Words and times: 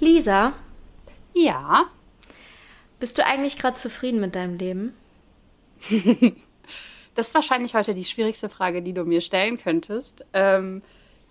Lisa, 0.00 0.52
Ja. 1.34 1.86
bist 3.00 3.18
du 3.18 3.24
eigentlich 3.24 3.56
gerade 3.58 3.76
zufrieden 3.76 4.20
mit 4.20 4.34
deinem 4.34 4.56
Leben? 4.58 4.94
Das 7.14 7.28
ist 7.28 7.34
wahrscheinlich 7.34 7.74
heute 7.74 7.96
die 7.96 8.04
schwierigste 8.04 8.48
Frage, 8.48 8.80
die 8.80 8.92
du 8.92 9.02
mir 9.04 9.20
stellen 9.20 9.58
könntest. 9.58 10.24
Ähm, 10.34 10.82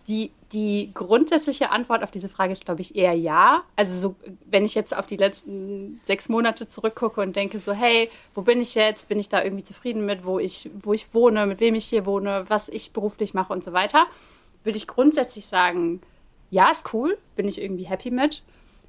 die, 0.09 0.31
die 0.51 0.91
grundsätzliche 0.93 1.71
Antwort 1.71 2.03
auf 2.03 2.11
diese 2.11 2.27
Frage 2.27 2.51
ist, 2.51 2.65
glaube 2.65 2.81
ich, 2.81 2.97
eher 2.97 3.13
ja. 3.13 3.63
Also 3.77 3.97
so, 3.97 4.15
wenn 4.47 4.65
ich 4.65 4.75
jetzt 4.75 4.93
auf 4.93 5.07
die 5.07 5.15
letzten 5.15 6.01
sechs 6.03 6.27
Monate 6.27 6.67
zurückgucke 6.67 7.21
und 7.21 7.37
denke 7.37 7.57
so, 7.59 7.71
hey, 7.71 8.09
wo 8.35 8.41
bin 8.41 8.59
ich 8.59 8.75
jetzt? 8.75 9.07
Bin 9.07 9.17
ich 9.17 9.29
da 9.29 9.41
irgendwie 9.41 9.63
zufrieden 9.63 10.05
mit, 10.05 10.25
wo 10.25 10.39
ich, 10.39 10.69
wo 10.77 10.91
ich 10.91 11.13
wohne, 11.13 11.47
mit 11.47 11.61
wem 11.61 11.73
ich 11.73 11.85
hier 11.85 12.05
wohne, 12.05 12.43
was 12.49 12.67
ich 12.67 12.91
beruflich 12.91 13.33
mache 13.33 13.53
und 13.53 13.63
so 13.63 13.71
weiter, 13.71 14.07
würde 14.65 14.77
ich 14.77 14.87
grundsätzlich 14.87 15.45
sagen, 15.45 16.01
ja, 16.51 16.69
ist 16.69 16.93
cool, 16.93 17.17
bin 17.37 17.47
ich 17.47 17.61
irgendwie 17.61 17.85
happy 17.85 18.11
mit. 18.11 18.43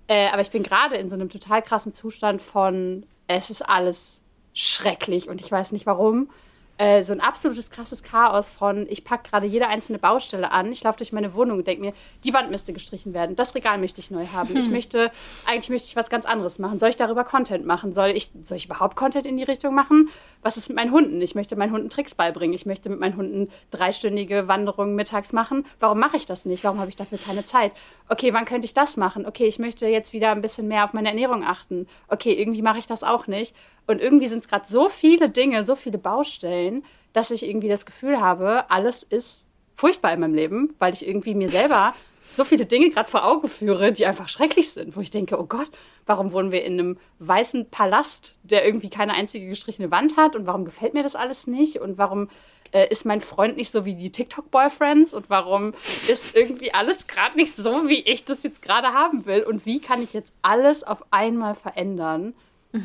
Äh, 0.09 0.29
aber 0.29 0.43
ich 0.43 0.51
bin 0.51 0.63
gerade 0.63 0.97
in 0.97 1.09
so 1.09 1.15
einem 1.15 1.29
total 1.29 1.63
krassen 1.63 1.95
Zustand 1.95 2.43
von, 2.43 3.07
es 3.27 3.51
ist 3.51 3.63
alles 3.63 4.21
schrecklich 4.55 5.29
und 5.29 5.41
ich 5.41 5.53
weiß 5.53 5.73
nicht 5.73 5.87
warum. 5.87 6.31
Äh, 6.79 7.03
so 7.03 7.13
ein 7.13 7.21
absolutes 7.21 7.71
krasses 7.71 8.05
Chaos 8.05 8.51
von, 8.51 8.87
ich 8.89 9.05
packe 9.05 9.31
gerade 9.31 9.47
jede 9.47 9.67
einzelne 9.67 9.99
Baustelle 9.99 10.53
an, 10.53 10.71
ich 10.71 10.85
laufe 10.85 10.99
durch 10.99 11.13
meine 11.13 11.35
Wohnung 11.35 11.59
und 11.59 11.67
denke 11.67 11.81
mir, 11.81 11.93
die 12.25 12.33
Wand 12.33 12.53
müsste 12.53 12.73
gestrichen 12.73 13.15
werden, 13.15 13.35
das 13.35 13.57
Regal 13.57 13.79
möchte 13.79 14.01
ich 14.01 14.13
neu 14.13 14.27
haben. 14.33 14.57
Ich 14.57 14.71
möchte, 14.71 15.11
eigentlich 15.45 15.71
möchte 15.71 15.89
ich 15.89 15.97
was 15.97 16.09
ganz 16.09 16.25
anderes 16.25 16.61
machen. 16.61 16.79
Soll 16.79 16.91
ich 16.91 16.97
darüber 16.97 17.25
Content 17.25 17.67
machen? 17.67 17.93
Soll 17.95 18.11
ich, 18.11 18.31
soll 18.45 18.59
ich 18.59 18.67
überhaupt 18.67 18.95
Content 18.95 19.27
in 19.27 19.37
die 19.37 19.43
Richtung 19.43 19.75
machen? 19.75 20.09
Was 20.49 20.57
ist 20.57 20.71
mit 20.71 20.77
meinen 20.77 20.93
Hunden? 20.93 21.21
Ich 21.21 21.35
möchte 21.35 21.57
meinen 21.57 21.75
Hunden 21.75 21.91
Tricks 21.91 22.15
beibringen. 22.15 22.55
Ich 22.55 22.65
möchte 22.65 22.89
mit 22.89 22.99
meinen 22.99 23.19
Hunden 23.19 23.51
dreistündige 23.71 24.49
Wanderungen 24.49 24.95
mittags 24.95 25.35
machen. 25.35 25.67
Warum 25.79 25.99
mache 25.99 26.17
ich 26.17 26.25
das 26.25 26.47
nicht? 26.47 26.65
Warum 26.65 26.79
habe 26.79 26.89
ich 26.89 26.97
dafür 26.97 27.19
keine 27.19 27.45
Zeit? 27.45 27.73
Okay, 28.09 28.33
wann 28.33 28.47
könnte 28.47 28.65
ich 28.65 28.73
das 28.73 28.97
machen? 28.97 29.27
Okay, 29.27 29.45
ich 29.45 29.59
möchte 29.59 29.87
jetzt 29.87 30.15
wieder 30.15 30.31
ein 30.31 30.41
bisschen 30.41 30.67
mehr 30.67 30.85
auf 30.85 30.95
meine 30.95 31.11
Ernährung 31.11 31.45
achten. 31.45 31.87
Okay, 32.09 32.33
irgendwie 32.33 32.63
mache 32.63 32.79
ich 32.79 32.87
das 32.87 33.03
auch 33.03 33.27
nicht. 33.27 33.55
Und 33.87 34.01
irgendwie 34.01 34.27
sind 34.27 34.39
es 34.39 34.49
gerade 34.49 34.67
so 34.67 34.89
viele 34.89 35.29
Dinge, 35.29 35.65
so 35.65 35.77
viele 35.77 35.99
Baustellen, 35.99 36.83
dass 37.13 37.31
ich 37.31 37.47
irgendwie 37.47 37.69
das 37.69 37.85
Gefühl 37.85 38.19
habe, 38.19 38.71
alles 38.71 39.03
ist 39.03 39.45
furchtbar 39.75 40.15
in 40.15 40.21
meinem 40.21 40.35
Leben, 40.35 40.75
weil 40.79 40.95
ich 40.95 41.07
irgendwie 41.07 41.35
mir 41.35 41.51
selber 41.51 41.93
so 42.33 42.45
viele 42.45 42.67
Dinge 42.67 42.91
gerade 42.91 43.11
vor 43.11 43.25
Augen 43.25 43.49
führe, 43.49 43.93
die 43.93 44.07
einfach 44.07 44.29
schrecklich 44.29 44.71
sind, 44.71 44.97
wo 44.97 45.01
ich 45.01 45.11
denke, 45.11 45.39
oh 45.41 45.45
Gott, 45.45 45.71
warum 46.07 46.33
wohnen 46.33 46.53
wir 46.53 46.65
in 46.65 46.75
einem 46.75 46.99
weißen 47.19 47.71
Palast, 47.71 48.37
der 48.43 48.65
irgendwie 48.65 48.91
keine 48.91 49.15
einzige 49.15 49.49
gestrichene 49.49 49.91
Wand 49.91 50.17
hat 50.17 50.37
und 50.37 50.47
warum 50.47 50.65
gefällt 50.65 50.95
mir 50.95 51.03
das 51.03 51.17
alles 51.17 51.47
nicht 51.47 51.81
und 51.81 51.99
warum 51.99 52.29
äh, 52.73 52.89
ist 52.89 53.05
mein 53.05 53.21
Freund 53.21 53.57
nicht 53.57 53.73
so 53.73 53.85
wie 53.85 53.95
die 53.95 54.13
TikTok-Boyfriends 54.13 55.15
und 55.15 55.31
warum 55.31 55.75
ist 56.09 56.37
irgendwie 56.37 56.75
alles 56.75 57.07
gerade 57.07 57.37
nicht 57.37 57.57
so, 57.57 57.89
wie 57.89 58.01
ich 58.01 58.25
das 58.25 58.43
jetzt 58.43 58.63
gerade 58.63 58.89
haben 58.89 59.27
will 59.27 59.43
und 59.43 59.67
wie 59.67 59.81
kann 59.81 60.03
ich 60.03 60.13
jetzt 60.13 60.33
alles 60.43 60.85
auf 60.85 61.05
einmal 61.11 61.55
verändern? 61.55 62.35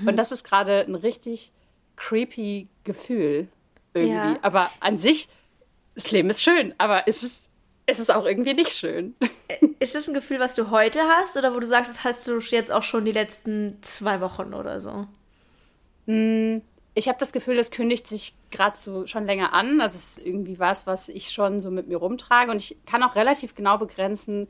Und 0.05 0.15
das 0.15 0.31
ist 0.31 0.43
gerade 0.45 0.85
ein 0.87 0.95
richtig 0.95 1.51
creepy 1.97 2.69
Gefühl 2.83 3.47
irgendwie. 3.93 4.15
Ja. 4.15 4.39
Aber 4.41 4.71
an 4.79 4.97
sich, 4.97 5.27
das 5.95 6.11
Leben 6.11 6.29
ist 6.29 6.41
schön, 6.41 6.73
aber 6.77 7.07
es 7.07 7.23
ist, 7.23 7.49
es 7.85 7.99
ist 7.99 8.13
auch 8.13 8.25
irgendwie 8.25 8.53
nicht 8.53 8.71
schön. 8.71 9.15
Ist 9.79 9.95
das 9.95 10.07
ein 10.07 10.13
Gefühl, 10.13 10.39
was 10.39 10.55
du 10.55 10.71
heute 10.71 11.01
hast 11.01 11.37
oder 11.37 11.53
wo 11.53 11.59
du 11.59 11.67
sagst, 11.67 11.91
das 11.91 12.03
hast 12.03 12.27
du 12.27 12.39
jetzt 12.39 12.71
auch 12.71 12.83
schon 12.83 13.05
die 13.05 13.11
letzten 13.11 13.77
zwei 13.81 14.21
Wochen 14.21 14.53
oder 14.53 14.79
so? 14.79 15.07
Ich 16.05 17.07
habe 17.07 17.19
das 17.19 17.33
Gefühl, 17.33 17.55
das 17.55 17.71
kündigt 17.71 18.07
sich 18.07 18.35
gerade 18.51 18.77
so 18.77 19.05
schon 19.05 19.25
länger 19.25 19.53
an. 19.53 19.81
Also 19.81 19.97
es 19.97 20.17
ist 20.17 20.25
irgendwie 20.25 20.59
was, 20.59 20.87
was 20.87 21.09
ich 21.09 21.31
schon 21.31 21.61
so 21.61 21.71
mit 21.71 21.87
mir 21.87 21.97
rumtrage. 21.97 22.51
Und 22.51 22.57
ich 22.57 22.77
kann 22.85 23.03
auch 23.03 23.15
relativ 23.15 23.55
genau 23.55 23.77
begrenzen, 23.77 24.47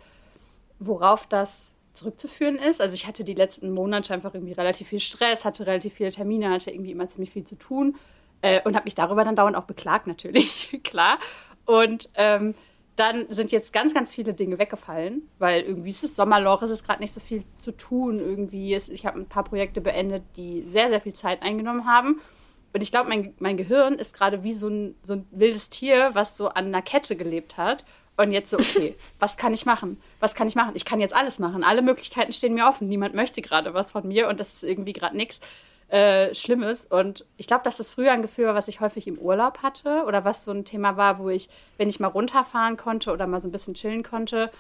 worauf 0.80 1.26
das 1.28 1.74
zurückzuführen 1.94 2.56
ist. 2.56 2.82
Also 2.82 2.96
ich 2.96 3.08
hatte 3.08 3.24
die 3.24 3.36
letzten 3.36 3.72
Monate 3.72 4.14
einfach 4.14 4.34
irgendwie 4.34 4.54
relativ 4.54 4.90
viel 4.90 5.00
Stress, 5.00 5.46
hatte 5.46 5.66
relativ 5.66 5.94
viele 5.94 6.12
Termine, 6.12 6.50
hatte 6.50 6.72
irgendwie 6.72 6.92
immer 6.92 7.08
ziemlich 7.08 7.32
viel 7.32 7.46
zu 7.46 7.56
tun 7.56 7.96
äh, 8.42 8.62
und 8.64 8.76
habe 8.76 8.86
mich 8.86 8.96
darüber 8.96 9.24
dann 9.24 9.36
dauernd 9.36 9.56
auch 9.56 9.66
beklagt, 9.66 10.08
natürlich, 10.08 10.80
klar. 10.84 11.20
Und 11.66 12.10
ähm, 12.16 12.56
dann 12.96 13.26
sind 13.30 13.52
jetzt 13.52 13.74
ganz, 13.74 13.94
ganz 13.94 14.14
viele 14.14 14.34
Dinge 14.34 14.60
weggefallen, 14.60 15.28
weil 15.40 15.64
irgendwie 15.64 15.90
ist 15.90 16.04
es 16.04 16.16
Sommerloch, 16.16 16.62
es 16.62 16.72
ist 16.72 16.86
gerade 16.86 17.02
nicht 17.02 17.14
so 17.14 17.20
viel 17.20 17.44
zu 17.58 17.72
tun. 17.72 18.20
Irgendwie 18.20 18.74
ist, 18.74 18.90
ich 18.90 19.06
habe 19.06 19.20
ein 19.20 19.28
paar 19.28 19.44
Projekte 19.44 19.82
beendet, 19.82 20.24
die 20.36 20.64
sehr, 20.68 20.90
sehr 20.90 21.02
viel 21.02 21.14
Zeit 21.14 21.42
eingenommen 21.42 21.88
haben. 21.88 22.22
Und 22.74 22.82
ich 22.82 22.92
glaube, 22.92 23.10
mein, 23.10 23.34
mein 23.40 23.58
Gehirn 23.58 23.96
ist 23.96 24.16
gerade 24.16 24.44
wie 24.44 24.54
so 24.54 24.68
ein, 24.68 24.96
so 25.04 25.14
ein 25.14 25.28
wildes 25.32 25.70
Tier, 25.70 26.12
was 26.14 26.38
so 26.38 26.50
an 26.50 26.68
einer 26.68 26.82
Kette 26.82 27.16
gelebt 27.16 27.58
hat. 27.58 27.84
Und 28.16 28.32
jetzt 28.32 28.52
so, 28.52 28.58
okay, 28.58 28.96
was 29.20 29.38
kann 29.38 29.54
ich 29.54 29.66
machen? 29.66 30.00
Was 30.20 30.36
kann 30.36 30.48
ich 30.48 30.56
machen? 30.56 30.74
Ich 30.76 30.86
kann 30.86 31.00
jetzt 31.00 31.16
alles 31.16 31.40
machen. 31.40 31.64
Alle 31.64 31.82
Möglichkeiten 31.82 32.34
stehen 32.34 32.54
mir 32.54 32.68
offen. 32.68 32.88
Niemand 32.88 33.16
möchte 33.16 33.42
gerade 33.42 33.74
was 33.74 33.92
von 33.92 34.08
mir 34.08 34.28
und 34.28 34.40
das 34.40 34.54
ist 34.54 34.64
irgendwie 34.64 34.94
gerade 34.94 35.18
nichts 35.18 35.40
äh, 35.94 36.34
Schlimmes. 36.34 36.86
Und 36.86 37.24
ich 37.38 37.46
glaube, 37.46 37.64
dass 37.64 37.78
das 37.78 37.92
früher 37.92 38.14
ein 38.14 38.24
Gefühl 38.24 38.48
war, 38.48 38.56
was 38.56 38.68
ich 38.68 38.80
häufig 38.80 39.06
im 39.06 39.20
Urlaub 39.20 39.60
hatte 39.60 40.06
oder 40.08 40.26
was 40.26 40.44
so 40.44 40.50
ein 40.50 40.66
Thema 40.66 40.98
war, 40.98 41.20
wo 41.20 41.30
ich, 41.30 41.50
wenn 41.78 41.88
ich 41.88 42.00
mal 42.00 42.08
runterfahren 42.08 42.78
konnte 42.78 43.14
oder 43.14 43.28
mal 43.28 43.40
so 43.40 43.48
ein 43.48 43.52
bisschen 43.52 43.76
chillen 43.76 44.02
konnte, 44.02 44.52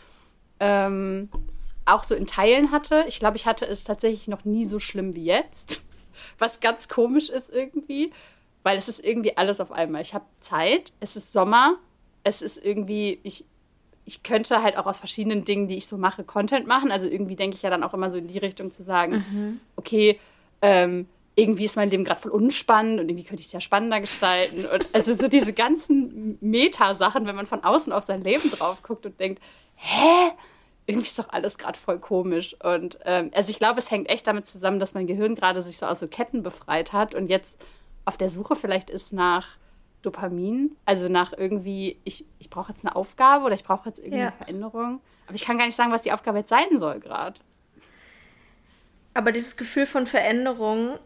ähm, 0.59 1.29
auch 1.85 2.03
so 2.03 2.13
in 2.13 2.27
Teilen 2.27 2.69
hatte. 2.69 3.05
Ich 3.07 3.17
glaube, 3.17 3.35
ich 3.35 3.47
hatte 3.47 3.65
es 3.65 3.83
tatsächlich 3.83 4.27
noch 4.27 4.45
nie 4.45 4.65
so 4.65 4.77
schlimm 4.77 5.15
wie 5.15 5.25
jetzt, 5.25 5.81
was 6.37 6.59
ganz 6.59 6.87
komisch 6.87 7.29
ist 7.29 7.51
irgendwie, 7.51 8.11
weil 8.61 8.77
es 8.77 8.87
ist 8.87 9.03
irgendwie 9.03 9.35
alles 9.35 9.59
auf 9.59 9.71
einmal. 9.71 10.03
Ich 10.03 10.13
habe 10.13 10.25
Zeit, 10.39 10.93
es 10.99 11.15
ist 11.15 11.33
Sommer, 11.33 11.77
es 12.23 12.43
ist 12.43 12.63
irgendwie, 12.63 13.19
ich, 13.23 13.43
ich 14.05 14.21
könnte 14.21 14.61
halt 14.61 14.77
auch 14.77 14.85
aus 14.85 14.99
verschiedenen 14.99 15.45
Dingen, 15.45 15.67
die 15.67 15.77
ich 15.77 15.87
so 15.87 15.97
mache, 15.97 16.23
Content 16.23 16.67
machen. 16.67 16.91
Also 16.91 17.07
irgendwie 17.07 17.35
denke 17.35 17.55
ich 17.55 17.63
ja 17.63 17.71
dann 17.71 17.83
auch 17.83 17.95
immer 17.95 18.11
so 18.11 18.17
in 18.17 18.27
die 18.27 18.37
Richtung 18.37 18.71
zu 18.71 18.83
sagen, 18.83 19.59
okay, 19.77 20.19
ähm, 20.61 21.07
irgendwie 21.35 21.65
ist 21.65 21.75
mein 21.75 21.89
Leben 21.89 22.03
gerade 22.03 22.21
voll 22.21 22.31
unspannend 22.31 22.99
und 22.99 23.09
irgendwie 23.09 23.23
könnte 23.25 23.41
ich 23.41 23.47
es 23.47 23.53
ja 23.53 23.59
spannender 23.61 23.99
gestalten. 23.99 24.65
Und 24.65 24.87
also 24.93 25.15
so 25.15 25.27
diese 25.27 25.53
ganzen 25.53 26.37
Meta-Sachen, 26.41 27.25
wenn 27.25 27.35
man 27.35 27.47
von 27.47 27.63
außen 27.63 27.91
auf 27.91 28.03
sein 28.03 28.21
Leben 28.21 28.51
drauf 28.51 28.81
guckt 28.83 29.05
und 29.05 29.19
denkt, 29.19 29.41
hä? 29.75 30.31
Irgendwie 30.85 31.07
ist 31.07 31.17
doch 31.17 31.29
alles 31.29 31.57
gerade 31.57 31.79
voll 31.79 31.97
komisch. 31.97 32.55
Und 32.61 32.99
ähm, 33.05 33.31
also 33.33 33.49
ich 33.51 33.57
glaube, 33.57 33.79
es 33.79 33.89
hängt 33.89 34.09
echt 34.09 34.27
damit 34.27 34.45
zusammen, 34.45 34.79
dass 34.81 34.93
mein 34.93 35.07
Gehirn 35.07 35.33
gerade 35.33 35.63
sich 35.63 35.77
so 35.77 35.85
aus 35.85 35.99
so 35.99 36.07
Ketten 36.09 36.43
befreit 36.43 36.91
hat 36.91 37.15
und 37.15 37.27
jetzt 37.29 37.57
auf 38.05 38.17
der 38.17 38.29
Suche 38.29 38.57
vielleicht 38.57 38.89
ist 38.89 39.13
nach 39.13 39.47
Dopamin. 40.01 40.75
Also 40.85 41.07
nach 41.07 41.31
irgendwie, 41.37 41.99
ich, 42.03 42.25
ich 42.37 42.49
brauche 42.49 42.73
jetzt 42.73 42.83
eine 42.85 42.95
Aufgabe 42.97 43.45
oder 43.45 43.55
ich 43.55 43.63
brauche 43.63 43.87
jetzt 43.87 43.99
irgendwie 43.99 44.17
Ja. 44.19 44.27
eine 44.27 44.35
Veränderung. 44.35 44.99
Aber 45.25 45.35
ich 45.35 45.45
kann 45.45 45.57
gar 45.57 45.65
nicht 45.65 45.75
sagen, 45.77 45.93
was 45.93 46.01
die 46.01 46.11
Aufgabe 46.11 46.39
jetzt 46.39 46.49
sein 46.49 46.77
soll 46.77 46.99
gerade. 46.99 47.39
Aber 49.13 49.31
dieses 49.31 49.55
Gefühl 49.55 49.85
von 49.85 50.05
Veränderung, 50.05 50.97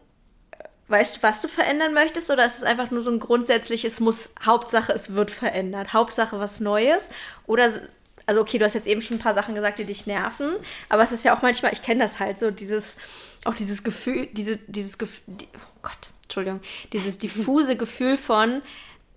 weißt 0.88 1.16
du, 1.18 1.22
was 1.22 1.40
du 1.40 1.48
verändern 1.48 1.94
möchtest? 1.94 2.30
Oder 2.30 2.44
ist 2.44 2.56
es 2.58 2.62
einfach 2.62 2.90
nur 2.90 3.02
so 3.02 3.10
ein 3.10 3.20
grundsätzliches 3.20 4.00
Muss, 4.00 4.30
Hauptsache 4.44 4.92
es 4.92 5.14
wird 5.14 5.30
verändert, 5.30 5.92
Hauptsache 5.92 6.38
was 6.38 6.60
Neues? 6.60 7.10
Oder, 7.46 7.70
also 8.26 8.40
okay, 8.40 8.58
du 8.58 8.64
hast 8.64 8.74
jetzt 8.74 8.86
eben 8.86 9.02
schon 9.02 9.18
ein 9.18 9.20
paar 9.22 9.34
Sachen 9.34 9.54
gesagt, 9.54 9.78
die 9.78 9.84
dich 9.84 10.06
nerven, 10.06 10.54
aber 10.88 11.02
es 11.02 11.12
ist 11.12 11.24
ja 11.24 11.36
auch 11.36 11.42
manchmal, 11.42 11.72
ich 11.72 11.82
kenne 11.82 12.02
das 12.02 12.18
halt 12.20 12.38
so, 12.38 12.50
dieses, 12.50 12.96
auch 13.44 13.54
dieses 13.54 13.84
Gefühl, 13.84 14.26
diese, 14.32 14.56
dieses 14.66 14.98
Gefühl, 14.98 15.22
die, 15.26 15.48
oh 15.54 15.78
Gott, 15.82 16.10
Entschuldigung, 16.24 16.60
dieses 16.92 17.18
diffuse 17.18 17.76
Gefühl 17.76 18.16
von, 18.16 18.62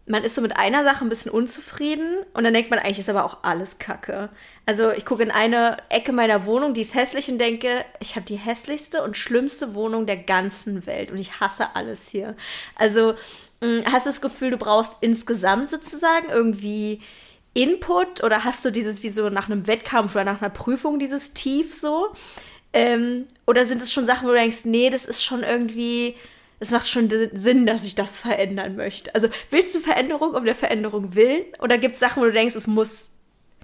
man 0.08 0.24
ist 0.24 0.36
so 0.36 0.42
mit 0.42 0.58
einer 0.58 0.84
Sache 0.84 1.06
ein 1.06 1.10
bisschen 1.10 1.32
unzufrieden 1.32 2.24
und 2.34 2.44
dann 2.44 2.54
denkt 2.54 2.70
man, 2.70 2.80
eigentlich 2.80 3.00
ist 3.00 3.10
aber 3.10 3.24
auch 3.24 3.44
alles 3.44 3.80
Kacke. 3.80 4.30
Also 4.66 4.92
ich 4.92 5.06
gucke 5.06 5.24
in 5.24 5.32
eine 5.32 5.78
Ecke 5.90 6.12
meiner 6.12 6.46
Wohnung, 6.46 6.74
die 6.74 6.82
ist 6.82 6.94
hässlich 6.94 7.30
und 7.30 7.40
denke, 7.40 7.84
ich 8.00 8.16
habe 8.16 8.26
die 8.26 8.36
hässlichste 8.36 9.04
und 9.04 9.18
schlimmste 9.18 9.74
Wohnung 9.74 10.06
der 10.06 10.18
ganzen 10.18 10.86
Welt 10.86 11.12
und 11.12 11.18
ich 11.18 11.40
hasse 11.40 11.76
alles 11.76 12.10
hier. 12.10 12.36
Also 12.76 13.16
mh, 13.62 13.84
hast 13.92 14.06
du 14.06 14.10
das 14.10 14.22
Gefühl, 14.22 14.52
du 14.52 14.58
brauchst 14.58 15.00
insgesamt 15.02 15.70
sozusagen 15.70 16.30
irgendwie 16.30 17.02
Input 17.54 18.24
oder 18.24 18.44
hast 18.44 18.64
du 18.64 18.72
dieses 18.72 19.04
wie 19.04 19.10
so 19.10 19.30
nach 19.30 19.50
einem 19.50 19.68
Wettkampf 19.68 20.16
oder 20.16 20.24
nach 20.24 20.42
einer 20.42 20.50
Prüfung 20.50 21.00
dieses 21.00 21.34
Tief 21.34 21.74
so? 21.74 22.14
Ähm, 22.74 23.26
oder 23.46 23.66
sind 23.66 23.82
es 23.82 23.92
schon 23.92 24.06
Sachen, 24.06 24.28
wo 24.28 24.32
du 24.32 24.38
denkst, 24.38 24.64
nee, 24.66 24.90
das 24.90 25.06
ist 25.06 25.24
schon 25.24 25.44
irgendwie, 25.44 26.16
es 26.60 26.72
macht 26.72 26.88
schon 26.88 27.10
Sinn, 27.34 27.66
dass 27.66 27.84
ich 27.84 27.96
das 27.96 28.16
verändern 28.18 28.78
möchte. 28.78 29.14
Also 29.14 29.28
willst 29.50 29.76
du 29.76 29.80
Veränderung 29.80 30.34
um 30.34 30.46
der 30.46 30.56
Veränderung 30.56 31.16
willen? 31.16 31.44
Oder 31.60 31.78
gibt 31.78 31.96
es 31.96 32.00
Sachen, 32.00 32.22
wo 32.22 32.26
du 32.26 32.32
denkst, 32.32 32.56
es 32.56 32.68
muss, 32.68 33.10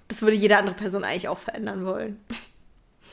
das 0.08 0.22
würde 0.22 0.36
jede 0.36 0.56
andere 0.56 0.74
Person 0.74 1.04
eigentlich 1.04 1.28
auch 1.28 1.38
verändern 1.38 1.84
wollen? 1.84 2.20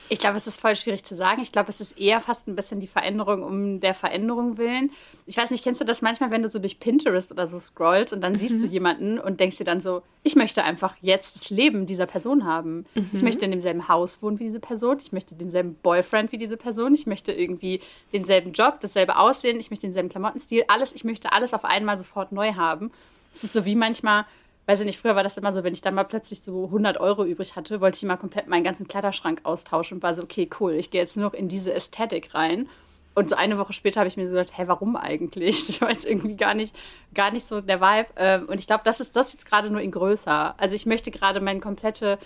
Ich 0.07 0.19
glaube, 0.19 0.37
es 0.37 0.45
ist 0.45 0.61
voll 0.61 0.75
schwierig 0.75 1.03
zu 1.03 1.15
sagen. 1.15 1.41
Ich 1.41 1.51
glaube, 1.51 1.69
es 1.69 1.81
ist 1.81 1.99
eher 1.99 2.21
fast 2.21 2.47
ein 2.47 2.55
bisschen 2.55 2.79
die 2.79 2.87
Veränderung 2.87 3.41
um 3.41 3.79
der 3.79 3.95
Veränderung 3.95 4.59
willen. 4.59 4.91
Ich 5.25 5.35
weiß 5.35 5.49
nicht, 5.49 5.63
kennst 5.63 5.81
du 5.81 5.85
das 5.85 6.03
manchmal, 6.03 6.29
wenn 6.29 6.43
du 6.43 6.49
so 6.49 6.59
durch 6.59 6.79
Pinterest 6.79 7.31
oder 7.31 7.47
so 7.47 7.59
scrollst 7.59 8.13
und 8.13 8.21
dann 8.21 8.35
siehst 8.35 8.61
du 8.61 8.67
jemanden 8.67 9.19
und 9.19 9.39
denkst 9.39 9.57
dir 9.57 9.63
dann 9.63 9.81
so, 9.81 10.03
ich 10.21 10.35
möchte 10.35 10.63
einfach 10.63 10.95
jetzt 11.01 11.35
das 11.35 11.49
Leben 11.49 11.87
dieser 11.87 12.05
Person 12.05 12.45
haben. 12.45 12.85
Ich 13.13 13.23
möchte 13.23 13.45
in 13.45 13.51
demselben 13.51 13.87
Haus 13.87 14.21
wohnen 14.21 14.37
wie 14.37 14.43
diese 14.43 14.59
Person. 14.59 14.97
Ich 14.99 15.11
möchte 15.11 15.33
denselben 15.33 15.73
Boyfriend 15.81 16.31
wie 16.31 16.37
diese 16.37 16.57
Person. 16.57 16.93
Ich 16.93 17.07
möchte 17.07 17.31
irgendwie 17.31 17.81
denselben 18.13 18.51
Job, 18.51 18.79
dasselbe 18.81 19.17
Aussehen. 19.17 19.59
Ich 19.59 19.71
möchte 19.71 19.87
denselben 19.87 20.09
Klamottenstil. 20.09 20.65
Alles, 20.67 20.93
ich 20.93 21.03
möchte 21.03 21.31
alles 21.33 21.55
auf 21.55 21.65
einmal 21.65 21.97
sofort 21.97 22.31
neu 22.31 22.53
haben. 22.53 22.91
Es 23.33 23.43
ist 23.43 23.53
so 23.53 23.65
wie 23.65 23.75
manchmal 23.75 24.25
weiß 24.65 24.79
ich 24.79 24.85
nicht, 24.85 24.99
früher 24.99 25.15
war 25.15 25.23
das 25.23 25.37
immer 25.37 25.53
so, 25.53 25.63
wenn 25.63 25.73
ich 25.73 25.81
dann 25.81 25.95
mal 25.95 26.05
plötzlich 26.05 26.41
so 26.41 26.65
100 26.65 26.99
Euro 26.99 27.23
übrig 27.23 27.55
hatte, 27.55 27.81
wollte 27.81 27.97
ich 27.97 28.03
mal 28.03 28.17
komplett 28.17 28.47
meinen 28.47 28.63
ganzen 28.63 28.87
Kleiderschrank 28.87 29.41
austauschen 29.43 29.97
und 29.97 30.03
war 30.03 30.15
so, 30.15 30.23
okay, 30.23 30.49
cool, 30.59 30.73
ich 30.73 30.89
gehe 30.89 31.01
jetzt 31.01 31.17
nur 31.17 31.27
noch 31.27 31.33
in 31.33 31.47
diese 31.47 31.73
Ästhetik 31.73 32.33
rein. 32.33 32.67
Und 33.13 33.29
so 33.29 33.35
eine 33.37 33.57
Woche 33.57 33.71
später 33.71 34.01
habe 34.01 34.09
ich 34.09 34.17
mir 34.17 34.25
so 34.25 34.33
gedacht, 34.33 34.57
hä, 34.57 34.63
warum 34.67 34.95
eigentlich? 34.95 35.67
Das 35.67 35.81
war 35.81 35.89
jetzt 35.89 36.05
irgendwie 36.05 36.35
gar 36.35 36.53
nicht, 36.53 36.75
gar 37.13 37.31
nicht 37.31 37.47
so 37.47 37.61
der 37.61 37.79
Vibe. 37.79 38.09
Ähm, 38.17 38.49
und 38.49 38.59
ich 38.59 38.67
glaube, 38.67 38.83
das 38.83 38.99
ist 38.99 39.15
das 39.15 39.33
jetzt 39.33 39.45
gerade 39.45 39.69
nur 39.69 39.81
in 39.81 39.91
größer. 39.91 40.55
Also 40.57 40.75
ich 40.75 40.85
möchte 40.85 41.11
gerade 41.11 41.39
mein 41.39 41.61
komplette, 41.61 42.19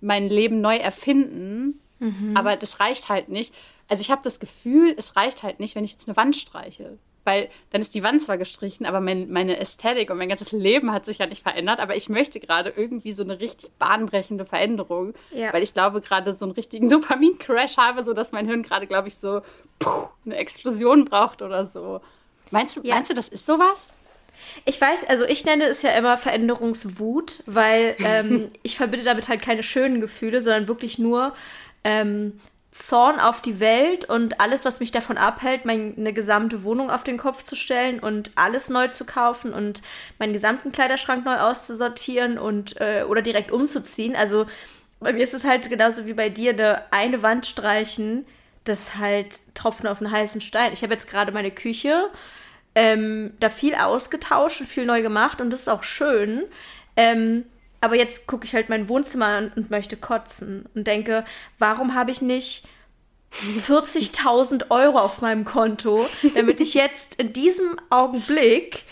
mein 0.00 0.28
Leben 0.28 0.60
neu 0.60 0.76
erfinden, 0.76 1.80
mhm. 1.98 2.36
aber 2.36 2.56
das 2.56 2.80
reicht 2.80 3.08
halt 3.08 3.28
nicht. 3.28 3.54
Also 3.88 4.00
ich 4.00 4.10
habe 4.10 4.22
das 4.22 4.40
Gefühl, 4.40 4.94
es 4.96 5.16
reicht 5.16 5.42
halt 5.42 5.60
nicht, 5.60 5.74
wenn 5.74 5.84
ich 5.84 5.92
jetzt 5.92 6.08
eine 6.08 6.16
Wand 6.16 6.36
streiche 6.36 6.98
weil 7.24 7.48
dann 7.70 7.80
ist 7.80 7.94
die 7.94 8.02
Wand 8.02 8.22
zwar 8.22 8.38
gestrichen, 8.38 8.86
aber 8.86 9.00
mein, 9.00 9.30
meine 9.30 9.58
Ästhetik 9.58 10.10
und 10.10 10.18
mein 10.18 10.28
ganzes 10.28 10.52
Leben 10.52 10.92
hat 10.92 11.06
sich 11.06 11.18
ja 11.18 11.26
nicht 11.26 11.42
verändert, 11.42 11.80
aber 11.80 11.96
ich 11.96 12.08
möchte 12.08 12.40
gerade 12.40 12.72
irgendwie 12.74 13.12
so 13.12 13.22
eine 13.22 13.40
richtig 13.40 13.70
bahnbrechende 13.78 14.44
Veränderung, 14.44 15.14
ja. 15.32 15.52
weil 15.52 15.62
ich 15.62 15.74
glaube 15.74 16.00
gerade 16.00 16.34
so 16.34 16.44
einen 16.44 16.52
richtigen 16.52 16.88
Dopamin-Crash 16.88 17.76
habe, 17.76 18.04
so 18.04 18.14
dass 18.14 18.32
mein 18.32 18.46
Hirn 18.46 18.62
gerade, 18.62 18.86
glaube 18.86 19.08
ich, 19.08 19.16
so 19.16 19.42
puh, 19.78 20.08
eine 20.24 20.36
Explosion 20.36 21.04
braucht 21.04 21.42
oder 21.42 21.66
so. 21.66 22.00
Meinst 22.50 22.76
du, 22.76 22.80
ja. 22.82 22.94
meinst 22.94 23.10
du, 23.10 23.14
das 23.14 23.28
ist 23.28 23.46
sowas? 23.46 23.90
Ich 24.64 24.80
weiß, 24.80 25.08
also 25.08 25.24
ich 25.24 25.44
nenne 25.44 25.64
es 25.64 25.82
ja 25.82 25.90
immer 25.90 26.16
Veränderungswut, 26.16 27.42
weil 27.46 27.96
ähm, 28.04 28.48
ich 28.62 28.76
verbinde 28.76 29.04
damit 29.04 29.28
halt 29.28 29.42
keine 29.42 29.62
schönen 29.62 30.00
Gefühle, 30.00 30.42
sondern 30.42 30.68
wirklich 30.68 30.98
nur 30.98 31.34
ähm, 31.84 32.40
Zorn 32.70 33.18
auf 33.18 33.42
die 33.42 33.58
Welt 33.58 34.04
und 34.04 34.40
alles, 34.40 34.64
was 34.64 34.78
mich 34.78 34.92
davon 34.92 35.18
abhält, 35.18 35.64
meine 35.64 36.12
gesamte 36.12 36.62
Wohnung 36.62 36.88
auf 36.88 37.02
den 37.02 37.18
Kopf 37.18 37.42
zu 37.42 37.56
stellen 37.56 37.98
und 37.98 38.30
alles 38.36 38.68
neu 38.68 38.88
zu 38.88 39.04
kaufen 39.04 39.52
und 39.52 39.82
meinen 40.20 40.32
gesamten 40.32 40.70
Kleiderschrank 40.70 41.24
neu 41.24 41.36
auszusortieren 41.36 42.38
und 42.38 42.80
äh, 42.80 43.04
oder 43.08 43.22
direkt 43.22 43.50
umzuziehen. 43.50 44.14
Also 44.14 44.46
bei 45.00 45.12
mir 45.12 45.24
ist 45.24 45.34
es 45.34 45.42
halt 45.42 45.68
genauso 45.68 46.06
wie 46.06 46.12
bei 46.12 46.28
dir, 46.28 46.50
eine, 46.50 46.84
eine 46.92 47.22
Wand 47.22 47.46
streichen, 47.46 48.24
das 48.62 48.96
halt 48.96 49.40
Tropfen 49.54 49.88
auf 49.88 50.00
einen 50.00 50.12
heißen 50.12 50.40
Stein. 50.40 50.72
Ich 50.72 50.82
habe 50.82 50.94
jetzt 50.94 51.08
gerade 51.08 51.32
meine 51.32 51.50
Küche 51.50 52.08
ähm, 52.76 53.32
da 53.40 53.48
viel 53.48 53.74
ausgetauscht 53.74 54.60
und 54.60 54.68
viel 54.68 54.86
neu 54.86 55.02
gemacht 55.02 55.40
und 55.40 55.50
das 55.50 55.62
ist 55.62 55.68
auch 55.68 55.82
schön. 55.82 56.44
Ähm, 56.96 57.46
aber 57.80 57.96
jetzt 57.96 58.26
gucke 58.26 58.44
ich 58.44 58.54
halt 58.54 58.68
mein 58.68 58.88
Wohnzimmer 58.88 59.26
an 59.26 59.52
und 59.56 59.70
möchte 59.70 59.96
kotzen 59.96 60.66
und 60.74 60.86
denke, 60.86 61.24
warum 61.58 61.94
habe 61.94 62.10
ich 62.10 62.20
nicht 62.20 62.64
40.000 63.32 64.70
Euro 64.70 64.98
auf 64.98 65.20
meinem 65.20 65.44
Konto, 65.44 66.06
damit 66.34 66.60
ich 66.60 66.74
jetzt 66.74 67.14
in 67.14 67.32
diesem 67.32 67.78
Augenblick 67.88 68.84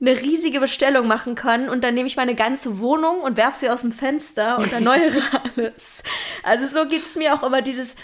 eine 0.00 0.20
riesige 0.20 0.60
Bestellung 0.60 1.08
machen 1.08 1.34
kann 1.34 1.68
und 1.68 1.82
dann 1.82 1.94
nehme 1.94 2.06
ich 2.06 2.16
meine 2.16 2.36
ganze 2.36 2.78
Wohnung 2.78 3.20
und 3.20 3.36
werfe 3.36 3.58
sie 3.58 3.70
aus 3.70 3.80
dem 3.80 3.90
Fenster 3.90 4.58
und 4.58 4.72
erneuere 4.72 5.22
alles. 5.56 6.02
Also 6.44 6.66
so 6.66 6.88
geht 6.88 7.04
es 7.04 7.16
mir 7.16 7.34
auch 7.34 7.42
immer 7.42 7.62
dieses, 7.62 7.96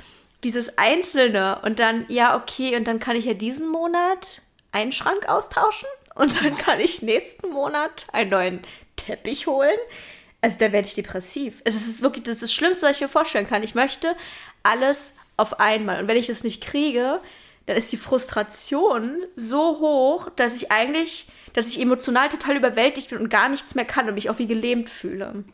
dieses 0.43 0.77
Einzelne 0.77 1.61
und 1.63 1.79
dann, 1.79 2.05
ja, 2.09 2.37
okay, 2.37 2.77
und 2.77 2.89
dann 2.89 2.99
kann 2.99 3.15
ich 3.15 3.27
ja 3.27 3.35
diesen 3.35 3.69
Monat 3.69 4.43
einen 4.73 4.93
Schrank 4.93 5.29
austauschen 5.29 5.89
und 6.17 6.43
dann 6.43 6.57
kann 6.59 6.81
ich 6.81 7.03
nächsten 7.03 7.51
Monat 7.51 8.07
einen 8.13 8.31
neuen 8.31 8.61
Teppich 8.97 9.47
holen. 9.47 9.79
Also 10.45 10.57
da 10.59 10.73
werde 10.73 10.87
ich 10.87 10.93
depressiv. 10.93 11.63
Es 11.65 11.75
ist 11.75 12.03
wirklich 12.03 12.25
das, 12.25 12.35
ist 12.35 12.43
das 12.43 12.53
Schlimmste, 12.53 12.85
was 12.85 12.97
ich 12.97 13.01
mir 13.01 13.09
vorstellen 13.09 13.47
kann. 13.47 13.63
Ich 13.63 13.75
möchte 13.75 14.15
alles 14.63 15.15
auf 15.39 15.59
einmal. 15.59 16.03
Und 16.03 16.07
wenn 16.07 16.19
ich 16.19 16.27
das 16.27 16.45
nicht 16.45 16.63
kriege, 16.63 17.23
dann 17.65 17.79
ist 17.79 17.91
die 17.93 17.97
Frustration 17.97 19.23
so 19.37 19.81
hoch, 19.81 20.29
dass 20.37 20.55
ich 20.55 20.71
eigentlich, 20.71 21.29
dass 21.55 21.69
ich 21.69 21.81
emotional 21.81 22.29
total 22.29 22.59
überwältigt 22.59 23.09
bin 23.09 23.21
und 23.21 23.31
gar 23.31 23.49
nichts 23.49 23.75
mehr 23.75 23.87
kann 23.87 24.07
und 24.07 24.17
mich 24.17 24.29
auch 24.29 24.39
wie 24.39 24.47
gelähmt 24.47 24.91
fühle. 24.91 25.45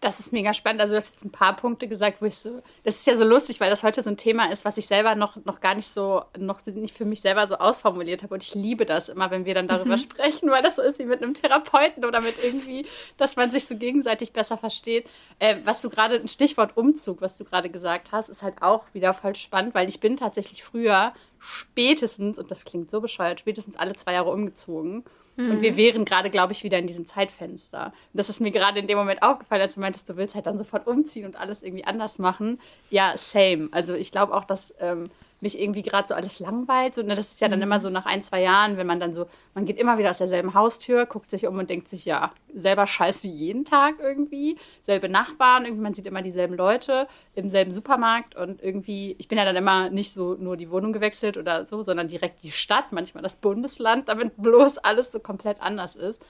Das 0.00 0.18
ist 0.18 0.32
mega 0.32 0.54
spannend. 0.54 0.80
Also, 0.80 0.94
du 0.94 0.98
hast 0.98 1.12
jetzt 1.12 1.24
ein 1.24 1.30
paar 1.30 1.54
Punkte 1.56 1.86
gesagt, 1.86 2.22
wo 2.22 2.26
ich 2.26 2.36
so. 2.36 2.62
Das 2.84 2.96
ist 2.96 3.06
ja 3.06 3.16
so 3.16 3.24
lustig, 3.24 3.60
weil 3.60 3.68
das 3.68 3.82
heute 3.82 4.02
so 4.02 4.08
ein 4.08 4.16
Thema 4.16 4.50
ist, 4.50 4.64
was 4.64 4.78
ich 4.78 4.86
selber 4.86 5.14
noch, 5.14 5.36
noch 5.44 5.60
gar 5.60 5.74
nicht 5.74 5.88
so, 5.88 6.22
noch 6.38 6.64
nicht 6.64 6.96
für 6.96 7.04
mich 7.04 7.20
selber 7.20 7.46
so 7.46 7.56
ausformuliert 7.56 8.22
habe. 8.22 8.32
Und 8.32 8.42
ich 8.42 8.54
liebe 8.54 8.86
das 8.86 9.10
immer, 9.10 9.30
wenn 9.30 9.44
wir 9.44 9.54
dann 9.54 9.68
darüber 9.68 9.96
mhm. 9.96 10.00
sprechen, 10.00 10.50
weil 10.50 10.62
das 10.62 10.76
so 10.76 10.82
ist 10.82 10.98
wie 10.98 11.04
mit 11.04 11.22
einem 11.22 11.34
Therapeuten 11.34 12.06
oder 12.06 12.22
mit 12.22 12.42
irgendwie, 12.42 12.86
dass 13.18 13.36
man 13.36 13.50
sich 13.50 13.66
so 13.66 13.76
gegenseitig 13.76 14.32
besser 14.32 14.56
versteht. 14.56 15.06
Äh, 15.38 15.56
was 15.64 15.82
du 15.82 15.90
gerade, 15.90 16.16
ein 16.16 16.28
Stichwort 16.28 16.78
Umzug, 16.78 17.20
was 17.20 17.36
du 17.36 17.44
gerade 17.44 17.68
gesagt 17.68 18.10
hast, 18.10 18.30
ist 18.30 18.42
halt 18.42 18.62
auch 18.62 18.84
wieder 18.94 19.12
voll 19.12 19.34
spannend, 19.36 19.74
weil 19.74 19.88
ich 19.88 20.00
bin 20.00 20.16
tatsächlich 20.16 20.64
früher 20.64 21.12
spätestens, 21.38 22.38
und 22.38 22.50
das 22.50 22.64
klingt 22.64 22.90
so 22.90 23.00
bescheuert, 23.00 23.40
spätestens 23.40 23.76
alle 23.76 23.94
zwei 23.96 24.14
Jahre 24.14 24.30
umgezogen. 24.30 25.04
Mhm. 25.36 25.50
Und 25.50 25.62
wir 25.62 25.76
wären 25.76 26.04
gerade, 26.04 26.30
glaube 26.30 26.52
ich, 26.52 26.64
wieder 26.64 26.78
in 26.78 26.86
diesem 26.86 27.06
Zeitfenster. 27.06 27.86
Und 27.86 28.18
das 28.18 28.28
ist 28.28 28.40
mir 28.40 28.50
gerade 28.50 28.78
in 28.80 28.86
dem 28.86 28.98
Moment 28.98 29.22
aufgefallen, 29.22 29.62
als 29.62 29.74
du 29.74 29.80
meintest, 29.80 30.08
du 30.08 30.16
willst 30.16 30.34
halt 30.34 30.46
dann 30.46 30.58
sofort 30.58 30.86
umziehen 30.86 31.26
und 31.26 31.36
alles 31.36 31.62
irgendwie 31.62 31.84
anders 31.84 32.18
machen. 32.18 32.60
Ja, 32.90 33.16
same. 33.16 33.68
Also 33.72 33.94
ich 33.94 34.10
glaube 34.10 34.34
auch, 34.34 34.44
dass 34.44 34.74
ähm, 34.80 35.10
mich 35.40 35.60
irgendwie 35.60 35.82
gerade 35.82 36.08
so 36.08 36.14
alles 36.14 36.38
langweilt. 36.38 36.94
So, 36.94 37.02
ne, 37.02 37.14
das 37.14 37.32
ist 37.32 37.40
ja 37.40 37.48
dann 37.48 37.58
mhm. 37.58 37.64
immer 37.64 37.80
so 37.80 37.90
nach 37.90 38.06
ein, 38.06 38.22
zwei 38.22 38.42
Jahren, 38.42 38.76
wenn 38.76 38.86
man 38.86 39.00
dann 39.00 39.14
so, 39.14 39.26
man 39.54 39.64
geht 39.64 39.78
immer 39.78 39.98
wieder 39.98 40.10
aus 40.10 40.18
derselben 40.18 40.54
Haustür, 40.54 41.06
guckt 41.06 41.30
sich 41.30 41.46
um 41.46 41.58
und 41.58 41.70
denkt 41.70 41.88
sich, 41.88 42.04
ja, 42.04 42.32
selber 42.54 42.86
scheiß 42.86 43.22
wie 43.22 43.30
jeden 43.30 43.64
Tag 43.64 43.96
irgendwie, 44.00 44.56
selbe 44.84 45.08
Nachbarn, 45.08 45.64
irgendwie 45.64 45.82
man 45.82 45.94
sieht 45.94 46.06
immer 46.06 46.22
dieselben 46.22 46.54
Leute 46.54 47.08
im 47.34 47.50
selben 47.50 47.72
Supermarkt 47.72 48.36
und 48.36 48.62
irgendwie, 48.62 49.16
ich 49.18 49.28
bin 49.28 49.38
ja 49.38 49.44
dann 49.44 49.56
immer 49.56 49.90
nicht 49.90 50.12
so 50.12 50.34
nur 50.34 50.56
die 50.56 50.70
Wohnung 50.70 50.92
gewechselt 50.92 51.36
oder 51.36 51.66
so, 51.66 51.82
sondern 51.82 52.08
direkt 52.08 52.42
die 52.42 52.52
Stadt, 52.52 52.92
manchmal 52.92 53.22
das 53.22 53.36
Bundesland, 53.36 54.08
damit 54.08 54.36
bloß 54.36 54.78
alles 54.78 55.12
so 55.12 55.20
komplett 55.20 55.60
anders 55.60 55.96
ist. 55.96 56.20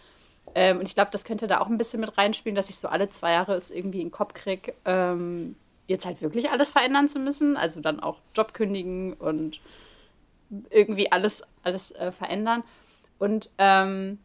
Ähm, 0.55 0.79
und 0.79 0.87
ich 0.87 0.95
glaube, 0.95 1.11
das 1.13 1.25
könnte 1.25 1.47
da 1.47 1.61
auch 1.61 1.69
ein 1.69 1.79
bisschen 1.79 2.01
mit 2.01 2.17
reinspielen, 2.19 2.57
dass 2.57 2.71
ich 2.71 2.79
so 2.79 2.89
alle 2.89 3.09
zwei 3.09 3.33
Jahre 3.33 3.55
es 3.55 3.71
irgendwie 3.71 4.01
in 4.01 4.09
den 4.09 4.13
Kopf 4.13 4.35
kriege, 4.35 4.75
ähm, 4.85 5.57
jetzt 5.91 6.07
halt 6.07 6.23
wirklich 6.23 6.51
alles 6.51 6.71
verändern 6.71 7.09
zu 7.09 7.19
müssen, 7.19 7.57
also 7.57 7.81
dann 7.81 8.01
auch 8.01 8.19
Job 8.35 8.55
kündigen 8.55 9.13
und 9.15 9.61
irgendwie 10.71 11.11
alles, 11.13 11.43
alles 11.65 11.91
äh, 11.93 12.13
verändern. 12.13 12.63
Und 13.19 13.51
ähm, 13.59 14.19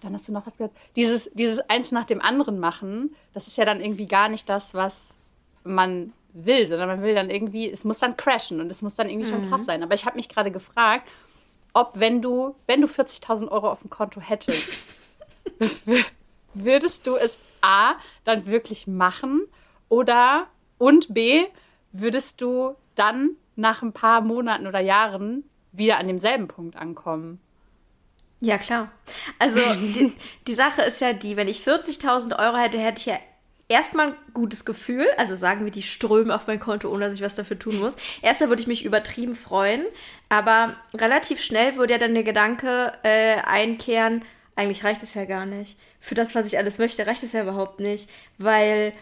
dann 0.00 0.14
hast 0.14 0.28
du 0.28 0.32
noch 0.32 0.46
was 0.46 0.56
gesagt. 0.56 0.76
Dieses, 0.96 1.28
dieses 1.34 1.58
eins 1.68 1.90
nach 1.90 2.04
dem 2.04 2.20
anderen 2.20 2.58
machen, 2.58 3.14
das 3.34 3.48
ist 3.48 3.58
ja 3.58 3.64
dann 3.64 3.80
irgendwie 3.80 4.06
gar 4.06 4.28
nicht 4.28 4.48
das, 4.48 4.74
was 4.74 5.14
man 5.64 6.12
will, 6.32 6.66
sondern 6.66 6.88
man 6.88 7.02
will 7.02 7.14
dann 7.14 7.30
irgendwie, 7.30 7.70
es 7.70 7.84
muss 7.84 7.98
dann 7.98 8.16
crashen 8.16 8.60
und 8.60 8.70
es 8.70 8.80
muss 8.80 8.94
dann 8.94 9.08
irgendwie 9.08 9.30
mhm. 9.32 9.34
schon 9.34 9.50
krass 9.50 9.64
sein. 9.66 9.82
Aber 9.82 9.94
ich 9.94 10.06
habe 10.06 10.16
mich 10.16 10.28
gerade 10.28 10.52
gefragt, 10.52 11.08
ob 11.72 11.92
wenn 11.94 12.22
du, 12.22 12.54
wenn 12.66 12.80
du 12.80 12.86
40.000 12.86 13.48
Euro 13.48 13.70
auf 13.70 13.80
dem 13.80 13.90
Konto 13.90 14.20
hättest, 14.20 14.72
würdest 16.54 17.06
du 17.08 17.16
es 17.16 17.38
A, 17.60 17.94
dann 18.24 18.46
wirklich 18.46 18.86
machen 18.86 19.48
oder 19.94 20.48
und 20.78 21.14
B, 21.14 21.44
würdest 21.92 22.40
du 22.40 22.74
dann 22.96 23.30
nach 23.54 23.82
ein 23.82 23.92
paar 23.92 24.22
Monaten 24.22 24.66
oder 24.66 24.80
Jahren 24.80 25.44
wieder 25.70 25.98
an 25.98 26.08
demselben 26.08 26.48
Punkt 26.48 26.74
ankommen? 26.74 27.40
Ja, 28.40 28.58
klar. 28.58 28.90
Also 29.38 29.60
die, 29.74 30.12
die 30.48 30.52
Sache 30.52 30.82
ist 30.82 31.00
ja 31.00 31.12
die, 31.12 31.36
wenn 31.36 31.46
ich 31.46 31.60
40.000 31.64 32.36
Euro 32.38 32.56
hätte, 32.56 32.78
hätte 32.78 32.98
ich 32.98 33.06
ja 33.06 33.18
erstmal 33.68 34.08
ein 34.08 34.16
gutes 34.34 34.64
Gefühl. 34.64 35.06
Also 35.16 35.36
sagen 35.36 35.64
wir, 35.64 35.70
die 35.70 35.82
strömen 35.82 36.32
auf 36.32 36.48
mein 36.48 36.58
Konto, 36.58 36.90
ohne 36.90 37.04
dass 37.04 37.14
ich 37.14 37.22
was 37.22 37.36
dafür 37.36 37.58
tun 37.58 37.78
muss. 37.78 37.96
Erstmal 38.22 38.48
würde 38.48 38.62
ich 38.62 38.68
mich 38.68 38.84
übertrieben 38.84 39.36
freuen, 39.36 39.84
aber 40.28 40.74
relativ 40.92 41.40
schnell 41.40 41.76
würde 41.76 41.92
ja 41.92 41.98
dann 42.00 42.14
der 42.14 42.24
Gedanke 42.24 42.92
äh, 43.04 43.36
einkehren, 43.44 44.24
eigentlich 44.56 44.82
reicht 44.84 45.04
es 45.04 45.14
ja 45.14 45.24
gar 45.24 45.46
nicht. 45.46 45.78
Für 46.00 46.14
das, 46.16 46.34
was 46.34 46.46
ich 46.46 46.58
alles 46.58 46.78
möchte, 46.78 47.06
reicht 47.06 47.22
es 47.22 47.32
ja 47.32 47.42
überhaupt 47.42 47.80
nicht, 47.80 48.08
weil 48.38 48.92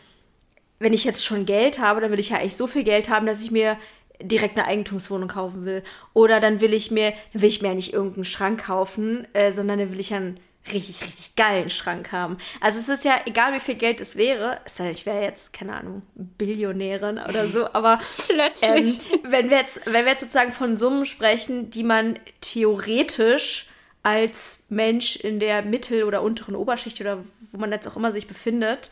wenn 0.82 0.92
ich 0.92 1.04
jetzt 1.04 1.24
schon 1.24 1.46
Geld 1.46 1.78
habe, 1.78 2.00
dann 2.00 2.10
will 2.10 2.18
ich 2.18 2.30
ja 2.30 2.38
eigentlich 2.38 2.56
so 2.56 2.66
viel 2.66 2.84
Geld 2.84 3.08
haben, 3.08 3.26
dass 3.26 3.42
ich 3.42 3.50
mir 3.50 3.78
direkt 4.20 4.58
eine 4.58 4.66
Eigentumswohnung 4.66 5.28
kaufen 5.28 5.64
will. 5.64 5.82
Oder 6.12 6.40
dann 6.40 6.60
will 6.60 6.74
ich 6.74 6.90
mir, 6.90 7.12
dann 7.32 7.42
will 7.42 7.48
ich 7.48 7.62
mir 7.62 7.68
ja 7.68 7.74
nicht 7.74 7.92
irgendeinen 7.92 8.24
Schrank 8.24 8.64
kaufen, 8.64 9.26
äh, 9.32 9.52
sondern 9.52 9.78
dann 9.78 9.92
will 9.92 10.00
ich 10.00 10.10
ja 10.10 10.18
einen 10.18 10.40
richtig, 10.72 11.02
richtig 11.02 11.34
geilen 11.34 11.70
Schrank 11.70 12.12
haben. 12.12 12.36
Also 12.60 12.78
es 12.78 12.88
ist 12.88 13.04
ja 13.04 13.14
egal, 13.26 13.52
wie 13.52 13.60
viel 13.60 13.74
Geld 13.74 14.00
es 14.00 14.16
wäre, 14.16 14.58
es 14.64 14.76
sei 14.76 14.90
ich 14.90 15.06
wäre 15.06 15.22
jetzt, 15.22 15.52
keine 15.52 15.74
Ahnung, 15.74 16.02
Billionärin 16.14 17.18
oder 17.18 17.48
so, 17.48 17.66
aber 17.72 18.00
plötzlich, 18.28 19.00
ähm, 19.12 19.20
wenn, 19.24 19.50
wir 19.50 19.58
jetzt, 19.58 19.86
wenn 19.86 20.04
wir 20.04 20.12
jetzt 20.12 20.20
sozusagen 20.20 20.52
von 20.52 20.76
Summen 20.76 21.04
sprechen, 21.04 21.70
die 21.70 21.82
man 21.82 22.18
theoretisch 22.40 23.68
als 24.04 24.64
Mensch 24.68 25.16
in 25.16 25.40
der 25.40 25.62
Mittel- 25.62 26.04
oder 26.04 26.22
unteren 26.22 26.56
Oberschicht 26.56 27.00
oder 27.00 27.24
wo 27.52 27.58
man 27.58 27.72
jetzt 27.72 27.86
auch 27.86 27.96
immer 27.96 28.12
sich 28.12 28.26
befindet, 28.26 28.90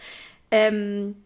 ähm, 0.50 1.16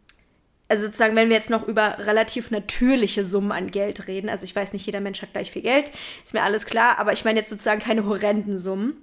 also 0.75 0.87
sozusagen, 0.87 1.15
wenn 1.15 1.29
wir 1.29 1.37
jetzt 1.37 1.51
noch 1.51 1.69
über 1.69 1.99
relativ 2.01 2.51
natürliche 2.51 3.23
Summen 3.23 3.53
an 3.53 3.71
Geld 3.71 4.09
reden, 4.09 4.29
also 4.29 4.43
ich 4.43 4.57
weiß 4.57 4.73
nicht, 4.73 4.85
jeder 4.85 5.01
Mensch 5.01 5.23
hat 5.23 5.33
gleich 5.33 5.53
viel 5.53 5.63
Geld, 5.63 5.93
ist 6.25 6.35
mir 6.35 6.43
alles 6.43 6.67
klar, 6.67 6.99
aber 6.99 7.13
ich 7.13 7.25
meine 7.25 7.39
jetzt 7.39 7.51
sozusagen 7.51 7.81
keine 7.81 8.07
horrenden 8.07 8.59
Summen, 8.59 8.97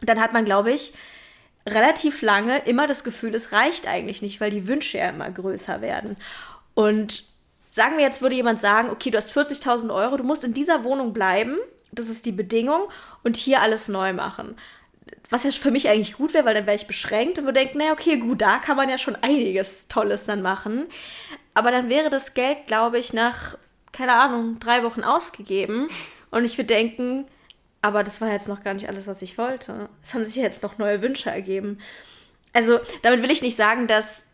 dann 0.00 0.20
hat 0.20 0.32
man, 0.32 0.44
glaube 0.44 0.72
ich, 0.72 0.94
relativ 1.64 2.22
lange 2.22 2.58
immer 2.64 2.88
das 2.88 3.04
Gefühl, 3.04 3.36
es 3.36 3.52
reicht 3.52 3.86
eigentlich 3.86 4.20
nicht, 4.20 4.40
weil 4.40 4.50
die 4.50 4.66
Wünsche 4.66 4.98
ja 4.98 5.10
immer 5.10 5.30
größer 5.30 5.80
werden. 5.80 6.16
Und 6.74 7.22
sagen 7.70 7.98
wir 7.98 8.04
jetzt, 8.04 8.20
würde 8.20 8.34
jemand 8.34 8.60
sagen, 8.60 8.90
okay, 8.90 9.10
du 9.10 9.16
hast 9.16 9.30
40.000 9.30 9.94
Euro, 9.94 10.16
du 10.16 10.24
musst 10.24 10.42
in 10.42 10.54
dieser 10.54 10.82
Wohnung 10.82 11.12
bleiben, 11.12 11.56
das 11.92 12.08
ist 12.08 12.26
die 12.26 12.32
Bedingung, 12.32 12.88
und 13.22 13.36
hier 13.36 13.62
alles 13.62 13.86
neu 13.86 14.12
machen 14.12 14.56
was 15.30 15.44
ja 15.44 15.50
für 15.50 15.70
mich 15.70 15.88
eigentlich 15.88 16.16
gut 16.16 16.34
wäre, 16.34 16.44
weil 16.44 16.54
dann 16.54 16.66
wäre 16.66 16.76
ich 16.76 16.86
beschränkt 16.86 17.38
und 17.38 17.44
würde 17.44 17.60
denken, 17.60 17.78
naja, 17.78 17.92
okay, 17.92 18.18
gut, 18.18 18.42
da 18.42 18.58
kann 18.58 18.76
man 18.76 18.88
ja 18.88 18.98
schon 18.98 19.16
einiges 19.16 19.88
Tolles 19.88 20.24
dann 20.26 20.42
machen. 20.42 20.86
Aber 21.54 21.70
dann 21.70 21.88
wäre 21.88 22.10
das 22.10 22.34
Geld, 22.34 22.66
glaube 22.66 22.98
ich, 22.98 23.12
nach, 23.12 23.56
keine 23.92 24.14
Ahnung, 24.14 24.58
drei 24.60 24.82
Wochen 24.84 25.02
ausgegeben. 25.02 25.88
Und 26.30 26.44
ich 26.44 26.58
würde 26.58 26.68
denken, 26.68 27.26
aber 27.82 28.04
das 28.04 28.20
war 28.20 28.30
jetzt 28.30 28.48
noch 28.48 28.62
gar 28.62 28.74
nicht 28.74 28.88
alles, 28.88 29.06
was 29.06 29.22
ich 29.22 29.38
wollte. 29.38 29.88
Es 30.02 30.14
haben 30.14 30.24
sich 30.24 30.36
jetzt 30.36 30.62
noch 30.62 30.78
neue 30.78 31.02
Wünsche 31.02 31.30
ergeben. 31.30 31.78
Also, 32.52 32.78
damit 33.02 33.22
will 33.22 33.30
ich 33.30 33.42
nicht 33.42 33.56
sagen, 33.56 33.86
dass 33.86 34.26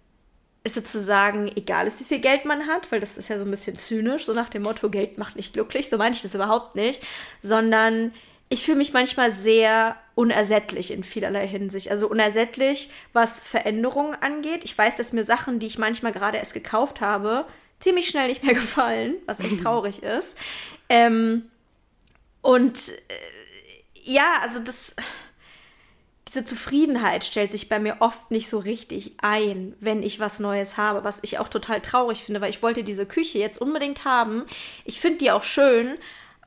es 0.64 0.74
sozusagen 0.74 1.48
egal 1.56 1.86
ist, 1.86 2.00
wie 2.00 2.04
viel 2.04 2.20
Geld 2.20 2.44
man 2.44 2.66
hat, 2.66 2.90
weil 2.92 3.00
das 3.00 3.16
ist 3.16 3.28
ja 3.28 3.38
so 3.38 3.44
ein 3.44 3.50
bisschen 3.50 3.78
zynisch, 3.78 4.26
so 4.26 4.34
nach 4.34 4.48
dem 4.48 4.62
Motto, 4.62 4.90
Geld 4.90 5.16
macht 5.16 5.36
nicht 5.36 5.52
glücklich. 5.54 5.88
So 5.88 5.96
meine 5.96 6.14
ich 6.14 6.22
das 6.22 6.34
überhaupt 6.34 6.76
nicht. 6.76 7.02
Sondern 7.42 8.12
ich 8.48 8.64
fühle 8.64 8.78
mich 8.78 8.92
manchmal 8.92 9.30
sehr 9.30 9.96
unersättlich 10.14 10.90
in 10.90 11.04
vielerlei 11.04 11.46
Hinsicht. 11.46 11.90
Also 11.90 12.08
unersättlich, 12.08 12.90
was 13.12 13.38
Veränderungen 13.38 14.14
angeht. 14.20 14.64
Ich 14.64 14.76
weiß, 14.76 14.96
dass 14.96 15.12
mir 15.12 15.24
Sachen, 15.24 15.58
die 15.58 15.66
ich 15.66 15.78
manchmal 15.78 16.12
gerade 16.12 16.38
erst 16.38 16.54
gekauft 16.54 17.00
habe, 17.00 17.44
ziemlich 17.78 18.08
schnell 18.08 18.28
nicht 18.28 18.42
mehr 18.42 18.54
gefallen, 18.56 19.16
was 19.26 19.40
echt 19.40 19.60
traurig 19.60 20.02
ist. 20.02 20.38
Ähm, 20.88 21.50
und 22.40 22.88
äh, 22.88 24.10
ja, 24.10 24.38
also 24.40 24.60
das, 24.60 24.96
diese 26.26 26.44
Zufriedenheit 26.44 27.24
stellt 27.24 27.52
sich 27.52 27.68
bei 27.68 27.78
mir 27.78 27.96
oft 28.00 28.30
nicht 28.30 28.48
so 28.48 28.58
richtig 28.58 29.12
ein, 29.18 29.74
wenn 29.80 30.02
ich 30.02 30.20
was 30.20 30.40
Neues 30.40 30.78
habe, 30.78 31.04
was 31.04 31.22
ich 31.22 31.38
auch 31.38 31.48
total 31.48 31.82
traurig 31.82 32.24
finde, 32.24 32.40
weil 32.40 32.50
ich 32.50 32.62
wollte 32.62 32.82
diese 32.82 33.04
Küche 33.04 33.38
jetzt 33.38 33.60
unbedingt 33.60 34.06
haben. 34.06 34.46
Ich 34.84 35.00
finde 35.00 35.18
die 35.18 35.30
auch 35.30 35.42
schön, 35.42 35.98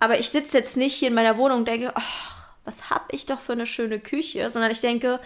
aber 0.01 0.19
ich 0.19 0.29
sitze 0.29 0.57
jetzt 0.57 0.77
nicht 0.77 0.95
hier 0.95 1.09
in 1.09 1.13
meiner 1.13 1.37
Wohnung 1.37 1.59
und 1.59 1.67
denke, 1.67 1.93
oh, 1.95 2.01
was 2.65 2.89
habe 2.89 3.05
ich 3.11 3.27
doch 3.27 3.39
für 3.39 3.51
eine 3.51 3.67
schöne 3.67 3.99
Küche, 3.99 4.49
sondern 4.49 4.71
ich 4.71 4.81
denke, 4.81 5.19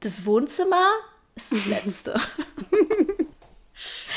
das 0.00 0.26
Wohnzimmer 0.26 0.90
ist 1.34 1.52
das 1.52 1.64
Letzte. 1.64 2.20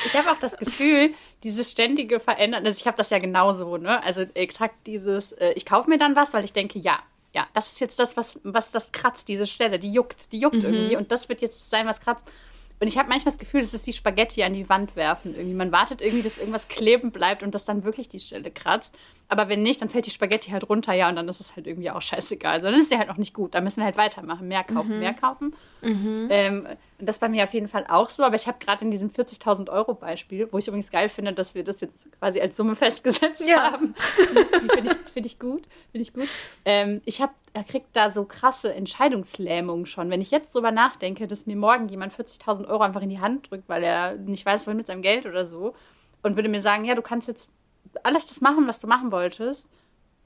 ich 0.05 0.13
habe 0.13 0.29
auch 0.29 0.39
das 0.39 0.57
Gefühl, 0.57 1.13
dieses 1.43 1.71
ständige 1.71 2.19
Verändern, 2.19 2.65
also 2.65 2.77
ich 2.77 2.85
habe 2.85 2.97
das 2.97 3.11
ja 3.11 3.19
genauso, 3.19 3.77
ne? 3.77 4.03
Also 4.03 4.25
exakt 4.33 4.75
dieses, 4.87 5.31
äh, 5.31 5.53
ich 5.53 5.65
kaufe 5.65 5.89
mir 5.89 5.97
dann 5.97 6.17
was, 6.17 6.33
weil 6.33 6.43
ich 6.43 6.51
denke, 6.51 6.77
ja, 6.77 6.99
ja, 7.33 7.47
das 7.53 7.71
ist 7.71 7.79
jetzt 7.79 7.97
das, 7.97 8.17
was, 8.17 8.41
was 8.43 8.73
das 8.73 8.91
kratzt, 8.91 9.29
diese 9.29 9.47
Stelle, 9.47 9.79
die 9.79 9.93
juckt, 9.93 10.33
die 10.33 10.39
juckt 10.39 10.55
mhm. 10.55 10.65
irgendwie 10.65 10.97
und 10.97 11.13
das 11.13 11.29
wird 11.29 11.39
jetzt 11.39 11.69
sein, 11.69 11.87
was 11.87 12.01
kratzt. 12.01 12.25
Und 12.79 12.87
ich 12.87 12.97
habe 12.97 13.07
manchmal 13.07 13.31
das 13.31 13.39
Gefühl, 13.39 13.61
es 13.61 13.73
ist 13.73 13.87
wie 13.87 13.93
Spaghetti 13.93 14.43
an 14.43 14.53
die 14.53 14.67
Wand 14.67 14.95
werfen. 14.95 15.33
Irgendwie. 15.33 15.55
Man 15.55 15.71
wartet 15.71 16.01
irgendwie, 16.01 16.23
dass 16.23 16.37
irgendwas 16.37 16.67
kleben 16.67 17.11
bleibt 17.11 17.41
und 17.41 17.55
das 17.55 17.65
dann 17.65 17.83
wirklich 17.83 18.09
die 18.09 18.19
Stelle 18.19 18.51
kratzt. 18.51 18.95
Aber 19.29 19.47
wenn 19.49 19.61
nicht, 19.61 19.81
dann 19.81 19.89
fällt 19.89 20.05
die 20.05 20.11
Spaghetti 20.11 20.51
halt 20.51 20.69
runter, 20.69 20.93
ja, 20.93 21.09
und 21.09 21.15
dann 21.15 21.27
ist 21.29 21.39
es 21.39 21.55
halt 21.55 21.67
irgendwie 21.67 21.89
auch 21.89 22.01
scheißegal. 22.01 22.55
Also 22.55 22.67
dann 22.69 22.79
ist 22.79 22.89
sie 22.89 22.97
halt 22.97 23.09
auch 23.09 23.17
nicht 23.17 23.33
gut. 23.33 23.55
Dann 23.55 23.63
müssen 23.63 23.77
wir 23.77 23.85
halt 23.85 23.97
weitermachen. 23.97 24.47
Mehr 24.47 24.63
kaufen, 24.63 24.95
mhm. 24.95 24.99
mehr 24.99 25.13
kaufen. 25.13 25.55
Mhm. 25.85 26.27
Ähm, 26.31 26.67
und 26.99 27.07
das 27.07 27.19
bei 27.19 27.29
mir 27.29 27.43
auf 27.43 27.53
jeden 27.53 27.67
Fall 27.67 27.85
auch 27.87 28.09
so. 28.09 28.23
Aber 28.23 28.35
ich 28.35 28.47
habe 28.47 28.57
gerade 28.59 28.83
in 28.83 28.91
diesem 28.91 29.09
40.000 29.09 29.69
Euro 29.69 29.93
Beispiel, 29.93 30.47
wo 30.51 30.57
ich 30.57 30.67
übrigens 30.67 30.91
geil 30.91 31.09
finde, 31.09 31.33
dass 31.33 31.55
wir 31.55 31.63
das 31.63 31.81
jetzt 31.81 32.11
quasi 32.19 32.41
als 32.41 32.57
Summe 32.57 32.75
festgesetzt 32.75 33.47
ja. 33.47 33.71
haben. 33.71 33.93
finde 34.73 34.91
ich, 34.91 35.11
find 35.11 35.25
ich 35.25 35.39
gut. 35.39 35.63
Finde 35.91 36.01
ich 36.01 36.13
gut. 36.13 36.27
Ähm, 36.65 37.01
ich 37.05 37.21
habe, 37.21 37.33
er 37.53 37.63
kriegt 37.63 37.87
da 37.93 38.11
so 38.11 38.25
krasse 38.25 38.73
Entscheidungslähmungen 38.73 39.85
schon. 39.85 40.09
Wenn 40.09 40.21
ich 40.21 40.31
jetzt 40.31 40.55
drüber 40.55 40.71
nachdenke, 40.71 41.27
dass 41.27 41.45
mir 41.45 41.55
morgen 41.55 41.87
jemand 41.87 42.13
40.000 42.13 42.67
Euro 42.67 42.83
einfach 42.83 43.01
in 43.01 43.09
die 43.09 43.19
Hand 43.19 43.51
drückt, 43.51 43.69
weil 43.69 43.83
er 43.83 44.17
nicht 44.17 44.45
weiß, 44.45 44.65
wohin 44.65 44.77
mit 44.77 44.87
seinem 44.87 45.01
Geld 45.01 45.25
oder 45.25 45.45
so, 45.45 45.75
und 46.23 46.35
würde 46.35 46.49
mir 46.49 46.61
sagen, 46.61 46.85
ja, 46.85 46.95
du 46.95 47.03
kannst 47.03 47.27
jetzt 47.27 47.49
alles 48.01 48.25
das 48.25 48.41
machen, 48.41 48.67
was 48.67 48.79
du 48.79 48.87
machen 48.87 49.11
wolltest. 49.11 49.67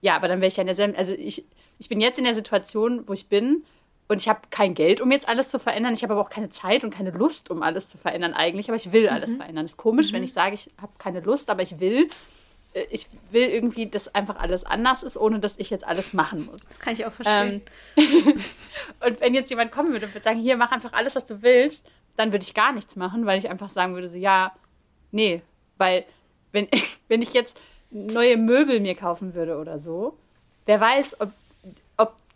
Ja, 0.01 0.15
aber 0.15 0.29
dann 0.29 0.39
wäre 0.39 0.47
ich 0.47 0.55
ja 0.55 0.61
in 0.61 0.67
derselben, 0.67 0.95
also 0.95 1.13
ich, 1.13 1.45
ich 1.77 1.89
bin 1.89 1.99
jetzt 1.99 2.17
in 2.17 2.23
der 2.23 2.35
Situation, 2.35 3.03
wo 3.07 3.13
ich 3.13 3.27
bin 3.27 3.65
und 4.09 4.19
ich 4.19 4.27
habe 4.27 4.41
kein 4.49 4.73
Geld, 4.73 5.01
um 5.01 5.11
jetzt 5.11 5.29
alles 5.29 5.49
zu 5.49 5.59
verändern. 5.59 5.93
Ich 5.93 6.01
habe 6.01 6.13
aber 6.13 6.21
auch 6.21 6.31
keine 6.31 6.49
Zeit 6.49 6.83
und 6.83 6.89
keine 6.89 7.11
Lust, 7.11 7.51
um 7.51 7.61
alles 7.61 7.89
zu 7.89 7.97
verändern 7.99 8.33
eigentlich, 8.33 8.67
aber 8.67 8.75
ich 8.75 8.91
will 8.91 9.07
alles 9.07 9.31
mhm. 9.31 9.37
verändern. 9.37 9.65
Das 9.65 9.73
ist 9.73 9.77
komisch, 9.77 10.11
mhm. 10.11 10.15
wenn 10.17 10.23
ich 10.23 10.33
sage, 10.33 10.55
ich 10.55 10.71
habe 10.81 10.91
keine 10.97 11.19
Lust, 11.19 11.49
aber 11.51 11.61
ich 11.61 11.79
will. 11.79 12.09
Äh, 12.73 12.85
ich 12.89 13.07
will 13.29 13.47
irgendwie, 13.47 13.85
dass 13.87 14.13
einfach 14.13 14.39
alles 14.39 14.63
anders 14.63 15.03
ist, 15.03 15.15
ohne 15.15 15.39
dass 15.39 15.59
ich 15.59 15.69
jetzt 15.69 15.85
alles 15.85 16.13
machen 16.13 16.47
muss. 16.47 16.61
Das 16.67 16.79
kann 16.79 16.93
ich 16.93 17.05
auch 17.05 17.11
verstehen. 17.11 17.61
Ähm, 17.95 18.35
und 19.05 19.21
wenn 19.21 19.35
jetzt 19.35 19.51
jemand 19.51 19.71
kommen 19.71 19.91
würde 19.91 20.07
und 20.07 20.15
würde 20.15 20.23
sagen, 20.23 20.39
hier, 20.39 20.57
mach 20.57 20.71
einfach 20.71 20.93
alles, 20.93 21.15
was 21.15 21.25
du 21.25 21.43
willst, 21.43 21.85
dann 22.17 22.31
würde 22.31 22.43
ich 22.43 22.55
gar 22.55 22.73
nichts 22.73 22.95
machen, 22.95 23.27
weil 23.27 23.37
ich 23.37 23.49
einfach 23.49 23.69
sagen 23.69 23.93
würde, 23.93 24.09
so, 24.09 24.17
ja, 24.17 24.53
nee, 25.11 25.43
weil 25.77 26.03
wenn, 26.51 26.67
wenn 27.07 27.21
ich 27.21 27.33
jetzt 27.33 27.57
neue 27.91 28.37
Möbel 28.37 28.79
mir 28.79 28.95
kaufen 28.95 29.35
würde 29.35 29.57
oder 29.59 29.77
so, 29.77 30.17
wer 30.65 30.79
weiß, 30.79 31.21
ob, 31.21 31.29
ob 31.29 31.31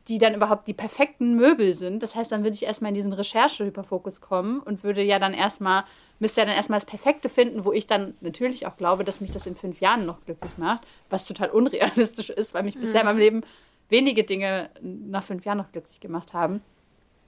die 0.07 0.17
dann 0.17 0.35
überhaupt 0.35 0.67
die 0.67 0.73
perfekten 0.73 1.35
Möbel 1.35 1.73
sind. 1.73 2.03
Das 2.03 2.15
heißt, 2.15 2.31
dann 2.31 2.43
würde 2.43 2.55
ich 2.55 2.63
erstmal 2.63 2.89
in 2.89 2.95
diesen 2.95 3.13
Recherche-Hyperfokus 3.13 4.19
kommen 4.19 4.59
und 4.59 4.83
würde 4.83 5.01
ja 5.01 5.17
dann 5.17 5.33
erstmal, 5.33 5.85
müsste 6.19 6.41
ja 6.41 6.45
dann 6.45 6.55
erstmal 6.55 6.79
das 6.79 6.85
Perfekte 6.85 7.29
finden, 7.29 7.63
wo 7.63 7.71
ich 7.71 7.87
dann 7.87 8.13
natürlich 8.19 8.67
auch 8.67 8.75
glaube, 8.75 9.05
dass 9.05 9.21
mich 9.21 9.31
das 9.31 9.45
in 9.45 9.55
fünf 9.55 9.79
Jahren 9.79 10.05
noch 10.05 10.23
glücklich 10.25 10.57
macht, 10.57 10.81
was 11.09 11.25
total 11.25 11.49
unrealistisch 11.51 12.29
ist, 12.29 12.53
weil 12.53 12.63
mich 12.63 12.75
mhm. 12.75 12.81
bisher 12.81 13.01
in 13.01 13.07
meinem 13.07 13.17
Leben 13.17 13.41
wenige 13.89 14.23
Dinge 14.23 14.69
nach 14.81 15.23
fünf 15.23 15.45
Jahren 15.45 15.59
noch 15.59 15.71
glücklich 15.71 15.99
gemacht 16.01 16.33
haben. 16.33 16.61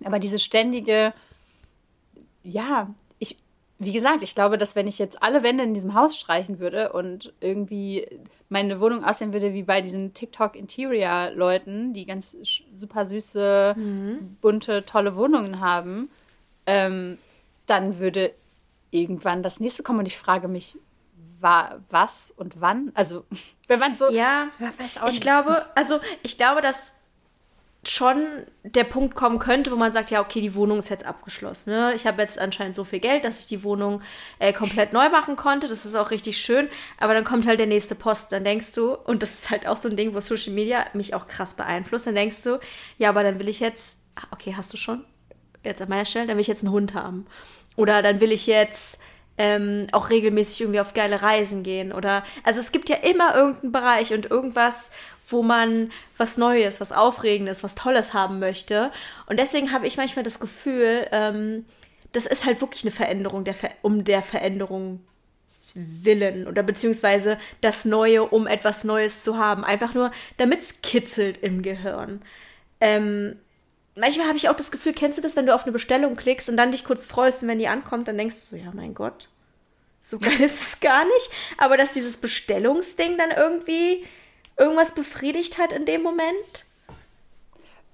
Aber 0.03 0.19
diese 0.19 0.39
ständige, 0.39 1.13
ja, 2.43 2.89
wie 3.77 3.91
gesagt, 3.91 4.23
ich 4.23 4.35
glaube, 4.35 4.57
dass 4.57 4.75
wenn 4.75 4.87
ich 4.87 4.99
jetzt 4.99 5.21
alle 5.21 5.43
Wände 5.43 5.63
in 5.63 5.73
diesem 5.73 5.95
Haus 5.95 6.17
streichen 6.17 6.59
würde 6.59 6.93
und 6.93 7.33
irgendwie 7.41 8.07
meine 8.47 8.79
Wohnung 8.79 9.03
aussehen 9.03 9.33
würde 9.33 9.53
wie 9.53 9.63
bei 9.63 9.81
diesen 9.81 10.13
TikTok-Interior-Leuten, 10.13 11.93
die 11.93 12.05
ganz 12.05 12.37
super 12.75 13.05
süße, 13.05 13.75
mhm. 13.77 14.37
bunte, 14.39 14.85
tolle 14.85 15.15
Wohnungen 15.15 15.59
haben, 15.59 16.09
ähm, 16.65 17.17
dann 17.65 17.99
würde 17.99 18.33
irgendwann 18.91 19.43
das 19.43 19.59
nächste 19.59 19.83
kommen 19.83 19.99
und 19.99 20.05
ich 20.05 20.17
frage 20.17 20.47
mich, 20.47 20.77
war 21.41 21.81
was 21.89 22.31
und 22.31 22.61
wann? 22.61 22.91
Also, 22.95 23.25
wenn 23.67 23.79
man 23.79 23.95
so. 23.95 24.09
Ja, 24.09 24.47
weiß 24.59 24.97
auch 24.97 25.07
ich 25.07 25.15
nicht. 25.15 25.21
glaube, 25.21 25.65
also 25.75 25.99
ich 26.23 26.37
glaube, 26.37 26.61
dass 26.61 27.01
schon 27.89 28.25
der 28.63 28.83
Punkt 28.83 29.15
kommen 29.15 29.39
könnte, 29.39 29.71
wo 29.71 29.75
man 29.75 29.91
sagt, 29.91 30.11
ja, 30.11 30.21
okay, 30.21 30.41
die 30.41 30.55
Wohnung 30.55 30.79
ist 30.79 30.89
jetzt 30.89 31.05
abgeschlossen. 31.05 31.71
Ne? 31.71 31.93
Ich 31.95 32.05
habe 32.07 32.21
jetzt 32.21 32.39
anscheinend 32.39 32.75
so 32.75 32.83
viel 32.83 32.99
Geld, 32.99 33.23
dass 33.23 33.39
ich 33.39 33.47
die 33.47 33.63
Wohnung 33.63 34.01
äh, 34.39 34.53
komplett 34.53 34.93
neu 34.93 35.09
machen 35.09 35.35
konnte. 35.35 35.67
Das 35.67 35.85
ist 35.85 35.95
auch 35.95 36.11
richtig 36.11 36.39
schön. 36.39 36.67
Aber 36.97 37.13
dann 37.13 37.23
kommt 37.23 37.47
halt 37.47 37.59
der 37.59 37.67
nächste 37.67 37.95
Post. 37.95 38.31
Dann 38.31 38.43
denkst 38.43 38.73
du, 38.73 38.93
und 38.93 39.23
das 39.23 39.33
ist 39.33 39.49
halt 39.49 39.67
auch 39.67 39.77
so 39.77 39.89
ein 39.89 39.97
Ding, 39.97 40.13
wo 40.13 40.19
Social 40.19 40.53
Media 40.53 40.85
mich 40.93 41.13
auch 41.13 41.27
krass 41.27 41.53
beeinflusst, 41.55 42.07
dann 42.07 42.15
denkst 42.15 42.43
du, 42.43 42.59
ja, 42.97 43.09
aber 43.09 43.23
dann 43.23 43.39
will 43.39 43.49
ich 43.49 43.59
jetzt, 43.59 44.01
okay, 44.31 44.53
hast 44.55 44.73
du 44.73 44.77
schon? 44.77 45.03
Jetzt 45.63 45.81
an 45.81 45.89
meiner 45.89 46.05
Stelle, 46.05 46.27
dann 46.27 46.37
will 46.37 46.41
ich 46.41 46.47
jetzt 46.47 46.63
einen 46.63 46.73
Hund 46.73 46.93
haben. 46.93 47.25
Oder 47.75 48.01
dann 48.01 48.21
will 48.21 48.31
ich 48.31 48.47
jetzt 48.47 48.97
ähm, 49.37 49.87
auch 49.91 50.09
regelmäßig 50.09 50.61
irgendwie 50.61 50.79
auf 50.79 50.93
geile 50.93 51.21
Reisen 51.21 51.63
gehen. 51.63 51.91
Oder 51.91 52.23
also 52.43 52.59
es 52.59 52.71
gibt 52.71 52.89
ja 52.89 52.97
immer 52.97 53.35
irgendeinen 53.35 53.71
Bereich 53.71 54.13
und 54.13 54.29
irgendwas, 54.29 54.91
wo 55.27 55.43
man 55.43 55.91
was 56.17 56.37
Neues, 56.37 56.79
was 56.79 56.91
Aufregendes, 56.91 57.63
was 57.63 57.75
Tolles 57.75 58.13
haben 58.13 58.39
möchte. 58.39 58.91
Und 59.27 59.39
deswegen 59.39 59.71
habe 59.71 59.87
ich 59.87 59.97
manchmal 59.97 60.23
das 60.23 60.39
Gefühl, 60.39 61.07
ähm, 61.11 61.65
das 62.13 62.25
ist 62.25 62.45
halt 62.45 62.61
wirklich 62.61 62.83
eine 62.83 62.91
Veränderung 62.91 63.43
der 63.43 63.55
Ver 63.55 63.71
um 63.81 64.03
der 64.05 64.21
Veränderung 64.21 65.01
willen 65.75 66.47
oder 66.47 66.63
beziehungsweise 66.63 67.37
das 67.61 67.85
Neue, 67.85 68.23
um 68.23 68.47
etwas 68.47 68.83
Neues 68.83 69.21
zu 69.21 69.37
haben. 69.37 69.63
Einfach 69.63 69.93
nur, 69.93 70.11
damit 70.37 70.61
es 70.61 70.81
kitzelt 70.81 71.37
im 71.37 71.61
Gehirn. 71.61 72.21
Ähm, 72.81 73.35
manchmal 73.95 74.27
habe 74.27 74.37
ich 74.37 74.49
auch 74.49 74.55
das 74.55 74.71
Gefühl, 74.71 74.93
kennst 74.93 75.17
du 75.17 75.21
das, 75.21 75.35
wenn 75.35 75.45
du 75.45 75.55
auf 75.55 75.63
eine 75.63 75.71
Bestellung 75.71 76.15
klickst 76.15 76.49
und 76.49 76.57
dann 76.57 76.71
dich 76.71 76.83
kurz 76.83 77.05
freust 77.05 77.43
und 77.43 77.49
wenn 77.49 77.59
die 77.59 77.67
ankommt, 77.67 78.07
dann 78.07 78.17
denkst 78.17 78.35
du 78.35 78.41
so, 78.41 78.55
ja, 78.57 78.71
mein 78.73 78.93
Gott, 78.93 79.29
so 80.01 80.19
geil 80.19 80.39
ist 80.41 80.61
es 80.61 80.79
gar 80.79 81.05
nicht. 81.05 81.29
Aber 81.57 81.77
dass 81.77 81.91
dieses 81.91 82.17
Bestellungsding 82.17 83.17
dann 83.17 83.31
irgendwie 83.31 84.05
irgendwas 84.57 84.93
befriedigt 84.93 85.57
hat 85.57 85.71
in 85.71 85.85
dem 85.85 86.03
Moment? 86.03 86.65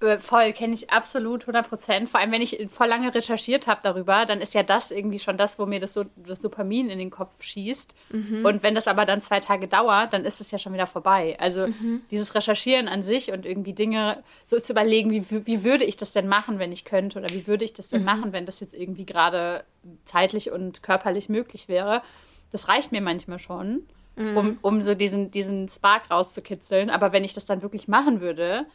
Äh, 0.02 0.18
voll, 0.18 0.52
kenne 0.52 0.74
ich 0.74 0.90
absolut 0.90 1.42
100 1.42 1.68
Prozent. 1.68 2.10
Vor 2.10 2.20
allem, 2.20 2.32
wenn 2.32 2.42
ich 2.42 2.66
voll 2.70 2.88
lange 2.88 3.14
recherchiert 3.14 3.66
habe 3.66 3.80
darüber, 3.82 4.26
dann 4.26 4.40
ist 4.40 4.54
ja 4.54 4.62
das 4.62 4.90
irgendwie 4.90 5.18
schon 5.18 5.36
das, 5.36 5.58
wo 5.58 5.66
mir 5.66 5.80
das, 5.80 5.94
so, 5.94 6.04
das 6.16 6.40
Dopamin 6.40 6.90
in 6.90 6.98
den 6.98 7.10
Kopf 7.10 7.42
schießt. 7.42 7.94
Mhm. 8.10 8.44
Und 8.44 8.62
wenn 8.62 8.74
das 8.74 8.88
aber 8.88 9.06
dann 9.06 9.22
zwei 9.22 9.40
Tage 9.40 9.68
dauert, 9.68 10.12
dann 10.12 10.24
ist 10.24 10.40
es 10.40 10.50
ja 10.50 10.58
schon 10.58 10.72
wieder 10.72 10.86
vorbei. 10.86 11.36
Also 11.38 11.68
mhm. 11.68 12.02
dieses 12.10 12.34
Recherchieren 12.34 12.88
an 12.88 13.02
sich 13.02 13.32
und 13.32 13.46
irgendwie 13.46 13.72
Dinge 13.72 14.22
so 14.46 14.58
zu 14.58 14.72
überlegen, 14.72 15.10
wie, 15.10 15.46
wie 15.46 15.64
würde 15.64 15.84
ich 15.84 15.96
das 15.96 16.12
denn 16.12 16.28
machen, 16.28 16.58
wenn 16.58 16.72
ich 16.72 16.84
könnte? 16.84 17.18
Oder 17.18 17.30
wie 17.30 17.46
würde 17.46 17.64
ich 17.64 17.72
das 17.72 17.88
denn 17.88 18.00
mhm. 18.00 18.06
machen, 18.06 18.32
wenn 18.32 18.46
das 18.46 18.60
jetzt 18.60 18.74
irgendwie 18.74 19.06
gerade 19.06 19.64
zeitlich 20.04 20.50
und 20.50 20.82
körperlich 20.82 21.28
möglich 21.28 21.68
wäre? 21.68 22.02
Das 22.50 22.68
reicht 22.68 22.92
mir 22.92 23.00
manchmal 23.00 23.38
schon 23.38 23.82
mhm. 24.16 24.36
um, 24.36 24.58
um 24.62 24.82
so 24.82 24.94
diesen, 24.94 25.30
diesen 25.30 25.68
Spark 25.68 26.10
rauszukitzeln. 26.10 26.90
Aber 26.90 27.12
wenn 27.12 27.24
ich 27.24 27.34
das 27.34 27.46
dann 27.46 27.62
wirklich 27.62 27.88
machen 27.88 28.20
würde, 28.20 28.66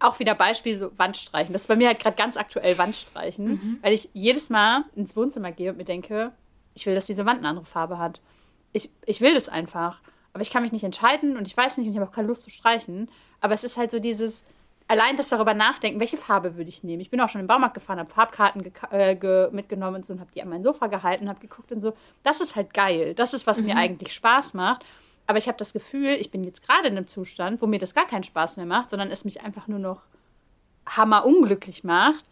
auch 0.00 0.18
wieder 0.18 0.34
Beispiel 0.34 0.76
so 0.76 0.90
Wandstreichen. 0.98 1.52
Das 1.52 1.62
ist 1.62 1.68
bei 1.68 1.76
mir 1.76 1.88
halt 1.88 2.00
gerade 2.00 2.16
ganz 2.16 2.36
aktuell 2.36 2.78
Wandstreichen, 2.78 3.46
mhm. 3.46 3.78
weil 3.82 3.92
ich 3.92 4.08
jedes 4.12 4.50
Mal 4.50 4.84
ins 4.94 5.16
Wohnzimmer 5.16 5.52
gehe 5.52 5.70
und 5.70 5.76
mir 5.76 5.84
denke, 5.84 6.32
ich 6.74 6.86
will, 6.86 6.94
dass 6.94 7.06
diese 7.06 7.26
Wand 7.26 7.38
eine 7.38 7.48
andere 7.48 7.66
Farbe 7.66 7.98
hat. 7.98 8.20
Ich, 8.72 8.90
ich 9.06 9.20
will 9.20 9.34
das 9.34 9.48
einfach. 9.48 10.00
Aber 10.32 10.42
ich 10.42 10.50
kann 10.50 10.62
mich 10.62 10.72
nicht 10.72 10.84
entscheiden 10.84 11.36
und 11.36 11.46
ich 11.46 11.56
weiß 11.56 11.76
nicht 11.76 11.86
und 11.86 11.92
ich 11.92 11.98
habe 11.98 12.08
auch 12.08 12.14
keine 12.14 12.28
Lust 12.28 12.42
zu 12.42 12.50
streichen. 12.50 13.10
Aber 13.40 13.54
es 13.54 13.64
ist 13.64 13.76
halt 13.76 13.90
so 13.90 13.98
dieses, 13.98 14.44
allein 14.88 15.16
das 15.16 15.28
darüber 15.28 15.54
nachdenken, 15.54 16.00
welche 16.00 16.16
Farbe 16.16 16.56
würde 16.56 16.70
ich 16.70 16.82
nehmen. 16.82 17.00
Ich 17.00 17.10
bin 17.10 17.20
auch 17.20 17.28
schon 17.28 17.40
im 17.40 17.46
Baumarkt 17.46 17.74
gefahren, 17.74 17.98
habe 17.98 18.10
Farbkarten 18.10 18.72
äh, 18.90 19.50
mitgenommen 19.50 19.96
und 19.96 20.06
so 20.06 20.12
und 20.14 20.20
habe 20.20 20.30
die 20.34 20.42
an 20.42 20.48
mein 20.48 20.62
Sofa 20.62 20.86
gehalten, 20.86 21.28
habe 21.28 21.40
geguckt 21.40 21.72
und 21.72 21.82
so. 21.82 21.94
Das 22.22 22.40
ist 22.40 22.56
halt 22.56 22.72
geil. 22.72 23.14
Das 23.14 23.34
ist, 23.34 23.46
was 23.46 23.58
mhm. 23.58 23.66
mir 23.66 23.76
eigentlich 23.76 24.14
Spaß 24.14 24.54
macht. 24.54 24.84
Aber 25.26 25.38
ich 25.38 25.48
habe 25.48 25.58
das 25.58 25.72
Gefühl, 25.72 26.16
ich 26.20 26.30
bin 26.30 26.44
jetzt 26.44 26.66
gerade 26.66 26.88
in 26.88 26.96
einem 26.96 27.08
Zustand, 27.08 27.62
wo 27.62 27.66
mir 27.66 27.78
das 27.78 27.94
gar 27.94 28.06
keinen 28.06 28.24
Spaß 28.24 28.56
mehr 28.56 28.66
macht, 28.66 28.90
sondern 28.90 29.10
es 29.10 29.24
mich 29.24 29.42
einfach 29.42 29.68
nur 29.68 29.78
noch 29.78 30.02
hammer 30.86 31.24
unglücklich 31.24 31.84
macht 31.84 32.24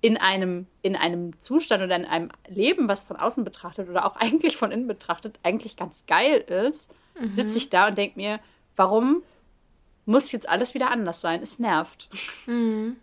in 0.00 0.18
einem, 0.18 0.66
in 0.82 0.96
einem 0.96 1.40
Zustand 1.40 1.82
oder 1.82 1.96
in 1.96 2.04
einem 2.04 2.30
Leben, 2.46 2.88
was 2.88 3.04
von 3.04 3.16
außen 3.16 3.42
betrachtet 3.42 3.88
oder 3.88 4.04
auch 4.04 4.16
eigentlich 4.20 4.56
von 4.56 4.70
innen 4.70 4.86
betrachtet, 4.86 5.38
eigentlich 5.42 5.76
ganz 5.76 6.04
geil 6.06 6.40
ist, 6.40 6.90
mhm. 7.18 7.34
sitze 7.34 7.56
ich 7.58 7.70
da 7.70 7.88
und 7.88 7.96
denke 7.96 8.18
mir, 8.18 8.40
warum 8.76 9.22
muss 10.04 10.32
jetzt 10.32 10.48
alles 10.48 10.74
wieder 10.74 10.90
anders 10.90 11.22
sein? 11.22 11.42
Es 11.42 11.58
nervt. 11.58 12.10
Mhm. 12.46 12.96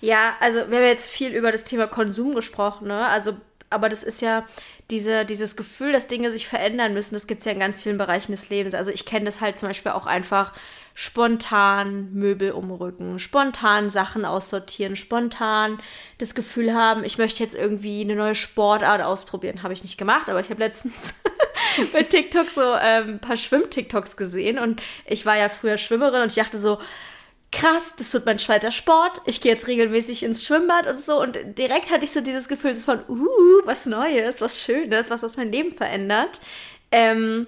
Ja, 0.00 0.34
also 0.40 0.68
wir 0.70 0.78
haben 0.78 0.86
jetzt 0.86 1.08
viel 1.08 1.32
über 1.32 1.52
das 1.52 1.62
Thema 1.62 1.86
Konsum 1.86 2.34
gesprochen, 2.34 2.88
ne? 2.88 3.06
Also, 3.06 3.36
aber 3.70 3.88
das 3.88 4.02
ist 4.02 4.20
ja 4.20 4.44
diese, 4.90 5.24
dieses 5.24 5.56
Gefühl, 5.56 5.92
dass 5.92 6.08
Dinge 6.08 6.30
sich 6.30 6.46
verändern 6.46 6.92
müssen, 6.92 7.14
das 7.14 7.26
gibt 7.26 7.40
es 7.40 7.44
ja 7.46 7.52
in 7.52 7.60
ganz 7.60 7.80
vielen 7.80 7.98
Bereichen 7.98 8.32
des 8.32 8.50
Lebens. 8.50 8.74
Also 8.74 8.90
ich 8.90 9.06
kenne 9.06 9.24
das 9.24 9.40
halt 9.40 9.56
zum 9.56 9.68
Beispiel 9.68 9.92
auch 9.92 10.06
einfach 10.06 10.52
spontan 10.94 12.12
Möbel 12.12 12.52
umrücken, 12.52 13.18
spontan 13.18 13.88
Sachen 13.88 14.24
aussortieren, 14.24 14.96
spontan 14.96 15.80
das 16.18 16.34
Gefühl 16.34 16.74
haben, 16.74 17.04
ich 17.04 17.16
möchte 17.16 17.42
jetzt 17.42 17.54
irgendwie 17.54 18.02
eine 18.02 18.16
neue 18.16 18.34
Sportart 18.34 19.00
ausprobieren. 19.00 19.62
Habe 19.62 19.72
ich 19.72 19.82
nicht 19.82 19.96
gemacht, 19.96 20.28
aber 20.28 20.40
ich 20.40 20.50
habe 20.50 20.60
letztens 20.60 21.14
bei 21.92 22.02
TikTok 22.02 22.50
so 22.50 22.60
ähm, 22.60 23.14
ein 23.14 23.20
paar 23.20 23.36
Schwimm-TikToks 23.36 24.16
gesehen 24.16 24.58
und 24.58 24.82
ich 25.06 25.24
war 25.24 25.38
ja 25.38 25.48
früher 25.48 25.78
Schwimmerin 25.78 26.22
und 26.22 26.28
ich 26.28 26.42
dachte 26.42 26.58
so, 26.58 26.78
krass, 27.52 27.94
das 27.96 28.12
wird 28.14 28.26
mein 28.26 28.38
zweiter 28.38 28.72
Sport. 28.72 29.22
Ich 29.26 29.40
gehe 29.40 29.52
jetzt 29.52 29.68
regelmäßig 29.68 30.24
ins 30.24 30.44
Schwimmbad 30.44 30.86
und 30.86 30.98
so. 30.98 31.20
Und 31.20 31.38
direkt 31.58 31.90
hatte 31.90 32.04
ich 32.04 32.10
so 32.10 32.20
dieses 32.20 32.48
Gefühl 32.48 32.74
von, 32.74 33.00
uh, 33.08 33.28
was 33.64 33.86
Neues, 33.86 34.40
was 34.40 34.60
Schönes, 34.60 35.10
was, 35.10 35.22
was 35.22 35.36
mein 35.36 35.52
Leben 35.52 35.72
verändert. 35.72 36.40
Ähm, 36.90 37.46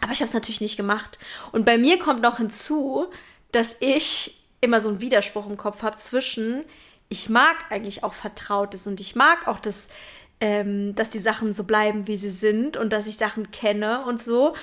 aber 0.00 0.12
ich 0.12 0.20
habe 0.20 0.28
es 0.28 0.34
natürlich 0.34 0.60
nicht 0.60 0.76
gemacht. 0.76 1.18
Und 1.50 1.64
bei 1.64 1.78
mir 1.78 1.98
kommt 1.98 2.22
noch 2.22 2.36
hinzu, 2.36 3.06
dass 3.50 3.76
ich 3.80 4.42
immer 4.60 4.80
so 4.80 4.90
einen 4.90 5.00
Widerspruch 5.00 5.48
im 5.48 5.56
Kopf 5.56 5.82
habe 5.82 5.96
zwischen, 5.96 6.64
ich 7.08 7.28
mag 7.28 7.56
eigentlich 7.70 8.04
auch 8.04 8.14
Vertrautes 8.14 8.86
und 8.86 9.00
ich 9.00 9.16
mag 9.16 9.48
auch 9.48 9.60
das, 9.60 9.88
ähm, 10.40 10.94
dass 10.94 11.10
die 11.10 11.18
Sachen 11.18 11.52
so 11.52 11.64
bleiben, 11.64 12.06
wie 12.06 12.16
sie 12.16 12.30
sind 12.30 12.76
und 12.76 12.92
dass 12.92 13.06
ich 13.06 13.16
Sachen 13.16 13.50
kenne 13.50 14.04
und 14.06 14.22
so. 14.22 14.54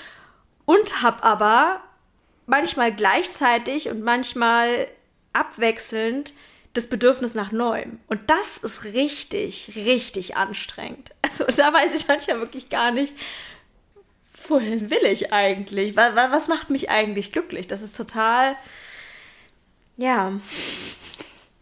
Und 0.65 1.01
habe 1.01 1.23
aber 1.23 1.81
manchmal 2.49 2.93
gleichzeitig 2.93 3.89
und 3.89 4.01
manchmal 4.01 4.87
abwechselnd 5.33 6.33
das 6.73 6.87
Bedürfnis 6.87 7.33
nach 7.33 7.51
Neuem. 7.51 7.99
Und 8.07 8.29
das 8.29 8.57
ist 8.57 8.83
richtig, 8.83 9.71
richtig 9.75 10.35
anstrengend. 10.35 11.11
Also 11.21 11.45
da 11.45 11.73
weiß 11.73 11.95
ich 11.95 12.07
manchmal 12.07 12.39
wirklich 12.39 12.69
gar 12.69 12.91
nicht, 12.91 13.13
wohin 14.47 14.89
will 14.89 15.05
ich 15.05 15.31
eigentlich? 15.31 15.95
Was, 15.95 16.15
was 16.15 16.47
macht 16.47 16.69
mich 16.69 16.89
eigentlich 16.89 17.31
glücklich? 17.31 17.67
Das 17.67 17.81
ist 17.81 17.95
total, 17.95 18.55
ja. 19.97 20.33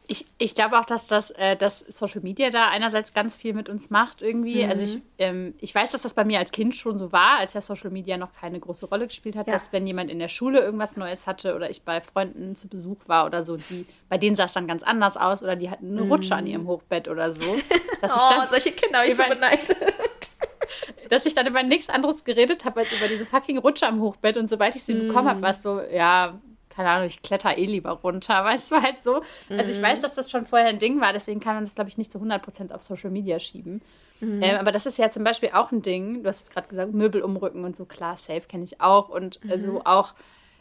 Ich, 0.10 0.26
ich 0.38 0.56
glaube 0.56 0.80
auch, 0.80 0.86
dass 0.86 1.08
das 1.08 1.32
äh, 1.32 1.58
dass 1.58 1.80
Social 1.80 2.22
Media 2.22 2.50
da 2.50 2.70
einerseits 2.70 3.14
ganz 3.14 3.36
viel 3.36 3.54
mit 3.54 3.68
uns 3.68 3.90
macht 3.90 4.22
irgendwie. 4.22 4.64
Mhm. 4.64 4.70
Also 4.70 4.84
ich, 4.84 5.02
ähm, 5.18 5.54
ich 5.60 5.76
weiß, 5.76 5.92
dass 5.92 6.02
das 6.02 6.14
bei 6.14 6.24
mir 6.24 6.40
als 6.40 6.52
Kind 6.52 6.76
schon 6.78 6.98
so 6.98 7.12
war, 7.12 7.40
als 7.40 7.54
ja 7.54 7.60
Social 7.60 7.90
Media 7.90 8.16
noch 8.16 8.34
keine 8.34 8.58
große 8.60 8.86
Rolle 8.86 9.08
gespielt 9.08 9.36
hat, 9.36 9.48
ja. 9.48 9.54
dass 9.54 9.74
wenn 9.74 9.86
jemand 9.86 10.10
in 10.10 10.20
der 10.20 10.30
Schule 10.30 10.62
irgendwas 10.62 10.96
Neues 10.96 11.28
hatte 11.28 11.56
oder 11.56 11.70
ich 11.70 11.82
bei 11.82 12.00
Freunden 12.00 12.56
zu 12.56 12.70
Besuch 12.70 13.00
war 13.08 13.26
oder 13.26 13.44
so, 13.44 13.58
die, 13.58 13.86
bei 14.08 14.18
denen 14.18 14.38
sah 14.38 14.46
es 14.46 14.54
dann 14.54 14.66
ganz 14.66 14.84
anders 14.84 15.18
aus 15.18 15.44
oder 15.44 15.58
die 15.58 15.70
hatten 15.70 15.92
eine 15.92 16.06
mhm. 16.06 16.12
Rutsche 16.12 16.36
an 16.36 16.48
ihrem 16.48 16.68
Hochbett 16.68 17.10
oder 17.10 17.34
so. 17.34 17.44
Dass 18.02 18.16
oh, 18.16 18.30
dann 18.30 18.50
solche 18.50 18.72
Kinder 18.72 19.00
habe 19.00 19.08
ich 19.08 19.16
so 19.16 19.24
beneidet. 19.24 19.76
dass 21.10 21.26
ich 21.26 21.36
dann 21.36 21.48
über 21.48 21.64
nichts 21.64 21.90
anderes 21.90 22.24
geredet 22.24 22.66
habe 22.66 22.82
als 22.82 22.92
über 22.92 23.08
diese 23.08 23.26
fucking 23.26 23.58
Rutsche 23.58 23.88
am 23.88 24.02
Hochbett 24.02 24.38
und 24.38 24.50
sobald 24.50 24.76
ich 24.76 24.84
sie 24.84 24.94
mm. 24.94 25.08
bekommen 25.08 25.30
habe, 25.30 25.42
war 25.42 25.52
es 25.52 25.62
so, 25.62 25.82
ja, 25.82 26.40
keine 26.78 26.90
Ahnung, 26.90 27.08
ich 27.08 27.24
kletter 27.24 27.58
eh 27.58 27.66
lieber 27.66 27.90
runter, 27.90 28.34
weißt 28.46 28.72
du, 28.72 28.82
halt 28.82 29.02
so. 29.02 29.24
Also 29.50 29.72
ich 29.72 29.82
weiß, 29.82 29.98
mhm. 29.98 30.02
dass 30.04 30.14
das 30.14 30.30
schon 30.30 30.46
vorher 30.46 30.68
ein 30.68 30.80
Ding 30.80 31.02
war, 31.02 31.12
deswegen 31.12 31.40
kann 31.40 31.56
man 31.56 31.66
das, 31.66 31.74
glaube 31.74 31.90
ich, 31.90 31.98
nicht 31.98 32.12
zu 32.12 32.20
100% 32.20 32.72
auf 32.72 32.84
Social 32.84 33.10
Media 33.10 33.40
schieben. 33.40 33.82
Mhm. 34.20 34.44
Ähm, 34.44 34.58
aber 34.58 34.72
das 34.72 34.86
ist 34.86 34.98
ja 34.98 35.10
zum 35.10 35.24
Beispiel 35.24 35.50
auch 35.54 35.72
ein 35.72 35.82
Ding, 35.82 36.22
du 36.22 36.30
hast 36.30 36.44
es 36.44 36.50
gerade 36.52 36.68
gesagt, 36.68 36.94
Möbel 36.94 37.24
umrücken 37.24 37.66
und 37.66 37.76
so, 37.76 37.86
klar, 37.86 38.18
safe 38.18 38.42
kenne 38.48 38.64
ich 38.64 38.80
auch 38.80 39.10
und 39.10 39.44
mhm. 39.44 39.60
so 39.60 39.82
auch 39.86 40.14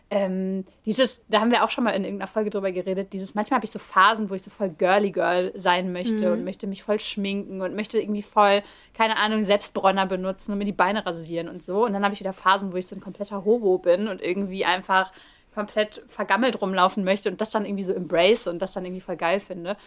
ähm, 0.09 0.65
dieses, 0.87 1.21
da 1.29 1.41
haben 1.41 1.51
wir 1.51 1.65
auch 1.65 1.71
schon 1.71 1.85
mal 1.85 1.91
in 1.91 2.05
irgendeiner 2.05 2.31
Folge 2.31 2.49
drüber 2.49 2.73
geredet, 2.73 3.13
dieses, 3.13 3.35
manchmal 3.35 3.57
habe 3.57 3.67
ich 3.67 3.73
so 3.73 3.81
Phasen, 3.81 4.31
wo 4.31 4.35
ich 4.35 4.43
so 4.43 4.51
voll 4.51 4.71
girly 4.71 5.11
girl 5.11 5.53
sein 5.57 5.93
möchte 5.93 6.27
mhm. 6.27 6.33
und 6.33 6.45
möchte 6.45 6.67
mich 6.67 6.83
voll 6.83 7.01
schminken 7.01 7.61
und 7.61 7.75
möchte 7.75 7.99
irgendwie 7.99 8.23
voll, 8.23 8.63
keine 8.95 9.17
Ahnung, 9.17 9.45
Selbstbräuner 9.45 10.07
benutzen 10.07 10.53
und 10.53 10.59
mir 10.59 10.65
die 10.65 10.73
Beine 10.73 11.05
rasieren 11.05 11.49
und 11.49 11.63
so. 11.63 11.85
Und 11.85 11.93
dann 11.93 12.05
habe 12.05 12.15
ich 12.15 12.21
wieder 12.21 12.33
Phasen, 12.33 12.73
wo 12.73 12.77
ich 12.77 12.87
so 12.87 12.95
ein 12.95 13.01
kompletter 13.01 13.45
Hobo 13.45 13.79
bin 13.79 14.07
und 14.07 14.23
irgendwie 14.23 14.65
einfach 14.65 15.13
komplett 15.57 16.03
vergammelt 16.07 16.61
rumlaufen 16.61 17.03
möchte 17.03 17.31
und 17.31 17.41
das 17.41 17.51
dann 17.51 17.65
irgendwie 17.65 17.83
so 17.83 17.95
embrace 17.95 18.47
und 18.47 18.61
das 18.61 18.75
dann 18.75 18.85
irgendwie 18.85 19.01
voll 19.01 19.17
geil 19.17 19.41
finde. 19.41 19.79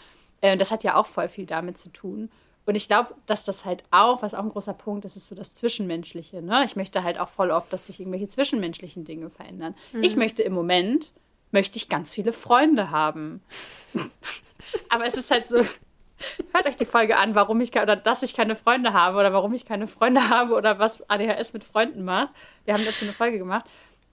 Äh, 0.41 0.57
das 0.57 0.71
hat 0.71 0.83
ja 0.83 0.95
auch 0.95 1.05
voll 1.05 1.29
viel 1.29 1.45
damit 1.45 1.77
zu 1.77 1.89
tun. 1.89 2.31
Und 2.65 2.73
ich 2.73 2.87
glaube, 2.87 3.13
dass 3.27 3.45
das 3.45 3.65
halt 3.65 3.83
auch, 3.91 4.23
was 4.23 4.33
auch 4.33 4.43
ein 4.43 4.49
großer 4.49 4.73
Punkt 4.73 5.05
ist, 5.05 5.15
ist 5.15 5.27
so 5.27 5.35
das 5.35 5.53
Zwischenmenschliche. 5.53 6.41
Ne? 6.41 6.63
Ich 6.65 6.75
möchte 6.75 7.03
halt 7.03 7.19
auch 7.19 7.29
voll 7.29 7.51
oft, 7.51 7.71
dass 7.71 7.85
sich 7.85 7.99
irgendwelche 7.99 8.29
zwischenmenschlichen 8.29 9.05
Dinge 9.05 9.29
verändern. 9.29 9.75
Mhm. 9.93 10.03
Ich 10.03 10.15
möchte 10.15 10.41
im 10.41 10.53
Moment, 10.53 11.13
möchte 11.51 11.77
ich 11.77 11.87
ganz 11.87 12.13
viele 12.15 12.33
Freunde 12.33 12.89
haben. 12.89 13.41
Aber 14.89 15.05
es 15.05 15.15
ist 15.15 15.29
halt 15.29 15.47
so, 15.47 15.57
hört 15.57 16.65
euch 16.65 16.77
die 16.77 16.85
Folge 16.85 17.17
an, 17.17 17.35
warum 17.35 17.61
ich, 17.61 17.71
oder 17.79 17.95
dass 17.95 18.23
ich 18.23 18.35
keine 18.35 18.55
Freunde 18.55 18.93
habe 18.93 19.19
oder 19.19 19.33
warum 19.33 19.53
ich 19.53 19.65
keine 19.65 19.87
Freunde 19.87 20.29
habe 20.29 20.55
oder 20.55 20.79
was 20.79 21.07
ADHS 21.09 21.53
mit 21.53 21.63
Freunden 21.63 22.03
macht. 22.03 22.29
Wir 22.65 22.73
haben 22.73 22.85
dazu 22.85 23.05
eine 23.05 23.13
Folge 23.13 23.37
gemacht. 23.37 23.65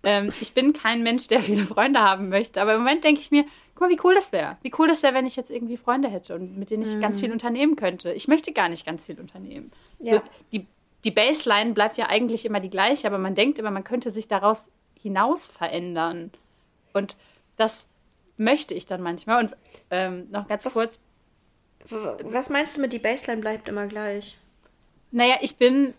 Ähm, 0.07 0.33
ich 0.41 0.55
bin 0.55 0.73
kein 0.73 1.03
Mensch, 1.03 1.27
der 1.27 1.41
viele 1.43 1.67
Freunde 1.67 2.01
haben 2.01 2.29
möchte, 2.29 2.63
aber 2.63 2.75
im 2.75 2.79
Moment 2.79 3.03
denke 3.03 3.21
ich 3.21 3.33
mir, 3.33 3.45
guck 3.75 3.89
mal, 3.89 3.91
wie 3.91 4.01
cool 4.05 4.15
das 4.15 4.31
wäre. 4.31 4.57
Wie 4.63 4.73
cool 4.79 4.87
das 4.87 5.03
wäre, 5.03 5.15
wenn 5.15 5.27
ich 5.27 5.35
jetzt 5.35 5.51
irgendwie 5.51 5.77
Freunde 5.77 6.09
hätte 6.09 6.37
und 6.37 6.57
mit 6.57 6.71
denen 6.71 6.85
ich 6.85 6.95
mhm. 6.95 7.01
ganz 7.01 7.19
viel 7.19 7.33
unternehmen 7.33 7.75
könnte. 7.75 8.13
Ich 8.13 8.29
möchte 8.29 8.53
gar 8.53 8.69
nicht 8.69 8.87
ganz 8.87 9.07
viel 9.07 9.19
unternehmen. 9.19 9.73
Ja. 9.99 10.15
So, 10.15 10.23
die, 10.53 10.67
die 11.03 11.11
Baseline 11.11 11.75
bleibt 11.75 11.97
ja 11.97 12.07
eigentlich 12.07 12.47
immer 12.47 12.61
die 12.61 12.71
gleiche, 12.71 13.09
aber 13.09 13.19
man 13.19 13.35
denkt 13.35 13.59
immer, 13.59 13.73
man 13.73 13.83
könnte 13.83 14.13
sich 14.13 14.29
daraus 14.29 14.71
hinaus 15.03 15.49
verändern. 15.49 16.31
Und 16.93 17.17
das 17.57 17.87
möchte 18.37 18.75
ich 18.75 18.87
dann 18.87 19.03
manchmal. 19.03 19.45
Und 19.45 19.57
ähm, 19.91 20.29
noch 20.31 20.47
ganz 20.47 20.65
was, 20.67 20.75
kurz. 20.75 20.99
Was 21.89 22.49
meinst 22.49 22.77
du 22.77 22.81
mit 22.81 22.93
die 22.93 23.01
Baseline 23.01 23.41
bleibt 23.41 23.69
immer 23.69 23.89
gleich? 23.89 24.39
Naja, 25.11 25.35
ich 25.41 25.57
bin 25.57 25.95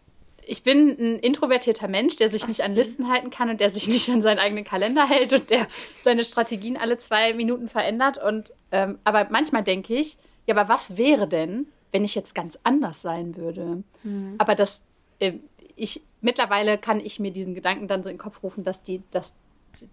ich 0.47 0.63
bin 0.63 0.89
ein 0.89 1.19
introvertierter 1.19 1.87
Mensch, 1.87 2.15
der 2.15 2.29
sich 2.29 2.43
Ach, 2.43 2.47
nicht 2.47 2.63
an 2.63 2.73
Listen 2.73 3.09
halten 3.09 3.29
kann 3.29 3.49
und 3.49 3.59
der 3.59 3.69
sich 3.69 3.87
nicht 3.87 4.09
an 4.09 4.21
seinen 4.21 4.39
eigenen 4.39 4.63
Kalender 4.63 5.07
hält 5.07 5.33
und 5.33 5.49
der 5.49 5.67
seine 6.03 6.23
Strategien 6.23 6.77
alle 6.77 6.97
zwei 6.97 7.33
Minuten 7.33 7.69
verändert. 7.69 8.17
Und 8.17 8.51
ähm, 8.71 8.97
aber 9.03 9.27
manchmal 9.29 9.63
denke 9.63 9.95
ich, 9.95 10.17
ja, 10.45 10.55
aber 10.55 10.69
was 10.73 10.97
wäre 10.97 11.27
denn, 11.27 11.67
wenn 11.91 12.05
ich 12.05 12.15
jetzt 12.15 12.33
ganz 12.33 12.57
anders 12.63 13.01
sein 13.01 13.35
würde? 13.35 13.83
Mhm. 14.03 14.35
Aber 14.37 14.55
das, 14.55 14.81
äh, 15.19 15.33
ich 15.75 16.01
mittlerweile 16.21 16.77
kann 16.77 16.99
ich 16.99 17.19
mir 17.19 17.31
diesen 17.31 17.53
Gedanken 17.53 17.87
dann 17.87 18.03
so 18.03 18.09
in 18.09 18.15
den 18.15 18.21
Kopf 18.21 18.41
rufen, 18.43 18.63
dass 18.63 18.83
die, 18.83 19.01
dass, 19.11 19.33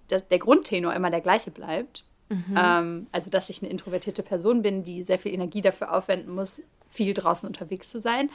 dass 0.09 0.27
der 0.29 0.39
Grundtenor 0.39 0.95
immer 0.95 1.11
der 1.11 1.21
gleiche 1.21 1.51
bleibt. 1.51 2.05
Mhm. 2.29 2.57
Ähm, 2.57 3.07
also, 3.13 3.31
dass 3.31 3.51
ich 3.51 3.63
eine 3.63 3.71
introvertierte 3.71 4.23
Person 4.23 4.63
bin, 4.63 4.85
die 4.85 5.03
sehr 5.03 5.19
viel 5.19 5.35
Energie 5.35 5.61
dafür 5.61 5.93
aufwenden 5.93 6.35
muss, 6.35 6.63
viel 6.89 7.13
draußen 7.13 7.47
unterwegs 7.47 7.91
zu 7.91 8.01
sein. 8.01 8.31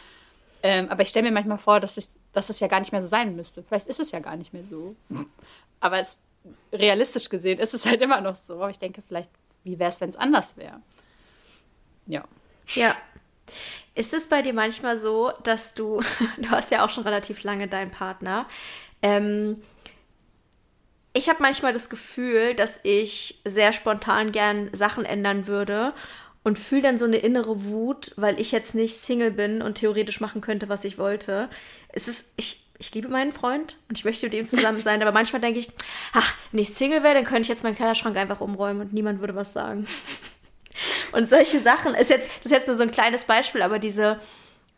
Ähm, 0.61 0.89
aber 0.89 1.03
ich 1.03 1.09
stelle 1.09 1.27
mir 1.27 1.33
manchmal 1.33 1.57
vor, 1.57 1.79
dass, 1.79 1.97
ich, 1.97 2.07
dass 2.33 2.49
es 2.49 2.59
ja 2.59 2.67
gar 2.67 2.79
nicht 2.79 2.91
mehr 2.91 3.01
so 3.01 3.07
sein 3.07 3.35
müsste. 3.35 3.63
Vielleicht 3.63 3.87
ist 3.87 3.99
es 3.99 4.11
ja 4.11 4.19
gar 4.19 4.35
nicht 4.35 4.53
mehr 4.53 4.63
so. 4.69 4.95
Aber 5.79 5.99
es, 5.99 6.17
realistisch 6.73 7.29
gesehen 7.29 7.59
ist 7.59 7.73
es 7.73 7.85
halt 7.85 8.01
immer 8.01 8.19
noch 8.19 8.35
so. 8.35 8.55
Aber 8.55 8.69
ich 8.69 8.79
denke, 8.79 9.01
vielleicht, 9.07 9.29
wie 9.63 9.79
wäre 9.79 9.89
es, 9.89 10.01
wenn 10.01 10.09
es 10.09 10.17
anders 10.17 10.57
wäre? 10.57 10.81
Ja. 12.05 12.25
Ja. 12.75 12.95
Ist 13.95 14.13
es 14.13 14.27
bei 14.27 14.41
dir 14.41 14.53
manchmal 14.53 14.97
so, 14.97 15.31
dass 15.43 15.73
du, 15.73 16.01
du 16.37 16.49
hast 16.49 16.71
ja 16.71 16.83
auch 16.83 16.89
schon 16.89 17.03
relativ 17.03 17.43
lange 17.43 17.67
deinen 17.67 17.91
Partner, 17.91 18.47
ähm, 19.01 19.61
ich 21.13 21.27
habe 21.27 21.41
manchmal 21.41 21.73
das 21.73 21.89
Gefühl, 21.89 22.53
dass 22.53 22.79
ich 22.83 23.41
sehr 23.43 23.73
spontan 23.73 24.31
gern 24.31 24.69
Sachen 24.73 25.05
ändern 25.05 25.47
würde 25.47 25.93
und 26.43 26.57
fühle 26.57 26.81
dann 26.81 26.97
so 26.97 27.05
eine 27.05 27.17
innere 27.17 27.65
Wut, 27.65 28.13
weil 28.15 28.39
ich 28.39 28.51
jetzt 28.51 28.75
nicht 28.75 28.95
Single 28.95 29.31
bin 29.31 29.61
und 29.61 29.75
theoretisch 29.75 30.21
machen 30.21 30.41
könnte, 30.41 30.69
was 30.69 30.83
ich 30.83 30.97
wollte. 30.97 31.49
Es 31.89 32.07
ist, 32.07 32.31
ich, 32.37 32.65
ich 32.77 32.93
liebe 32.93 33.09
meinen 33.09 33.33
Freund 33.33 33.77
und 33.89 33.97
ich 33.97 34.05
möchte 34.05 34.25
mit 34.25 34.33
ihm 34.33 34.45
zusammen 34.45 34.81
sein, 34.81 35.01
aber 35.01 35.11
manchmal 35.11 35.41
denke 35.41 35.59
ich, 35.59 35.69
ach, 36.13 36.35
wenn 36.51 36.61
ich 36.61 36.73
Single 36.73 37.03
wäre, 37.03 37.15
dann 37.15 37.25
könnte 37.25 37.43
ich 37.43 37.47
jetzt 37.49 37.63
meinen 37.63 37.75
Kleiderschrank 37.75 38.15
einfach 38.15 38.41
umräumen 38.41 38.81
und 38.81 38.93
niemand 38.93 39.19
würde 39.19 39.35
was 39.35 39.53
sagen. 39.53 39.85
Und 41.11 41.27
solche 41.27 41.59
Sachen, 41.59 41.93
ist 41.95 42.09
jetzt, 42.09 42.29
das 42.37 42.45
ist 42.45 42.51
jetzt 42.51 42.67
nur 42.67 42.75
so 42.75 42.83
ein 42.83 42.91
kleines 42.91 43.25
Beispiel, 43.25 43.63
aber 43.63 43.79
diese 43.79 44.19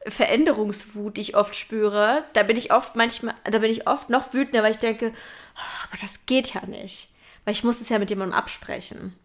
Veränderungswut, 0.08 1.17
die 1.17 1.21
ich 1.21 1.36
oft 1.36 1.56
spüre, 1.56 2.24
da 2.34 2.43
bin 2.43 2.58
ich 2.58 2.74
oft 2.74 2.95
manchmal, 2.95 3.36
da 3.43 3.60
bin 3.60 3.69
ich 3.69 3.88
oft 3.88 4.10
noch 4.10 4.34
wütender, 4.34 4.63
weil 4.63 4.71
ich 4.71 4.80
denke, 4.80 5.13
oh, 5.56 5.88
aber 5.88 6.02
das 6.02 6.26
geht 6.26 6.54
ja 6.54 6.65
nicht. 6.65 7.10
Weil 7.45 7.54
ich 7.54 7.63
muss 7.63 7.82
es 7.82 7.89
ja 7.89 8.00
mit 8.00 8.10
jemandem 8.10 8.38
absprechen. 8.38 9.15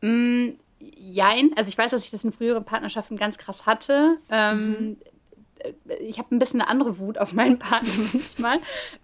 Mm, 0.00 0.50
jein. 0.78 1.50
Also 1.56 1.68
ich 1.68 1.78
weiß, 1.78 1.90
dass 1.90 2.04
ich 2.04 2.10
das 2.10 2.24
in 2.24 2.32
früheren 2.32 2.64
Partnerschaften 2.64 3.16
ganz 3.16 3.38
krass 3.38 3.66
hatte. 3.66 4.18
Ähm, 4.30 4.70
mhm. 4.70 4.96
Ich 6.00 6.18
habe 6.18 6.34
ein 6.34 6.38
bisschen 6.38 6.60
eine 6.60 6.70
andere 6.70 6.98
Wut 6.98 7.18
auf 7.18 7.32
meinen 7.32 7.58
Partner 7.58 7.92
manchmal. 8.12 8.58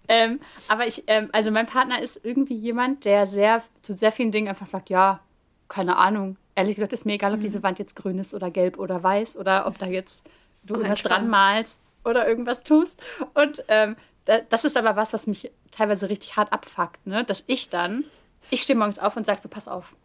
ähm, 0.07 0.39
aber 0.67 0.87
ich, 0.87 1.03
ähm, 1.07 1.29
also 1.31 1.51
mein 1.51 1.65
Partner 1.65 2.01
ist 2.01 2.19
irgendwie 2.23 2.55
jemand, 2.55 3.05
der 3.05 3.27
sehr 3.27 3.63
zu 3.81 3.93
sehr 3.93 4.11
vielen 4.11 4.31
Dingen 4.31 4.47
einfach 4.47 4.67
sagt, 4.67 4.89
ja, 4.89 5.19
keine 5.67 5.97
Ahnung. 5.97 6.37
Ehrlich 6.55 6.75
gesagt 6.75 6.93
ist 6.93 7.05
mir 7.05 7.13
egal, 7.13 7.33
ob 7.33 7.39
mhm. 7.39 7.43
diese 7.43 7.63
Wand 7.63 7.79
jetzt 7.79 7.95
grün 7.95 8.19
ist 8.19 8.33
oder 8.33 8.51
gelb 8.51 8.77
oder 8.77 9.01
weiß 9.01 9.37
oder 9.37 9.65
ob 9.65 9.79
da 9.79 9.87
jetzt 9.87 10.23
du 10.65 10.75
oh, 10.75 10.83
was 10.83 11.01
dran 11.01 11.29
malst 11.29 11.81
oder 12.05 12.27
irgendwas 12.27 12.63
tust. 12.63 13.01
Und 13.33 13.63
ähm, 13.67 13.95
das 14.25 14.63
ist 14.63 14.77
aber 14.77 14.95
was, 14.95 15.13
was 15.13 15.27
mich 15.27 15.51
teilweise 15.71 16.09
richtig 16.09 16.37
hart 16.37 16.53
abfuckt, 16.53 17.05
ne? 17.05 17.23
dass 17.23 17.43
ich 17.47 17.69
dann, 17.69 18.05
ich 18.49 18.61
stehe 18.61 18.77
morgens 18.77 18.99
auf 18.99 19.17
und 19.17 19.25
sage 19.25 19.41
so, 19.41 19.49
pass 19.49 19.67
auf, 19.67 19.95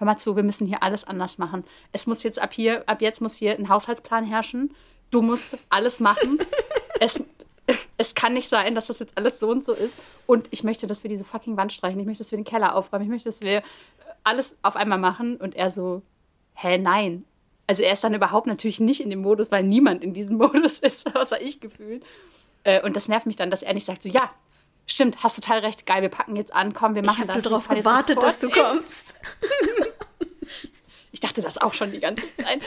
hör 0.00 0.06
mal 0.06 0.16
zu, 0.16 0.34
wir 0.34 0.42
müssen 0.42 0.66
hier 0.66 0.82
alles 0.82 1.04
anders 1.04 1.36
machen. 1.36 1.62
Es 1.92 2.06
muss 2.06 2.22
jetzt 2.22 2.40
ab 2.40 2.54
hier, 2.54 2.82
ab 2.88 3.02
jetzt 3.02 3.20
muss 3.20 3.36
hier 3.36 3.56
ein 3.56 3.68
Haushaltsplan 3.68 4.24
herrschen. 4.24 4.74
Du 5.10 5.20
musst 5.20 5.58
alles 5.68 6.00
machen. 6.00 6.38
es, 7.00 7.22
es 7.98 8.14
kann 8.14 8.32
nicht 8.32 8.48
sein, 8.48 8.74
dass 8.74 8.86
das 8.86 8.98
jetzt 8.98 9.16
alles 9.18 9.38
so 9.38 9.50
und 9.50 9.62
so 9.62 9.74
ist. 9.74 9.94
Und 10.26 10.48
ich 10.50 10.64
möchte, 10.64 10.86
dass 10.86 11.04
wir 11.04 11.10
diese 11.10 11.24
fucking 11.24 11.58
Wand 11.58 11.74
streichen. 11.74 12.00
Ich 12.00 12.06
möchte, 12.06 12.24
dass 12.24 12.32
wir 12.32 12.38
den 12.38 12.44
Keller 12.44 12.74
aufräumen. 12.74 13.04
Ich 13.04 13.10
möchte, 13.10 13.28
dass 13.28 13.42
wir 13.42 13.62
alles 14.24 14.56
auf 14.62 14.74
einmal 14.74 14.98
machen. 14.98 15.36
Und 15.36 15.54
er 15.54 15.70
so, 15.70 16.00
hä, 16.54 16.78
nein. 16.78 17.24
Also 17.66 17.82
er 17.82 17.92
ist 17.92 18.02
dann 18.02 18.14
überhaupt 18.14 18.46
natürlich 18.46 18.80
nicht 18.80 19.02
in 19.02 19.10
dem 19.10 19.20
Modus, 19.20 19.52
weil 19.52 19.64
niemand 19.64 20.02
in 20.02 20.14
diesem 20.14 20.36
Modus 20.38 20.78
ist, 20.78 21.14
außer 21.14 21.42
ich 21.42 21.60
gefühlt. 21.60 22.04
Äh, 22.64 22.82
und 22.82 22.96
das 22.96 23.06
nervt 23.06 23.26
mich 23.26 23.36
dann, 23.36 23.50
dass 23.50 23.62
er 23.62 23.74
nicht 23.74 23.84
sagt 23.84 24.02
so, 24.02 24.08
ja, 24.08 24.30
stimmt, 24.86 25.22
hast 25.22 25.36
total 25.36 25.58
recht, 25.58 25.84
geil, 25.84 26.00
wir 26.00 26.08
packen 26.08 26.36
jetzt 26.36 26.54
an, 26.54 26.72
komm, 26.72 26.94
wir 26.94 27.02
machen 27.02 27.22
ich 27.22 27.26
das. 27.26 27.36
Ich 27.36 27.44
habe 27.44 27.62
darauf 27.62 27.68
gewartet, 27.68 28.22
dass 28.22 28.40
du 28.40 28.48
kommst. 28.48 29.20
ich 31.20 31.28
dachte 31.28 31.42
das 31.42 31.58
auch 31.58 31.74
schon 31.74 31.92
die 31.92 32.00
ganze 32.00 32.22
Zeit. 32.36 32.62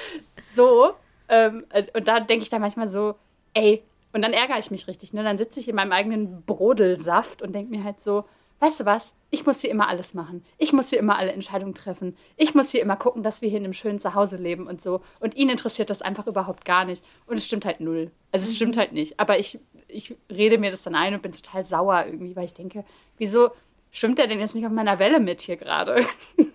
So, 0.53 0.93
ähm, 1.27 1.65
äh, 1.69 1.85
und 1.95 2.07
da 2.07 2.19
denke 2.19 2.43
ich 2.43 2.49
dann 2.49 2.61
manchmal 2.61 2.87
so, 2.87 3.15
ey, 3.55 3.81
und 4.13 4.21
dann 4.21 4.31
ärgere 4.31 4.59
ich 4.59 4.69
mich 4.69 4.87
richtig, 4.87 5.11
ne? 5.11 5.23
Dann 5.23 5.39
sitze 5.39 5.59
ich 5.59 5.67
in 5.67 5.75
meinem 5.75 5.91
eigenen 5.91 6.43
Brodelsaft 6.43 7.41
und 7.41 7.53
denke 7.53 7.75
mir 7.75 7.83
halt 7.83 8.03
so, 8.03 8.25
weißt 8.59 8.81
du 8.81 8.85
was, 8.85 9.15
ich 9.31 9.47
muss 9.47 9.61
hier 9.61 9.71
immer 9.71 9.87
alles 9.89 10.13
machen. 10.13 10.45
Ich 10.59 10.71
muss 10.71 10.91
hier 10.91 10.99
immer 10.99 11.17
alle 11.17 11.31
Entscheidungen 11.31 11.73
treffen. 11.73 12.15
Ich 12.37 12.53
muss 12.53 12.69
hier 12.69 12.83
immer 12.83 12.95
gucken, 12.95 13.23
dass 13.23 13.41
wir 13.41 13.49
hier 13.49 13.57
in 13.57 13.63
einem 13.63 13.73
schönen 13.73 13.97
Zuhause 13.97 14.35
leben 14.35 14.67
und 14.67 14.83
so. 14.83 15.01
Und 15.19 15.35
ihn 15.35 15.49
interessiert 15.49 15.89
das 15.89 16.03
einfach 16.03 16.27
überhaupt 16.27 16.63
gar 16.63 16.85
nicht. 16.85 17.03
Und 17.25 17.37
es 17.37 17.47
stimmt 17.47 17.65
halt 17.65 17.79
null. 17.79 18.11
Also 18.31 18.47
es 18.47 18.55
stimmt 18.55 18.75
mhm. 18.75 18.81
halt 18.81 18.91
nicht. 18.91 19.19
Aber 19.19 19.39
ich, 19.39 19.57
ich 19.87 20.15
rede 20.29 20.59
mir 20.59 20.69
das 20.69 20.83
dann 20.83 20.93
ein 20.93 21.15
und 21.15 21.23
bin 21.23 21.31
total 21.31 21.65
sauer 21.65 22.05
irgendwie, 22.05 22.35
weil 22.35 22.45
ich 22.45 22.53
denke, 22.53 22.85
wieso 23.17 23.49
schwimmt 23.89 24.19
er 24.19 24.27
denn 24.27 24.39
jetzt 24.39 24.53
nicht 24.53 24.67
auf 24.67 24.71
meiner 24.71 24.99
Welle 24.99 25.19
mit 25.19 25.41
hier 25.41 25.57
gerade? 25.57 26.05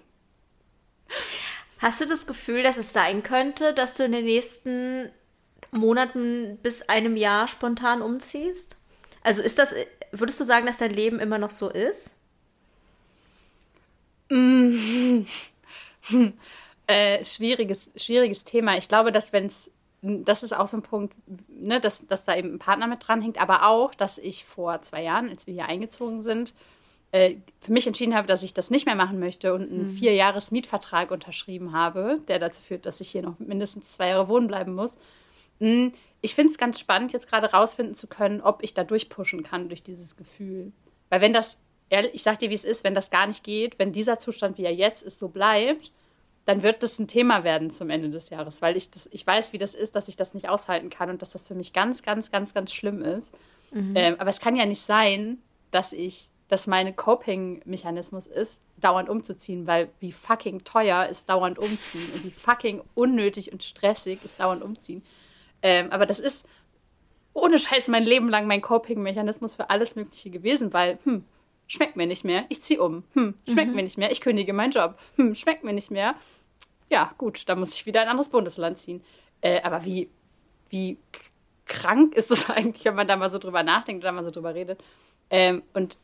Hast 1.78 2.00
du 2.00 2.06
das 2.06 2.26
Gefühl, 2.26 2.62
dass 2.62 2.76
es 2.76 2.92
sein 2.92 3.22
könnte, 3.22 3.72
dass 3.72 3.96
du 3.96 4.04
in 4.04 4.12
den 4.12 4.24
nächsten 4.24 5.10
Monaten 5.70 6.58
bis 6.62 6.88
einem 6.88 7.16
Jahr 7.16 7.46
spontan 7.48 8.02
umziehst? 8.02 8.76
Also 9.22 9.42
ist 9.42 9.58
das, 9.58 9.74
würdest 10.10 10.40
du 10.40 10.44
sagen, 10.44 10.66
dass 10.66 10.78
dein 10.78 10.92
Leben 10.92 11.20
immer 11.20 11.38
noch 11.38 11.50
so 11.50 11.70
ist? 11.70 12.14
Äh, 16.90 17.22
schwieriges, 17.26 17.90
schwieriges 17.96 18.44
Thema. 18.44 18.78
Ich 18.78 18.88
glaube, 18.88 19.12
dass 19.12 19.34
wenn 19.34 19.44
es, 19.44 19.70
das 20.00 20.42
ist 20.42 20.56
auch 20.56 20.68
so 20.68 20.78
ein 20.78 20.82
Punkt, 20.82 21.14
ne, 21.48 21.82
dass, 21.82 22.06
dass 22.06 22.24
da 22.24 22.34
eben 22.34 22.54
ein 22.54 22.58
Partner 22.58 22.86
mit 22.86 23.06
dran 23.06 23.20
hängt, 23.20 23.38
aber 23.38 23.66
auch, 23.66 23.94
dass 23.94 24.16
ich 24.16 24.46
vor 24.46 24.80
zwei 24.80 25.02
Jahren, 25.02 25.28
als 25.28 25.46
wir 25.46 25.52
hier 25.52 25.66
eingezogen 25.66 26.22
sind, 26.22 26.54
äh, 27.10 27.36
für 27.60 27.72
mich 27.72 27.86
entschieden 27.86 28.14
habe, 28.14 28.26
dass 28.26 28.42
ich 28.42 28.52
das 28.52 28.70
nicht 28.70 28.86
mehr 28.86 28.94
machen 28.94 29.18
möchte 29.18 29.54
und 29.54 29.62
einen 29.62 29.84
mhm. 29.84 29.90
vier 29.90 30.14
Jahres 30.14 30.50
Mietvertrag 30.50 31.10
unterschrieben 31.10 31.72
habe, 31.72 32.20
der 32.28 32.38
dazu 32.38 32.62
führt, 32.62 32.84
dass 32.84 33.00
ich 33.00 33.10
hier 33.10 33.22
noch 33.22 33.38
mindestens 33.38 33.92
zwei 33.92 34.08
Jahre 34.08 34.28
wohnen 34.28 34.46
bleiben 34.46 34.74
muss. 34.74 34.98
Mhm. 35.58 35.92
Ich 36.20 36.34
finde 36.34 36.50
es 36.50 36.58
ganz 36.58 36.78
spannend, 36.80 37.12
jetzt 37.12 37.28
gerade 37.28 37.52
rausfinden 37.52 37.94
zu 37.94 38.08
können, 38.08 38.40
ob 38.40 38.62
ich 38.62 38.74
da 38.74 38.84
durchpushen 38.84 39.42
kann 39.42 39.68
durch 39.68 39.82
dieses 39.82 40.16
Gefühl. 40.16 40.72
Weil 41.08 41.20
wenn 41.20 41.32
das, 41.32 41.56
ehrlich, 41.88 42.12
ich 42.14 42.22
sag 42.22 42.40
dir, 42.40 42.50
wie 42.50 42.54
es 42.54 42.64
ist, 42.64 42.84
wenn 42.84 42.94
das 42.94 43.10
gar 43.10 43.26
nicht 43.26 43.44
geht, 43.44 43.78
wenn 43.78 43.92
dieser 43.92 44.18
Zustand, 44.18 44.58
wie 44.58 44.64
er 44.64 44.74
jetzt 44.74 45.02
ist, 45.02 45.18
so 45.18 45.28
bleibt, 45.28 45.92
dann 46.44 46.62
wird 46.62 46.82
das 46.82 46.98
ein 46.98 47.08
Thema 47.08 47.44
werden 47.44 47.70
zum 47.70 47.90
Ende 47.90 48.10
des 48.10 48.30
Jahres, 48.30 48.62
weil 48.62 48.76
ich 48.76 48.90
das, 48.90 49.08
ich 49.12 49.26
weiß, 49.26 49.52
wie 49.52 49.58
das 49.58 49.74
ist, 49.74 49.94
dass 49.94 50.08
ich 50.08 50.16
das 50.16 50.34
nicht 50.34 50.48
aushalten 50.48 50.90
kann 50.90 51.10
und 51.10 51.22
dass 51.22 51.32
das 51.32 51.46
für 51.46 51.54
mich 51.54 51.72
ganz, 51.72 52.02
ganz, 52.02 52.30
ganz, 52.30 52.54
ganz 52.54 52.72
schlimm 52.72 53.02
ist. 53.02 53.34
Mhm. 53.70 53.92
Ähm, 53.94 54.16
aber 54.18 54.30
es 54.30 54.40
kann 54.40 54.56
ja 54.56 54.66
nicht 54.66 54.80
sein, 54.80 55.38
dass 55.70 55.92
ich 55.92 56.30
dass 56.48 56.66
mein 56.66 56.96
Coping-Mechanismus 56.96 58.26
ist, 58.26 58.60
dauernd 58.78 59.08
umzuziehen, 59.08 59.66
weil 59.66 59.90
wie 60.00 60.12
fucking 60.12 60.64
teuer 60.64 61.06
ist 61.06 61.28
dauernd 61.28 61.58
umziehen 61.58 62.10
und 62.14 62.24
wie 62.24 62.30
fucking 62.30 62.82
unnötig 62.94 63.52
und 63.52 63.62
stressig 63.62 64.20
ist 64.24 64.40
dauernd 64.40 64.62
umziehen. 64.62 65.02
Ähm, 65.62 65.92
aber 65.92 66.06
das 66.06 66.20
ist 66.20 66.46
ohne 67.34 67.58
Scheiß 67.58 67.88
mein 67.88 68.04
Leben 68.04 68.28
lang 68.28 68.46
mein 68.46 68.62
Coping-Mechanismus 68.62 69.54
für 69.54 69.70
alles 69.70 69.94
Mögliche 69.94 70.30
gewesen, 70.30 70.72
weil, 70.72 70.98
hm, 71.04 71.24
schmeckt 71.66 71.96
mir 71.96 72.06
nicht 72.06 72.24
mehr, 72.24 72.46
ich 72.48 72.62
ziehe 72.62 72.80
um, 72.80 73.04
hm, 73.12 73.34
schmeckt 73.46 73.70
mhm. 73.70 73.76
mir 73.76 73.82
nicht 73.82 73.98
mehr, 73.98 74.10
ich 74.10 74.20
kündige 74.20 74.52
meinen 74.52 74.72
Job, 74.72 74.98
hm, 75.16 75.34
schmeckt 75.34 75.64
mir 75.64 75.74
nicht 75.74 75.90
mehr. 75.90 76.14
Ja, 76.90 77.12
gut, 77.18 77.48
dann 77.48 77.60
muss 77.60 77.74
ich 77.74 77.84
wieder 77.84 78.00
in 78.00 78.06
ein 78.06 78.12
anderes 78.12 78.30
Bundesland 78.30 78.78
ziehen. 78.78 79.04
Äh, 79.42 79.60
aber 79.60 79.84
wie, 79.84 80.08
wie 80.70 80.98
krank 81.66 82.14
ist 82.14 82.30
es 82.30 82.48
eigentlich, 82.50 82.84
wenn 82.86 82.94
man 82.94 83.06
da 83.06 83.16
mal 83.16 83.30
so 83.30 83.38
drüber 83.38 83.62
nachdenkt 83.62 84.02
oder 84.02 84.12
mal 84.12 84.24
so 84.24 84.30
drüber 84.30 84.54
redet. 84.54 84.80
Ähm, 85.30 85.62
und 85.74 85.98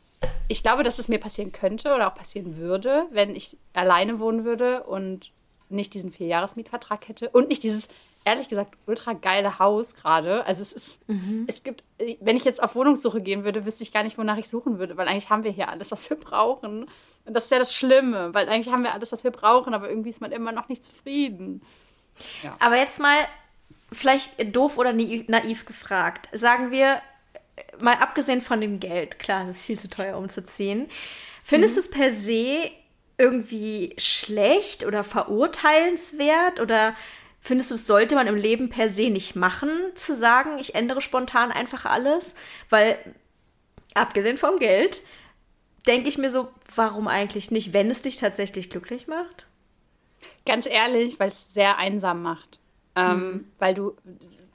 ich 0.48 0.62
glaube, 0.62 0.82
dass 0.82 0.98
es 0.98 1.08
mir 1.08 1.18
passieren 1.18 1.52
könnte 1.52 1.94
oder 1.94 2.08
auch 2.08 2.14
passieren 2.14 2.56
würde, 2.56 3.06
wenn 3.10 3.34
ich 3.34 3.56
alleine 3.72 4.18
wohnen 4.18 4.44
würde 4.44 4.82
und 4.84 5.30
nicht 5.68 5.94
diesen 5.94 6.12
Vierjahresmietvertrag 6.12 7.08
hätte 7.08 7.30
und 7.30 7.48
nicht 7.48 7.62
dieses, 7.62 7.88
ehrlich 8.24 8.48
gesagt, 8.48 8.76
ultra 8.86 9.12
geile 9.12 9.58
Haus 9.58 9.94
gerade. 9.94 10.44
Also 10.46 10.62
es 10.62 10.72
ist, 10.72 11.08
mhm. 11.08 11.44
es 11.46 11.62
gibt, 11.62 11.84
wenn 12.20 12.36
ich 12.36 12.44
jetzt 12.44 12.62
auf 12.62 12.74
Wohnungssuche 12.74 13.20
gehen 13.20 13.44
würde, 13.44 13.64
wüsste 13.64 13.82
ich 13.82 13.92
gar 13.92 14.02
nicht, 14.02 14.18
wonach 14.18 14.36
ich 14.36 14.48
suchen 14.48 14.78
würde, 14.78 14.96
weil 14.96 15.08
eigentlich 15.08 15.30
haben 15.30 15.44
wir 15.44 15.50
hier 15.50 15.68
alles, 15.68 15.90
was 15.90 16.08
wir 16.08 16.18
brauchen. 16.18 16.86
Und 17.24 17.34
das 17.34 17.44
ist 17.44 17.50
ja 17.50 17.58
das 17.58 17.74
Schlimme, 17.74 18.34
weil 18.34 18.48
eigentlich 18.48 18.72
haben 18.72 18.82
wir 18.82 18.92
alles, 18.92 19.12
was 19.12 19.24
wir 19.24 19.30
brauchen, 19.30 19.74
aber 19.74 19.88
irgendwie 19.88 20.10
ist 20.10 20.20
man 20.20 20.32
immer 20.32 20.52
noch 20.52 20.68
nicht 20.68 20.84
zufrieden. 20.84 21.62
Ja. 22.42 22.54
Aber 22.60 22.76
jetzt 22.76 23.00
mal 23.00 23.16
vielleicht 23.92 24.54
doof 24.54 24.78
oder 24.78 24.92
naiv 24.92 25.64
gefragt. 25.66 26.28
Sagen 26.32 26.70
wir, 26.70 27.00
mal 27.80 27.94
abgesehen 27.94 28.40
von 28.40 28.60
dem 28.60 28.80
Geld, 28.80 29.18
klar, 29.18 29.44
es 29.44 29.56
ist 29.56 29.62
viel 29.62 29.78
zu 29.78 29.88
teuer 29.88 30.16
umzuziehen. 30.16 30.88
Findest 31.44 31.74
mhm. 31.74 31.80
du 31.80 31.80
es 31.80 31.90
per 31.90 32.10
se 32.10 32.70
irgendwie 33.18 33.94
schlecht 33.98 34.84
oder 34.84 35.04
verurteilenswert 35.04 36.60
oder 36.60 36.94
findest 37.40 37.70
du, 37.70 37.74
es 37.74 37.86
sollte 37.86 38.14
man 38.14 38.26
im 38.26 38.36
Leben 38.36 38.70
per 38.70 38.88
se 38.88 39.10
nicht 39.10 39.36
machen, 39.36 39.70
zu 39.94 40.14
sagen, 40.14 40.58
ich 40.58 40.74
ändere 40.74 41.00
spontan 41.00 41.52
einfach 41.52 41.84
alles? 41.84 42.34
Weil, 42.70 42.98
abgesehen 43.94 44.38
vom 44.38 44.58
Geld, 44.58 45.02
denke 45.86 46.08
ich 46.08 46.18
mir 46.18 46.30
so, 46.30 46.48
warum 46.74 47.06
eigentlich 47.06 47.50
nicht, 47.50 47.72
wenn 47.72 47.90
es 47.90 48.02
dich 48.02 48.16
tatsächlich 48.16 48.70
glücklich 48.70 49.06
macht? 49.06 49.46
Ganz 50.46 50.66
ehrlich, 50.66 51.20
weil 51.20 51.28
es 51.28 51.52
sehr 51.52 51.78
einsam 51.78 52.22
macht. 52.22 52.58
Ähm, 52.96 53.18
mhm. 53.18 53.52
Weil 53.58 53.74
du, 53.74 53.96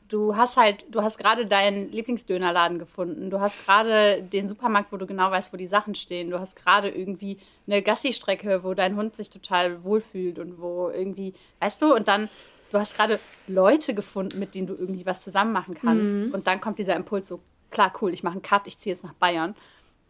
du 0.10 0.36
hast 0.36 0.58
halt, 0.58 0.86
du 0.89 1.02
hast 1.02 1.17
gerade 1.17 1.45
deinen 1.45 1.91
Lieblingsdönerladen 1.91 2.80
gefunden. 2.80 3.30
Du 3.30 3.39
hast 3.39 3.65
gerade 3.65 4.22
den 4.22 4.48
Supermarkt, 4.48 4.91
wo 4.91 4.98
du 4.98 5.06
genau 5.06 5.32
weißt, 5.32 5.54
wo 5.54 5.58
die 5.58 5.67
Sachen 5.67 5.95
stehen. 5.95 6.32
Du 6.32 6.39
hast 6.39 6.56
gerade 6.56 6.89
irgendwie 6.89 7.38
eine 7.67 7.82
Gassi-Strecke, 7.82 8.63
wo 8.63 8.74
dein 8.74 8.95
Hund 8.95 9.15
sich 9.15 9.30
total 9.30 9.84
wohlfühlt 9.84 10.39
und 10.39 10.60
wo 10.60 10.89
irgendwie, 10.89 11.34
weißt 11.60 11.82
du, 11.84 11.95
und 11.95 12.08
dann, 12.08 12.28
du 12.72 12.80
hast 12.80 12.95
gerade 12.95 13.19
Leute 13.48 13.93
gefunden, 13.93 14.39
mit 14.39 14.56
denen 14.56 14.67
du 14.67 14.74
irgendwie 14.74 15.06
was 15.06 15.24
zusammen 15.24 15.54
machen 15.54 15.76
kannst. 15.76 16.15
Mhm. 16.15 16.34
Und 16.34 16.48
dann 16.48 16.60
kommt 16.60 16.80
dieser 16.80 16.95
Impuls 16.95 17.28
so, 17.28 17.39
klar, 17.69 17.93
cool, 18.02 18.13
ich 18.13 18.24
mache 18.24 18.34
einen 18.34 18.41
Cut, 18.41 18.65
ich 18.65 18.80
ziehe 18.80 18.95
jetzt 18.95 19.04
nach 19.04 19.13
Bayern. 19.13 19.56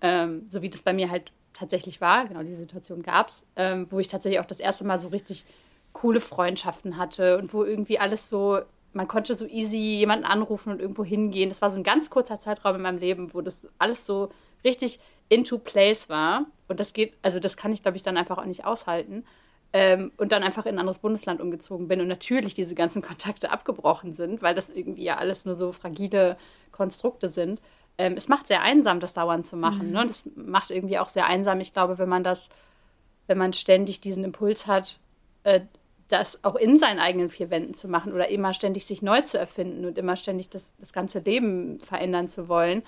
Ähm, 0.02 0.46
so 0.50 0.62
wie 0.62 0.70
das 0.70 0.82
bei 0.82 0.94
mir 0.94 1.12
halt 1.12 1.32
tatsächlich 1.54 2.00
war. 2.00 2.26
Genau 2.26 2.42
diese 2.42 2.60
Situation 2.60 3.04
gab 3.04 3.28
es, 3.28 3.46
ähm, 3.58 3.88
wo 3.90 4.00
ich 4.00 4.08
tatsächlich 4.08 4.40
auch 4.40 4.46
das 4.46 4.62
erste 4.62 4.86
Mal 4.86 5.00
so 5.00 5.10
richtig 5.10 5.46
coole 5.92 6.22
Freundschaften 6.22 6.96
hatte 6.96 7.38
und 7.38 7.54
wo 7.54 7.66
irgendwie 7.66 8.00
alles 8.00 8.30
so 8.30 8.62
man 8.94 9.08
konnte 9.08 9.36
so 9.36 9.46
easy 9.46 9.78
jemanden 9.78 10.26
anrufen 10.26 10.72
und 10.72 10.82
irgendwo 10.82 11.04
hingehen. 11.04 11.50
Das 11.50 11.62
war 11.62 11.70
so 11.70 11.78
ein 11.78 11.84
ganz 11.84 12.10
kurzer 12.10 12.40
Zeitraum 12.40 12.76
in 12.76 12.82
meinem 12.82 13.00
Leben, 13.00 13.34
wo 13.34 13.42
das 13.42 13.68
alles 13.78 14.06
so 14.06 14.30
richtig 14.64 15.00
into 15.30 15.58
place 15.58 16.10
war. 16.10 16.46
Und 16.68 16.80
das 16.80 16.94
geht, 16.94 17.18
also 17.22 17.40
das 17.40 17.58
kann 17.58 17.72
ich, 17.72 17.84
glaube 17.84 17.98
ich, 17.98 18.04
dann 18.04 18.18
einfach 18.18 18.38
auch 18.38 18.46
nicht 18.46 18.66
aushalten. 18.66 19.26
Ähm, 19.72 20.12
und 20.18 20.32
dann 20.32 20.42
einfach 20.42 20.66
in 20.66 20.76
ein 20.76 20.80
anderes 20.80 20.98
Bundesland 21.00 21.42
umgezogen 21.42 21.88
bin 21.88 22.02
und 22.02 22.08
natürlich 22.08 22.56
diese 22.56 22.74
ganzen 22.74 23.02
Kontakte 23.04 23.52
abgebrochen 23.52 24.14
sind, 24.14 24.42
weil 24.42 24.56
das 24.56 24.70
irgendwie 24.70 25.04
ja 25.04 25.18
alles 25.18 25.46
nur 25.46 25.56
so 25.56 25.72
fragile 25.72 26.38
Konstrukte 26.72 27.30
sind. 27.30 27.62
Ähm, 28.00 28.16
es 28.18 28.28
macht 28.30 28.48
sehr 28.48 28.62
einsam, 28.64 29.00
das 29.00 29.14
dauernd 29.14 29.46
zu 29.46 29.58
machen. 29.58 29.88
Mhm. 29.88 29.94
Ne? 29.94 30.06
Das 30.08 30.28
macht 30.36 30.72
irgendwie 30.72 30.98
auch 30.98 31.10
sehr 31.10 31.28
einsam. 31.28 31.60
Ich 31.60 31.74
glaube, 31.74 32.00
wenn 32.00 32.10
man 32.10 32.24
das, 32.24 32.50
wenn 33.28 33.38
man 33.38 33.54
ständig 33.54 34.02
diesen 34.02 34.24
Impuls 34.24 34.66
hat, 34.66 35.00
äh, 35.44 35.62
das 36.10 36.44
auch 36.44 36.56
in 36.56 36.78
seinen 36.78 37.00
eigenen 37.00 37.30
vier 37.30 37.50
Wänden 37.50 37.76
zu 37.76 37.88
machen 37.88 38.14
oder 38.14 38.30
immer 38.30 38.54
ständig 38.54 38.86
sich 38.86 39.02
neu 39.02 39.22
zu 39.22 39.38
erfinden 39.38 39.86
und 39.86 39.98
immer 39.98 40.18
ständig 40.18 40.50
das, 40.50 40.64
das 40.80 40.92
ganze 40.92 41.20
Leben 41.20 41.80
verändern 41.80 42.28
zu 42.28 42.50
wollen, 42.50 42.84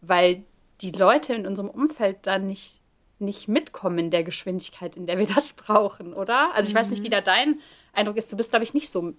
weil 0.00 0.42
die 0.80 0.90
Leute 0.90 1.34
in 1.34 1.46
unserem 1.46 1.68
Umfeld 1.68 2.18
dann 2.22 2.46
nicht, 2.46 2.80
nicht 3.18 3.46
mitkommen 3.46 3.98
in 3.98 4.10
der 4.10 4.24
Geschwindigkeit, 4.24 4.96
in 4.96 5.06
der 5.06 5.18
wir 5.18 5.26
das 5.26 5.52
brauchen, 5.56 6.14
oder? 6.14 6.54
Also 6.54 6.68
ich 6.68 6.74
mhm. 6.74 6.78
weiß 6.78 6.90
nicht, 6.90 7.02
wie 7.02 7.08
mhm. 7.08 7.12
da 7.12 7.20
dein 7.20 7.60
Eindruck 7.92 8.16
ist. 8.16 8.32
Du 8.32 8.36
bist, 8.36 8.50
glaube 8.50 8.64
ich, 8.64 8.74
nicht 8.74 8.90
so. 8.90 9.12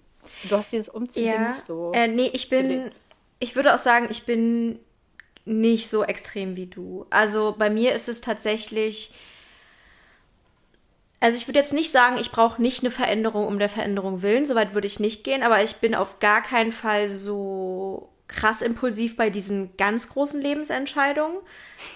Du 0.48 0.56
hast 0.56 0.72
dieses 0.72 0.88
Umziehen 0.88 1.26
ja, 1.26 1.52
nicht 1.52 1.66
so. 1.66 1.92
Äh, 1.94 2.08
nee, 2.08 2.30
ich 2.32 2.48
bin. 2.48 2.90
Ich 3.38 3.56
würde 3.56 3.74
auch 3.74 3.78
sagen, 3.78 4.08
ich 4.10 4.24
bin 4.24 4.78
nicht 5.44 5.88
so 5.88 6.02
extrem 6.02 6.56
wie 6.56 6.66
du. 6.66 7.06
Also 7.10 7.54
bei 7.56 7.68
mir 7.70 7.92
ist 7.92 8.08
es 8.08 8.20
tatsächlich 8.20 9.12
also 11.24 11.38
ich 11.38 11.48
würde 11.48 11.58
jetzt 11.58 11.72
nicht 11.72 11.90
sagen, 11.90 12.18
ich 12.18 12.32
brauche 12.32 12.60
nicht 12.60 12.80
eine 12.80 12.90
Veränderung 12.90 13.46
um 13.46 13.58
der 13.58 13.70
Veränderung 13.70 14.20
willen, 14.20 14.44
soweit 14.44 14.74
würde 14.74 14.86
ich 14.86 15.00
nicht 15.00 15.24
gehen, 15.24 15.42
aber 15.42 15.62
ich 15.62 15.76
bin 15.76 15.94
auf 15.94 16.18
gar 16.18 16.42
keinen 16.42 16.70
Fall 16.70 17.08
so 17.08 18.10
krass 18.28 18.60
impulsiv 18.60 19.16
bei 19.16 19.30
diesen 19.30 19.74
ganz 19.78 20.10
großen 20.10 20.38
Lebensentscheidungen, 20.38 21.38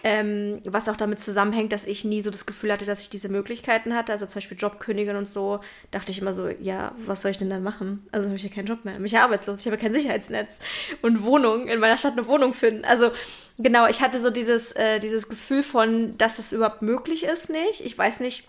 ähm, 0.02 0.62
was 0.64 0.88
auch 0.88 0.96
damit 0.96 1.18
zusammenhängt, 1.18 1.72
dass 1.74 1.86
ich 1.86 2.06
nie 2.06 2.22
so 2.22 2.30
das 2.30 2.46
Gefühl 2.46 2.72
hatte, 2.72 2.86
dass 2.86 3.02
ich 3.02 3.10
diese 3.10 3.28
Möglichkeiten 3.28 3.94
hatte. 3.94 4.12
Also 4.12 4.24
zum 4.24 4.36
Beispiel 4.36 4.56
Jobkündigen 4.56 5.14
und 5.14 5.28
so, 5.28 5.60
dachte 5.90 6.10
ich 6.10 6.22
immer 6.22 6.32
so, 6.32 6.48
ja, 6.48 6.94
was 6.96 7.20
soll 7.20 7.30
ich 7.30 7.38
denn 7.38 7.50
dann 7.50 7.62
machen? 7.62 8.08
Also 8.12 8.28
habe 8.28 8.36
ich 8.36 8.44
ja 8.44 8.48
keinen 8.48 8.66
Job 8.66 8.86
mehr, 8.86 8.94
bin 8.94 9.04
ich 9.04 9.12
ja 9.12 9.24
arbeitslos, 9.24 9.60
ich 9.60 9.66
habe 9.66 9.76
kein 9.76 9.92
Sicherheitsnetz 9.92 10.58
und 11.02 11.22
Wohnung, 11.22 11.68
in 11.68 11.80
meiner 11.80 11.98
Stadt 11.98 12.12
eine 12.12 12.26
Wohnung 12.28 12.54
finden. 12.54 12.86
Also 12.86 13.10
genau, 13.58 13.88
ich 13.88 14.00
hatte 14.00 14.18
so 14.18 14.30
dieses, 14.30 14.72
äh, 14.72 15.00
dieses 15.00 15.28
Gefühl 15.28 15.62
von, 15.62 16.16
dass 16.16 16.38
es 16.38 16.52
überhaupt 16.52 16.80
möglich 16.80 17.24
ist, 17.24 17.50
nicht. 17.50 17.84
Ich 17.84 17.98
weiß 17.98 18.20
nicht, 18.20 18.48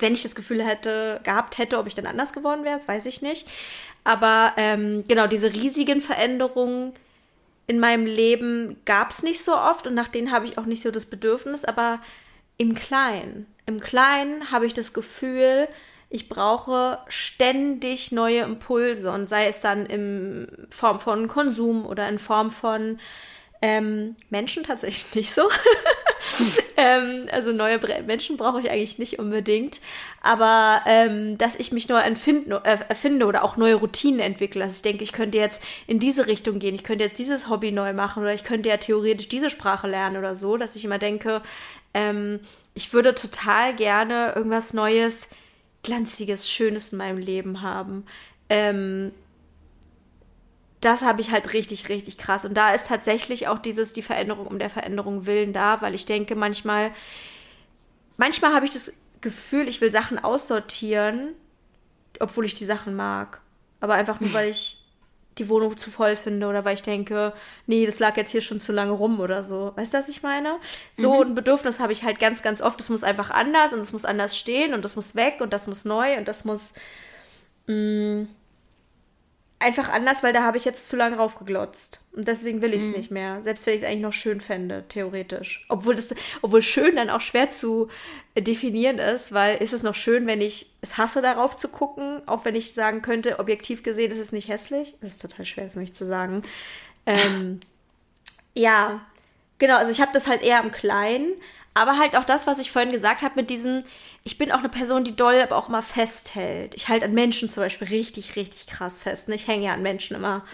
wenn 0.00 0.14
ich 0.14 0.22
das 0.22 0.34
Gefühl 0.34 0.64
hätte, 0.64 1.20
gehabt 1.24 1.58
hätte, 1.58 1.78
ob 1.78 1.86
ich 1.86 1.94
dann 1.94 2.06
anders 2.06 2.32
geworden 2.32 2.64
wäre, 2.64 2.76
das 2.76 2.88
weiß 2.88 3.06
ich 3.06 3.22
nicht. 3.22 3.48
Aber 4.04 4.52
ähm, 4.56 5.04
genau, 5.08 5.26
diese 5.26 5.52
riesigen 5.52 6.00
Veränderungen 6.00 6.92
in 7.66 7.78
meinem 7.80 8.06
Leben 8.06 8.76
gab 8.84 9.10
es 9.10 9.22
nicht 9.22 9.42
so 9.42 9.54
oft 9.54 9.86
und 9.86 9.94
nach 9.94 10.08
denen 10.08 10.32
habe 10.32 10.46
ich 10.46 10.56
auch 10.56 10.64
nicht 10.64 10.82
so 10.82 10.90
das 10.90 11.06
Bedürfnis, 11.06 11.64
aber 11.64 12.00
im 12.56 12.74
Kleinen. 12.74 13.46
Im 13.66 13.80
Kleinen 13.80 14.50
habe 14.50 14.66
ich 14.66 14.74
das 14.74 14.94
Gefühl, 14.94 15.68
ich 16.10 16.28
brauche 16.28 16.98
ständig 17.08 18.12
neue 18.12 18.40
Impulse 18.40 19.12
und 19.12 19.28
sei 19.28 19.46
es 19.46 19.60
dann 19.60 19.84
in 19.84 20.66
Form 20.70 21.00
von 21.00 21.28
Konsum 21.28 21.84
oder 21.84 22.08
in 22.08 22.18
Form 22.18 22.50
von 22.50 22.98
ähm, 23.62 24.16
Menschen 24.30 24.64
tatsächlich 24.64 25.14
nicht 25.14 25.32
so. 25.32 25.48
ähm, 26.76 27.26
also 27.32 27.52
neue 27.52 27.78
Menschen 28.06 28.36
brauche 28.36 28.60
ich 28.60 28.70
eigentlich 28.70 28.98
nicht 28.98 29.18
unbedingt. 29.18 29.80
Aber 30.22 30.82
ähm, 30.86 31.38
dass 31.38 31.56
ich 31.56 31.72
mich 31.72 31.88
neu 31.88 32.00
empfinden, 32.00 32.52
äh, 32.52 32.78
erfinde 32.88 33.26
oder 33.26 33.44
auch 33.44 33.56
neue 33.56 33.76
Routinen 33.76 34.20
entwickle. 34.20 34.62
Also 34.62 34.76
ich 34.76 34.82
denke, 34.82 35.04
ich 35.04 35.12
könnte 35.12 35.38
jetzt 35.38 35.62
in 35.86 35.98
diese 35.98 36.26
Richtung 36.26 36.58
gehen, 36.58 36.74
ich 36.74 36.84
könnte 36.84 37.04
jetzt 37.04 37.18
dieses 37.18 37.48
Hobby 37.48 37.72
neu 37.72 37.92
machen 37.92 38.22
oder 38.22 38.34
ich 38.34 38.44
könnte 38.44 38.68
ja 38.68 38.76
theoretisch 38.76 39.28
diese 39.28 39.50
Sprache 39.50 39.86
lernen 39.86 40.16
oder 40.16 40.34
so, 40.34 40.56
dass 40.56 40.76
ich 40.76 40.84
immer 40.84 40.98
denke, 40.98 41.42
ähm, 41.94 42.40
ich 42.74 42.92
würde 42.92 43.14
total 43.14 43.74
gerne 43.74 44.34
irgendwas 44.36 44.72
Neues, 44.72 45.28
Glanziges, 45.82 46.50
Schönes 46.50 46.92
in 46.92 46.98
meinem 46.98 47.18
Leben 47.18 47.62
haben. 47.62 48.06
Ähm, 48.48 49.12
das 50.80 51.02
habe 51.02 51.20
ich 51.20 51.30
halt 51.30 51.52
richtig, 51.52 51.88
richtig 51.88 52.18
krass. 52.18 52.44
Und 52.44 52.54
da 52.54 52.72
ist 52.72 52.86
tatsächlich 52.86 53.48
auch 53.48 53.58
dieses, 53.58 53.92
die 53.92 54.02
Veränderung 54.02 54.46
um 54.46 54.58
der 54.58 54.70
Veränderung 54.70 55.26
willen 55.26 55.52
da, 55.52 55.80
weil 55.80 55.94
ich 55.94 56.06
denke, 56.06 56.36
manchmal, 56.36 56.92
manchmal 58.16 58.54
habe 58.54 58.64
ich 58.64 58.72
das 58.72 59.00
Gefühl, 59.20 59.68
ich 59.68 59.80
will 59.80 59.90
Sachen 59.90 60.18
aussortieren, 60.18 61.34
obwohl 62.20 62.44
ich 62.44 62.54
die 62.54 62.64
Sachen 62.64 62.94
mag. 62.94 63.40
Aber 63.80 63.94
einfach 63.94 64.20
nur, 64.20 64.32
weil 64.32 64.50
ich 64.50 64.84
die 65.38 65.48
Wohnung 65.48 65.76
zu 65.76 65.90
voll 65.90 66.16
finde 66.16 66.48
oder 66.48 66.64
weil 66.64 66.74
ich 66.74 66.82
denke, 66.82 67.32
nee, 67.66 67.86
das 67.86 67.98
lag 67.98 68.16
jetzt 68.16 68.30
hier 68.30 68.40
schon 68.40 68.60
zu 68.60 68.72
lange 68.72 68.92
rum 68.92 69.20
oder 69.20 69.44
so. 69.44 69.72
Weißt 69.76 69.94
du, 69.94 69.98
was 69.98 70.08
ich 70.08 70.22
meine? 70.22 70.58
So 70.96 71.14
mhm. 71.14 71.30
ein 71.30 71.34
Bedürfnis 71.34 71.80
habe 71.80 71.92
ich 71.92 72.02
halt 72.02 72.18
ganz, 72.18 72.42
ganz 72.42 72.60
oft. 72.60 72.78
Das 72.78 72.88
muss 72.88 73.04
einfach 73.04 73.30
anders 73.30 73.72
und 73.72 73.80
es 73.80 73.92
muss 73.92 74.04
anders 74.04 74.36
stehen 74.36 74.74
und 74.74 74.84
das 74.84 74.96
muss 74.96 75.14
weg 75.14 75.36
und 75.40 75.52
das 75.52 75.66
muss 75.66 75.84
neu 75.84 76.16
und 76.16 76.28
das 76.28 76.44
muss. 76.44 76.74
Mh, 77.66 77.74
mm, 77.74 78.28
einfach 79.60 79.88
anders, 79.88 80.22
weil 80.22 80.32
da 80.32 80.42
habe 80.42 80.56
ich 80.56 80.64
jetzt 80.64 80.88
zu 80.88 80.96
lange 80.96 81.16
raufgeglotzt. 81.16 82.00
Und 82.12 82.28
deswegen 82.28 82.62
will 82.62 82.74
ich 82.74 82.82
es 82.82 82.88
mhm. 82.88 82.92
nicht 82.94 83.10
mehr. 83.10 83.42
Selbst 83.42 83.66
wenn 83.66 83.74
ich 83.74 83.82
es 83.82 83.86
eigentlich 83.86 84.02
noch 84.02 84.12
schön 84.12 84.40
fände, 84.40 84.84
theoretisch. 84.88 85.64
Obwohl, 85.68 85.94
das, 85.96 86.14
obwohl 86.42 86.62
schön 86.62 86.96
dann 86.96 87.10
auch 87.10 87.20
schwer 87.20 87.50
zu 87.50 87.88
definieren 88.36 88.98
ist, 88.98 89.32
weil 89.32 89.60
ist 89.60 89.72
es 89.72 89.82
noch 89.82 89.94
schön, 89.94 90.26
wenn 90.26 90.40
ich 90.40 90.70
es 90.80 90.96
hasse, 90.96 91.22
darauf 91.22 91.56
zu 91.56 91.68
gucken, 91.68 92.22
auch 92.26 92.44
wenn 92.44 92.54
ich 92.54 92.72
sagen 92.72 93.02
könnte, 93.02 93.40
objektiv 93.40 93.82
gesehen 93.82 94.12
ist 94.12 94.18
es 94.18 94.32
nicht 94.32 94.48
hässlich. 94.48 94.94
Das 95.00 95.12
ist 95.12 95.22
total 95.22 95.44
schwer 95.44 95.70
für 95.70 95.80
mich 95.80 95.94
zu 95.94 96.06
sagen. 96.06 96.42
Ähm, 97.06 97.58
ja, 98.54 99.00
genau, 99.58 99.76
also 99.76 99.90
ich 99.90 100.00
habe 100.00 100.12
das 100.12 100.28
halt 100.28 100.42
eher 100.42 100.62
im 100.62 100.70
Kleinen. 100.70 101.32
Aber 101.74 101.98
halt 101.98 102.16
auch 102.16 102.24
das, 102.24 102.46
was 102.46 102.58
ich 102.58 102.72
vorhin 102.72 102.90
gesagt 102.90 103.22
habe, 103.22 103.36
mit 103.36 103.50
diesen, 103.50 103.84
ich 104.24 104.36
bin 104.36 104.50
auch 104.50 104.58
eine 104.58 104.68
Person, 104.68 105.04
die 105.04 105.14
doll, 105.14 105.40
aber 105.40 105.56
auch 105.56 105.68
immer 105.68 105.82
festhält. 105.82 106.74
Ich 106.74 106.88
halte 106.88 107.04
an 107.04 107.14
Menschen 107.14 107.48
zum 107.48 107.62
Beispiel 107.62 107.88
richtig, 107.88 108.36
richtig 108.36 108.66
krass 108.66 109.00
fest. 109.00 109.28
Und 109.28 109.34
ich 109.34 109.46
hänge 109.46 109.66
ja 109.66 109.74
an 109.74 109.82
Menschen 109.82 110.16
immer 110.16 110.44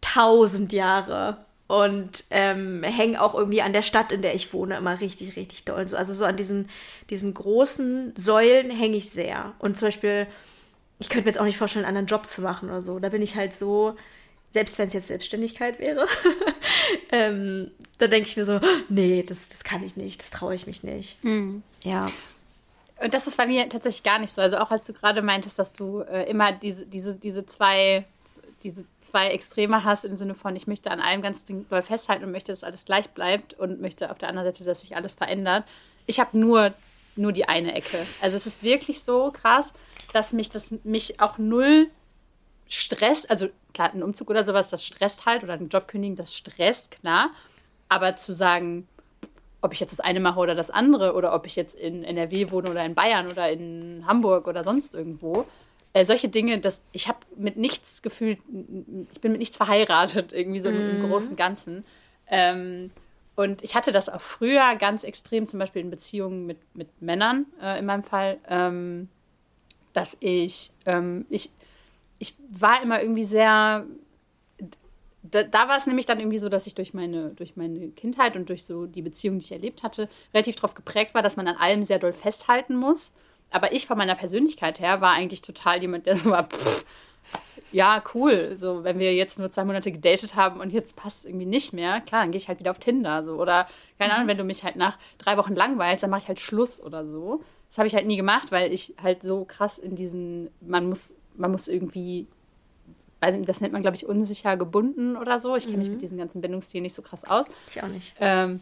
tausend 0.00 0.72
Jahre. 0.72 1.44
Und 1.68 2.24
ähm, 2.30 2.84
hänge 2.84 3.20
auch 3.20 3.34
irgendwie 3.34 3.60
an 3.60 3.72
der 3.72 3.82
Stadt, 3.82 4.12
in 4.12 4.22
der 4.22 4.36
ich 4.36 4.52
wohne, 4.52 4.76
immer 4.76 5.00
richtig, 5.00 5.36
richtig 5.36 5.64
doll. 5.64 5.80
Also 5.80 6.14
so 6.14 6.24
an 6.24 6.36
diesen, 6.36 6.70
diesen 7.10 7.34
großen 7.34 8.14
Säulen 8.16 8.70
hänge 8.70 8.96
ich 8.96 9.10
sehr. 9.10 9.52
Und 9.58 9.76
zum 9.76 9.88
Beispiel, 9.88 10.28
ich 11.00 11.08
könnte 11.08 11.24
mir 11.24 11.32
jetzt 11.32 11.40
auch 11.40 11.44
nicht 11.44 11.58
vorstellen, 11.58 11.84
einen 11.84 11.96
anderen 11.96 12.18
Job 12.18 12.26
zu 12.26 12.40
machen 12.40 12.70
oder 12.70 12.80
so. 12.80 13.00
Da 13.00 13.08
bin 13.08 13.20
ich 13.20 13.34
halt 13.34 13.52
so, 13.52 13.96
selbst 14.50 14.78
wenn 14.78 14.88
es 14.88 14.94
jetzt 14.94 15.08
Selbstständigkeit 15.08 15.78
wäre, 15.78 16.06
ähm, 17.12 17.70
da 17.98 18.06
denke 18.06 18.28
ich 18.28 18.36
mir 18.36 18.44
so, 18.44 18.60
nee, 18.88 19.22
das, 19.22 19.48
das 19.48 19.64
kann 19.64 19.84
ich 19.84 19.96
nicht, 19.96 20.20
das 20.20 20.30
traue 20.30 20.54
ich 20.54 20.66
mich 20.66 20.82
nicht. 20.82 21.22
Mhm. 21.22 21.62
Ja. 21.82 22.10
Und 23.02 23.12
das 23.12 23.26
ist 23.26 23.36
bei 23.36 23.46
mir 23.46 23.68
tatsächlich 23.68 24.02
gar 24.02 24.18
nicht 24.18 24.32
so. 24.32 24.40
Also 24.40 24.56
auch 24.56 24.70
als 24.70 24.86
du 24.86 24.94
gerade 24.94 25.20
meintest, 25.20 25.58
dass 25.58 25.72
du 25.72 26.00
äh, 26.00 26.28
immer 26.30 26.52
diese, 26.52 26.86
diese, 26.86 27.14
diese 27.14 27.44
zwei 27.44 28.06
diese 28.62 28.84
zwei 29.00 29.28
Extreme 29.28 29.84
hast 29.84 30.04
im 30.04 30.16
Sinne 30.16 30.34
von, 30.34 30.56
ich 30.56 30.66
möchte 30.66 30.90
an 30.90 31.00
allem 31.00 31.22
ganz 31.22 31.44
doll 31.44 31.82
festhalten 31.82 32.24
und 32.24 32.32
möchte, 32.32 32.52
dass 32.52 32.64
alles 32.64 32.84
gleich 32.84 33.08
bleibt 33.10 33.54
und 33.54 33.80
möchte 33.80 34.10
auf 34.10 34.18
der 34.18 34.28
anderen 34.28 34.48
Seite, 34.48 34.64
dass 34.64 34.80
sich 34.80 34.96
alles 34.96 35.14
verändert. 35.14 35.64
Ich 36.06 36.20
habe 36.20 36.36
nur, 36.38 36.74
nur 37.14 37.32
die 37.32 37.48
eine 37.48 37.74
Ecke. 37.74 37.98
Also 38.20 38.36
es 38.36 38.46
ist 38.46 38.62
wirklich 38.62 39.02
so 39.02 39.30
krass, 39.30 39.72
dass 40.12 40.32
mich 40.32 40.50
das 40.50 40.74
mich 40.84 41.20
auch 41.20 41.38
null 41.38 41.90
Stress, 42.68 43.24
also 43.26 43.48
klar, 43.76 43.92
ein 43.92 44.02
Umzug 44.02 44.30
oder 44.30 44.42
sowas, 44.42 44.70
das 44.70 44.84
stresst 44.84 45.26
halt, 45.26 45.44
oder 45.44 45.52
ein 45.52 45.68
Job 45.68 45.86
kündigen, 45.86 46.16
das 46.16 46.34
stresst, 46.34 46.90
klar. 46.90 47.30
Aber 47.88 48.16
zu 48.16 48.34
sagen, 48.34 48.88
ob 49.60 49.72
ich 49.72 49.80
jetzt 49.80 49.92
das 49.92 50.00
eine 50.00 50.18
mache 50.18 50.40
oder 50.40 50.54
das 50.54 50.70
andere, 50.70 51.12
oder 51.14 51.34
ob 51.34 51.46
ich 51.46 51.56
jetzt 51.56 51.78
in 51.78 52.02
NRW 52.02 52.50
wohne 52.50 52.70
oder 52.70 52.84
in 52.84 52.94
Bayern 52.94 53.28
oder 53.28 53.50
in 53.50 54.04
Hamburg 54.06 54.48
oder 54.48 54.64
sonst 54.64 54.94
irgendwo, 54.94 55.46
äh, 55.92 56.06
solche 56.06 56.30
Dinge, 56.30 56.58
dass 56.58 56.82
ich 56.92 57.06
habe 57.06 57.18
mit 57.36 57.58
nichts 57.58 58.00
gefühlt, 58.00 58.38
ich 59.12 59.20
bin 59.20 59.32
mit 59.32 59.40
nichts 59.40 59.58
verheiratet, 59.58 60.32
irgendwie 60.32 60.60
so 60.60 60.70
mhm. 60.70 61.02
im 61.02 61.08
großen 61.08 61.36
Ganzen. 61.36 61.84
Ähm, 62.28 62.90
und 63.34 63.62
ich 63.62 63.74
hatte 63.74 63.92
das 63.92 64.08
auch 64.08 64.22
früher 64.22 64.76
ganz 64.76 65.04
extrem, 65.04 65.46
zum 65.46 65.60
Beispiel 65.60 65.82
in 65.82 65.90
Beziehungen 65.90 66.46
mit, 66.46 66.56
mit 66.74 66.88
Männern 67.02 67.44
äh, 67.60 67.78
in 67.78 67.84
meinem 67.84 68.04
Fall, 68.04 68.38
ähm, 68.48 69.08
dass 69.92 70.16
ich, 70.20 70.72
ähm, 70.86 71.26
ich, 71.28 71.50
ich 72.18 72.34
war 72.50 72.82
immer 72.82 73.00
irgendwie 73.00 73.24
sehr. 73.24 73.84
Da, 75.22 75.42
da 75.42 75.68
war 75.68 75.76
es 75.76 75.86
nämlich 75.86 76.06
dann 76.06 76.20
irgendwie 76.20 76.38
so, 76.38 76.48
dass 76.48 76.68
ich 76.68 76.76
durch 76.76 76.94
meine, 76.94 77.30
durch 77.30 77.56
meine 77.56 77.88
Kindheit 77.88 78.36
und 78.36 78.48
durch 78.48 78.64
so 78.64 78.86
die 78.86 79.02
Beziehung, 79.02 79.38
die 79.38 79.44
ich 79.44 79.52
erlebt 79.52 79.82
hatte, 79.82 80.08
relativ 80.32 80.56
darauf 80.56 80.74
geprägt 80.74 81.14
war, 81.14 81.22
dass 81.22 81.36
man 81.36 81.48
an 81.48 81.56
allem 81.56 81.82
sehr 81.82 81.98
doll 81.98 82.12
festhalten 82.12 82.76
muss. 82.76 83.12
Aber 83.50 83.72
ich 83.72 83.86
von 83.86 83.98
meiner 83.98 84.14
Persönlichkeit 84.14 84.78
her 84.78 85.00
war 85.00 85.12
eigentlich 85.12 85.42
total 85.42 85.80
jemand, 85.80 86.06
der 86.06 86.16
so 86.16 86.30
war, 86.30 86.48
pff, 86.48 86.84
ja, 87.72 88.02
cool. 88.14 88.56
So, 88.58 88.84
wenn 88.84 88.98
wir 88.98 89.14
jetzt 89.14 89.38
nur 89.38 89.50
zwei 89.50 89.64
Monate 89.64 89.92
gedatet 89.92 90.36
haben 90.36 90.60
und 90.60 90.72
jetzt 90.72 90.96
passt 90.96 91.20
es 91.20 91.24
irgendwie 91.26 91.46
nicht 91.46 91.72
mehr, 91.72 92.00
klar, 92.00 92.22
dann 92.22 92.32
gehe 92.32 92.38
ich 92.38 92.48
halt 92.48 92.60
wieder 92.60 92.70
auf 92.70 92.78
Tinder. 92.78 93.24
So. 93.24 93.34
Oder, 93.34 93.68
keine 93.98 94.12
Ahnung, 94.12 94.26
mhm. 94.26 94.30
wenn 94.30 94.38
du 94.38 94.44
mich 94.44 94.64
halt 94.64 94.76
nach 94.76 94.98
drei 95.18 95.36
Wochen 95.36 95.54
langweilst, 95.54 96.02
dann 96.02 96.10
mache 96.10 96.22
ich 96.22 96.28
halt 96.28 96.40
Schluss 96.40 96.80
oder 96.80 97.04
so. 97.04 97.42
Das 97.68 97.78
habe 97.78 97.88
ich 97.88 97.94
halt 97.94 98.06
nie 98.06 98.16
gemacht, 98.16 98.52
weil 98.52 98.72
ich 98.72 98.94
halt 99.02 99.22
so 99.22 99.44
krass 99.44 99.78
in 99.78 99.96
diesen, 99.96 100.50
man 100.60 100.88
muss 100.88 101.12
man 101.38 101.50
muss 101.50 101.68
irgendwie, 101.68 102.26
weiß 103.20 103.34
nicht, 103.36 103.48
das 103.48 103.60
nennt 103.60 103.72
man, 103.72 103.82
glaube 103.82 103.96
ich, 103.96 104.06
unsicher 104.06 104.56
gebunden 104.56 105.16
oder 105.16 105.40
so. 105.40 105.56
Ich 105.56 105.64
kenne 105.64 105.76
mhm. 105.76 105.82
mich 105.82 105.90
mit 105.90 106.02
diesen 106.02 106.18
ganzen 106.18 106.40
Bindungsstilen 106.40 106.82
nicht 106.82 106.94
so 106.94 107.02
krass 107.02 107.24
aus. 107.24 107.46
Ich 107.68 107.82
auch 107.82 107.88
nicht. 107.88 108.14
Ähm, 108.20 108.60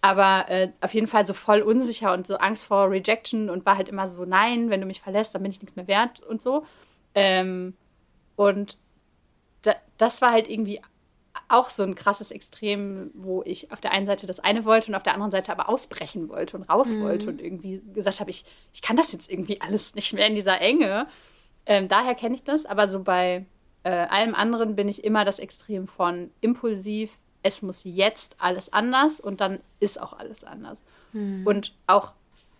aber 0.00 0.48
äh, 0.48 0.70
auf 0.80 0.94
jeden 0.94 1.06
Fall 1.06 1.26
so 1.26 1.34
voll 1.34 1.62
unsicher 1.62 2.12
und 2.12 2.26
so 2.26 2.36
Angst 2.36 2.66
vor 2.66 2.90
Rejection 2.90 3.50
und 3.50 3.66
war 3.66 3.76
halt 3.76 3.88
immer 3.88 4.08
so, 4.08 4.24
nein, 4.24 4.70
wenn 4.70 4.80
du 4.80 4.86
mich 4.86 5.00
verlässt, 5.00 5.34
dann 5.34 5.42
bin 5.42 5.50
ich 5.50 5.60
nichts 5.60 5.76
mehr 5.76 5.88
wert 5.88 6.20
und 6.20 6.42
so. 6.42 6.64
Ähm, 7.14 7.74
und 8.36 8.76
da, 9.62 9.74
das 9.98 10.22
war 10.22 10.32
halt 10.32 10.48
irgendwie 10.48 10.80
auch 11.48 11.70
so 11.70 11.82
ein 11.82 11.94
krasses 11.94 12.30
Extrem, 12.30 13.10
wo 13.14 13.42
ich 13.44 13.72
auf 13.72 13.80
der 13.80 13.92
einen 13.92 14.06
Seite 14.06 14.26
das 14.26 14.40
eine 14.40 14.64
wollte 14.64 14.88
und 14.88 14.94
auf 14.94 15.02
der 15.02 15.14
anderen 15.14 15.30
Seite 15.30 15.52
aber 15.52 15.68
ausbrechen 15.68 16.28
wollte 16.28 16.56
und 16.56 16.64
raus 16.64 16.94
mhm. 16.94 17.02
wollte 17.02 17.28
und 17.28 17.40
irgendwie 17.40 17.82
gesagt 17.94 18.20
habe, 18.20 18.30
ich, 18.30 18.44
ich 18.72 18.82
kann 18.82 18.96
das 18.96 19.12
jetzt 19.12 19.30
irgendwie 19.30 19.60
alles 19.60 19.94
nicht 19.94 20.12
mehr 20.12 20.26
in 20.26 20.34
dieser 20.34 20.60
Enge. 20.60 21.06
Ähm, 21.66 21.88
daher 21.88 22.14
kenne 22.14 22.34
ich 22.34 22.44
das, 22.44 22.64
aber 22.64 22.88
so 22.88 23.02
bei 23.02 23.44
äh, 23.82 23.90
allem 23.90 24.34
anderen 24.34 24.76
bin 24.76 24.88
ich 24.88 25.04
immer 25.04 25.24
das 25.24 25.38
Extrem 25.38 25.86
von 25.86 26.30
impulsiv, 26.40 27.10
es 27.42 27.62
muss 27.62 27.82
jetzt 27.84 28.34
alles 28.38 28.72
anders 28.72 29.20
und 29.20 29.40
dann 29.40 29.60
ist 29.78 30.00
auch 30.00 30.12
alles 30.12 30.42
anders. 30.42 30.78
Mhm. 31.12 31.46
Und 31.46 31.72
auch 31.86 32.12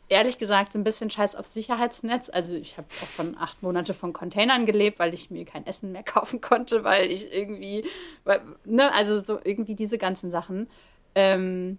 ehrlich 0.09 0.39
gesagt 0.39 0.73
so 0.73 0.79
ein 0.79 0.85
bisschen 0.85 1.11
Scheiß 1.11 1.35
auf 1.35 1.47
Sicherheitsnetz. 1.47 2.31
Also 2.33 2.55
ich 2.55 2.79
habe 2.79 2.87
auch 3.03 3.09
schon 3.09 3.37
acht 3.37 3.63
Monate 3.63 3.95
von 3.95 4.13
Containern 4.13 4.67
gelebt, 4.67 4.99
weil 4.99 5.15
ich 5.15 5.31
mir 5.31 5.45
kein 5.45 5.67
Essen 5.67 5.93
mehr 5.93 6.03
kaufen 6.05 6.41
konnte, 6.41 6.85
weil 6.85 7.11
ich 7.11 7.33
irgendwie, 7.33 7.85
weil, 8.25 8.41
ne, 8.65 8.93
also 8.93 9.21
so 9.21 9.39
irgendwie 9.43 9.75
diese 9.75 9.99
ganzen 9.99 10.31
Sachen. 10.31 10.69
Ähm, 11.15 11.79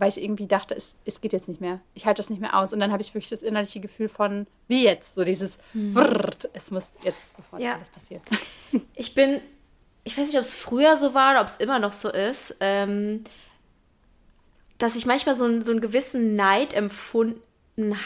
weil 0.00 0.08
ich 0.08 0.20
irgendwie 0.20 0.46
dachte, 0.46 0.74
es, 0.74 0.94
es 1.04 1.20
geht 1.20 1.34
jetzt 1.34 1.46
nicht 1.46 1.60
mehr. 1.60 1.80
Ich 1.94 2.06
halte 2.06 2.22
das 2.22 2.30
nicht 2.30 2.40
mehr 2.40 2.58
aus. 2.58 2.72
Und 2.72 2.80
dann 2.80 2.90
habe 2.90 3.02
ich 3.02 3.14
wirklich 3.14 3.28
das 3.28 3.42
innerliche 3.42 3.80
Gefühl 3.80 4.08
von, 4.08 4.46
wie 4.66 4.82
jetzt? 4.82 5.14
So 5.14 5.24
dieses, 5.24 5.58
mhm. 5.74 5.92
Brrrt, 5.92 6.48
es 6.54 6.70
muss 6.70 6.94
jetzt 7.04 7.36
sofort 7.36 7.60
ja. 7.60 7.74
alles 7.74 7.90
passieren. 7.90 8.22
Ich 8.94 9.14
bin, 9.14 9.40
ich 10.04 10.16
weiß 10.16 10.28
nicht, 10.28 10.36
ob 10.36 10.42
es 10.42 10.54
früher 10.54 10.96
so 10.96 11.12
war 11.12 11.32
oder 11.32 11.40
ob 11.40 11.48
es 11.48 11.56
immer 11.56 11.78
noch 11.78 11.92
so 11.92 12.10
ist, 12.10 12.56
ähm, 12.60 13.24
dass 14.78 14.96
ich 14.96 15.06
manchmal 15.06 15.34
so, 15.34 15.44
ein, 15.44 15.60
so 15.60 15.72
einen 15.72 15.80
gewissen 15.80 16.34
Neid 16.36 16.72
empfunden 16.72 17.40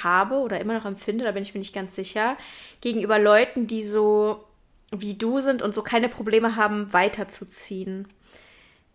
habe 0.03 0.37
oder 0.37 0.61
immer 0.61 0.75
noch 0.75 0.87
empfinde, 0.87 1.25
da 1.25 1.33
bin 1.33 1.43
ich 1.43 1.53
mir 1.53 1.59
nicht 1.59 1.75
ganz 1.75 1.95
sicher, 1.95 2.37
gegenüber 2.81 3.19
Leuten, 3.19 3.67
die 3.67 3.83
so 3.83 4.45
wie 4.91 5.15
du 5.15 5.41
sind 5.41 5.63
und 5.63 5.75
so 5.75 5.83
keine 5.83 6.09
Probleme 6.09 6.57
haben, 6.57 6.93
weiterzuziehen. 6.93 8.09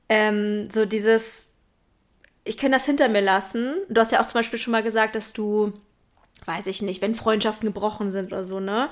Ähm, 0.10 0.70
so 0.72 0.86
dieses, 0.86 1.49
ich 2.50 2.58
kann 2.58 2.72
das 2.72 2.86
hinter 2.86 3.10
mir 3.10 3.22
lassen. 3.22 3.76
Du 3.90 4.02
hast 4.02 4.12
ja 4.12 4.20
auch 4.20 4.26
zum 4.26 4.40
Beispiel 4.40 4.58
schon 4.58 4.72
mal 4.72 4.82
gesagt, 4.82 5.16
dass 5.16 5.34
du, 5.34 5.72
weiß 6.46 6.66
ich 6.66 6.82
nicht, 6.82 7.00
wenn 7.00 7.14
Freundschaften 7.14 7.68
gebrochen 7.68 8.10
sind 8.10 8.32
oder 8.32 8.44
so, 8.44 8.60
ne? 8.60 8.90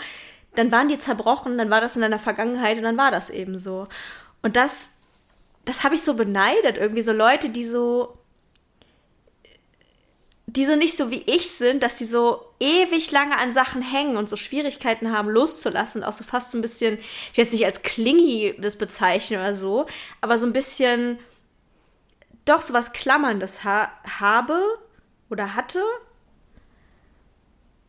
Dann 0.53 0.71
waren 0.71 0.89
die 0.89 0.99
zerbrochen, 0.99 1.57
dann 1.57 1.71
war 1.71 1.81
das 1.81 1.95
in 1.95 2.03
deiner 2.03 2.19
Vergangenheit 2.19 2.77
und 2.77 2.83
dann 2.83 2.97
war 2.97 3.09
das 3.09 3.31
eben 3.31 3.57
so. 3.57 3.87
Und 4.43 4.55
das, 4.55 4.89
das 5.65 5.83
habe 5.83 5.95
ich 5.95 6.03
so 6.03 6.13
beneidet, 6.13 6.77
irgendwie 6.77 7.01
so 7.01 7.11
Leute, 7.11 7.49
die 7.49 7.65
so, 7.65 8.19
die 10.45 10.67
so 10.67 10.75
nicht 10.75 10.95
so 10.95 11.09
wie 11.09 11.23
ich 11.25 11.49
sind, 11.49 11.81
dass 11.81 11.95
die 11.95 12.05
so 12.05 12.41
ewig 12.59 13.09
lange 13.09 13.39
an 13.39 13.51
Sachen 13.51 13.81
hängen 13.81 14.17
und 14.17 14.29
so 14.29 14.35
Schwierigkeiten 14.35 15.11
haben, 15.11 15.29
loszulassen, 15.29 16.03
auch 16.03 16.13
so 16.13 16.23
fast 16.23 16.51
so 16.51 16.59
ein 16.59 16.61
bisschen, 16.61 16.99
ich 16.99 17.37
will 17.37 17.43
jetzt 17.43 17.53
nicht 17.53 17.65
als 17.65 17.81
Klingi 17.81 18.53
das 18.59 18.77
bezeichnen 18.77 19.39
oder 19.39 19.55
so, 19.55 19.87
aber 20.21 20.37
so 20.37 20.45
ein 20.45 20.53
bisschen 20.53 21.17
doch 22.49 22.61
so 22.61 22.73
was 22.73 22.93
Klammerndes 22.93 23.63
ha 23.63 23.91
habe 24.19 24.59
oder 25.29 25.55
hatte 25.55 25.81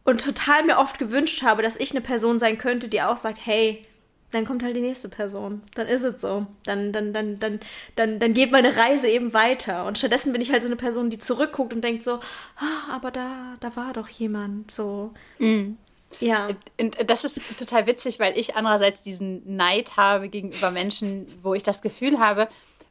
und 0.05 0.23
total 0.23 0.65
mir 0.65 0.79
oft 0.79 0.99
gewünscht 0.99 1.43
habe, 1.43 1.63
dass 1.63 1.77
ich 1.77 1.91
eine 1.91 2.01
Person 2.01 2.39
sein 2.39 2.57
könnte, 2.59 2.89
die 2.89 3.03
auch 3.03 3.19
sagt, 3.19 3.39
hey, 3.45 3.85
dann 4.31 4.45
kommt 4.45 4.63
halt 4.63 4.77
die 4.77 4.81
nächste 4.81 5.09
Person. 5.09 5.63
Dann 5.75 5.87
ist 5.87 6.03
es 6.03 6.21
so. 6.21 6.47
Dann, 6.65 6.93
dann, 6.93 7.13
dann, 7.13 7.39
dann, 7.39 7.61
dann, 7.97 8.19
dann 8.19 8.35
geht 8.35 8.51
meine 8.51 8.77
Reise 8.77 9.09
eben 9.09 9.33
weiter. 9.33 9.87
Und 9.87 9.97
stattdessen 9.97 10.33
bin 10.33 10.43
ich 10.43 10.51
halt 10.51 10.63
so 10.63 10.69
eine 10.69 10.77
Person, 10.77 11.09
die 11.09 11.19
zurückguckt 11.19 11.73
und 11.73 11.83
denkt 11.83 12.03
so, 12.03 12.17
oh, 12.17 12.93
aber 12.93 13.11
da, 13.11 13.57
da 13.61 13.75
war 13.77 13.95
doch 13.95 14.09
jemand. 14.09 14.71
So. 14.71 15.13
Mm. 15.39 15.73
Ja. 16.21 16.49
Und 16.79 16.97
das 17.11 17.25
ist 17.25 17.41
total 17.59 17.87
witzig, 17.87 18.19
weil 18.19 18.37
ich 18.39 18.57
andererseits 18.57 19.03
diesen 19.03 19.57
Neid 19.57 19.97
habe 19.97 20.29
gegenüber 20.29 20.71
Menschen, 20.71 21.27
wo 21.43 21.55
ich 21.55 21.63
das 21.63 21.81
Gefühl 21.81 22.19
habe, 22.19 22.49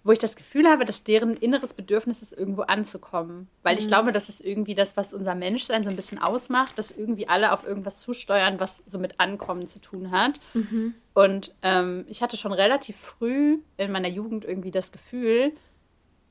wo 0.08 0.14
ich 0.14 0.20
das 0.20 0.38
Gefühl 0.38 0.70
habe, 0.70 0.86
dass 0.86 1.04
deren 1.04 1.36
inneres 1.36 1.74
Bedürfnis 1.74 2.22
ist, 2.22 2.32
irgendwo 2.32 2.62
anzukommen. 2.62 3.50
Weil 3.62 3.76
mhm. 3.76 3.80
ich 3.80 3.88
glaube, 3.88 4.14
das 4.14 4.30
ist 4.30 4.40
irgendwie 4.40 4.74
das, 4.74 4.96
was 4.96 5.14
unser 5.14 5.36
Menschsein 5.36 5.84
so 5.84 5.90
ein 5.90 5.98
bisschen 5.98 6.18
ausmacht, 6.18 6.80
dass 6.80 6.92
irgendwie 6.92 7.28
alle 7.28 7.52
auf 7.52 7.68
irgendwas 7.68 8.00
zusteuern, 8.00 8.60
was 8.60 8.84
so 8.88 9.00
mit 9.00 9.20
Ankommen 9.20 9.68
zu 9.68 9.80
tun 9.80 10.12
hat. 10.12 10.40
Mhm. 10.54 10.94
Und 11.14 11.54
ähm, 11.62 12.06
ich 12.08 12.22
hatte 12.22 12.38
schon 12.38 12.54
relativ 12.54 12.96
früh 12.96 13.60
in 13.76 13.92
meiner 13.92 14.08
Jugend 14.08 14.46
irgendwie 14.46 14.72
das 14.72 14.94
Gefühl, 14.94 15.52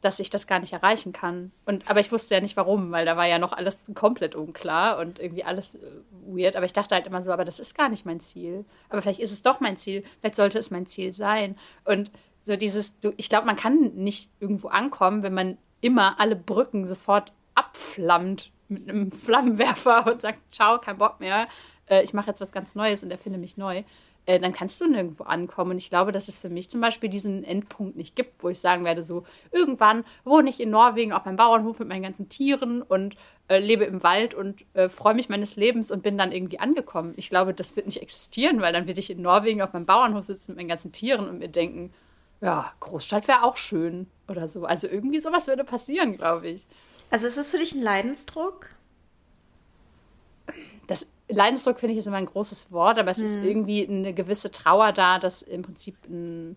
dass 0.01 0.21
ich 0.21 0.31
das 0.31 0.47
gar 0.47 0.61
nicht 0.61 0.73
erreichen 0.73 1.13
kann. 1.13 1.53
Und, 1.65 1.91
aber 1.91 2.01
ich 2.01 2.13
wusste 2.13 2.35
ja 2.35 2.41
nicht 2.41 2.57
warum, 2.57 2.93
weil 2.93 3.05
da 3.05 3.17
war 3.17 3.27
ja 3.27 3.39
noch 3.39 3.53
alles 3.53 3.85
komplett 3.95 4.35
unklar 4.35 4.99
und 4.99 5.19
irgendwie 5.19 5.45
alles 5.45 5.75
äh, 5.75 5.91
weird. 6.27 6.57
Aber 6.57 6.65
ich 6.65 6.73
dachte 6.73 6.95
halt 6.95 7.07
immer 7.07 7.23
so, 7.23 7.33
aber 7.33 7.45
das 7.45 7.61
ist 7.61 7.75
gar 7.75 7.89
nicht 7.89 8.07
mein 8.07 8.21
Ziel. 8.21 8.65
Aber 8.89 9.03
vielleicht 9.03 9.21
ist 9.21 9.33
es 9.33 9.43
doch 9.43 9.61
mein 9.61 9.77
Ziel. 9.77 10.03
Vielleicht 10.21 10.37
sollte 10.37 10.59
es 10.59 10.71
mein 10.71 10.87
Ziel 10.87 11.13
sein. 11.13 11.59
Und 11.85 12.11
so 12.47 12.57
dieses, 12.57 12.95
ich 13.17 13.29
glaube, 13.29 13.47
man 13.47 13.57
kann 13.57 13.93
nicht 13.97 14.31
irgendwo 14.39 14.69
ankommen, 14.69 15.25
wenn 15.25 15.35
man 15.35 15.59
immer 15.81 16.21
alle 16.21 16.37
Brücken 16.37 16.87
sofort 16.87 17.33
abflammt 17.57 18.53
mit 18.69 18.89
einem 18.89 19.11
Flammenwerfer 19.13 20.07
und 20.07 20.23
sagt, 20.23 20.39
ciao, 20.55 20.79
kein 20.79 20.99
Bock 20.99 21.19
mehr, 21.19 21.49
äh, 21.91 22.05
ich 22.05 22.15
mache 22.15 22.29
jetzt 22.29 22.41
was 22.41 22.53
ganz 22.53 22.77
Neues 22.77 23.03
und 23.03 23.11
erfinde 23.11 23.39
mich 23.39 23.57
neu. 23.57 23.83
Äh, 24.27 24.39
dann 24.39 24.53
kannst 24.53 24.81
du 24.81 24.89
nirgendwo 24.89 25.25
ankommen. 25.25 25.73
Und 25.73 25.79
ich 25.79 25.91
glaube, 25.91 26.13
dass 26.13 26.29
es 26.29 26.39
für 26.39 26.49
mich 26.49 26.71
zum 26.71 26.81
Beispiel 26.81 27.09
diesen 27.09 27.43
Endpunkt 27.43 27.97
nicht 27.97 28.15
gibt, 28.15 28.45
wo 28.45 28.49
ich 28.49 28.61
sagen 28.61 28.85
werde, 28.85 29.03
so 29.03 29.25
irgendwann 29.51 30.05
wohne 30.25 30.49
ich 30.49 30.61
in 30.61 30.71
Norwegen 30.71 31.13
auf 31.13 31.25
meinem 31.25 31.37
Bauernhof 31.37 31.81
mit 31.81 31.89
meinen 31.89 32.03
ganzen 32.03 32.29
Tieren 32.29 32.81
und 32.81 33.17
äh, 33.49 33.59
lebe 33.59 33.85
im 33.85 34.05
Wald 34.05 34.35
und 34.35 34.65
freue 34.89 35.15
mich 35.15 35.29
meines 35.29 35.57
Lebens 35.57 35.91
und 35.91 36.05
bin 36.05 36.17
dann 36.17 36.31
irgendwie 36.31 36.61
angekommen. 36.61 37.15
Ich 37.17 37.29
glaube, 37.29 37.55
das 37.55 37.75
wird 37.75 37.87
nicht 37.87 38.03
existieren, 38.03 38.61
weil 38.61 38.73
dann 38.73 38.87
werde 38.87 39.01
ich 39.01 39.11
in 39.11 39.23
Norwegen 39.23 39.63
auf 39.63 39.73
meinem 39.73 39.87
Bauernhof 39.87 40.25
sitzen 40.25 40.53
mit 40.53 40.59
meinen 40.59 40.69
ganzen 40.69 40.93
Tieren 40.93 41.29
und 41.29 41.39
mir 41.39 41.49
denken, 41.49 41.93
ja, 42.41 42.73
Großstadt 42.81 43.29
wäre 43.29 43.45
auch 43.45 43.57
schön 43.57 44.09
oder 44.29 44.49
so. 44.49 44.65
Also 44.65 44.87
irgendwie 44.87 45.21
sowas 45.21 45.47
würde 45.47 45.65
passieren, 45.65 46.17
glaube 46.17 46.49
ich. 46.49 46.67
Also 47.11 47.27
ist 47.27 47.37
es 47.37 47.51
für 47.51 47.59
dich 47.59 47.75
ein 47.75 47.83
Leidensdruck? 47.83 48.71
Das 50.87 51.07
Leidensdruck 51.29 51.81
finde 51.81 51.95
ich 51.95 51.99
ist 51.99 52.07
immer 52.07 52.17
ein 52.17 52.27
großes 52.27 52.73
Wort, 52.73 52.99
aber 52.99 53.11
es 53.11 53.19
hm. 53.19 53.25
ist 53.25 53.37
irgendwie 53.45 53.87
eine 53.87 54.13
gewisse 54.13 54.51
Trauer 54.51 54.93
da, 54.93 55.19
dass 55.19 55.43
im 55.43 55.63
Prinzip 55.63 55.97
ein, 56.09 56.57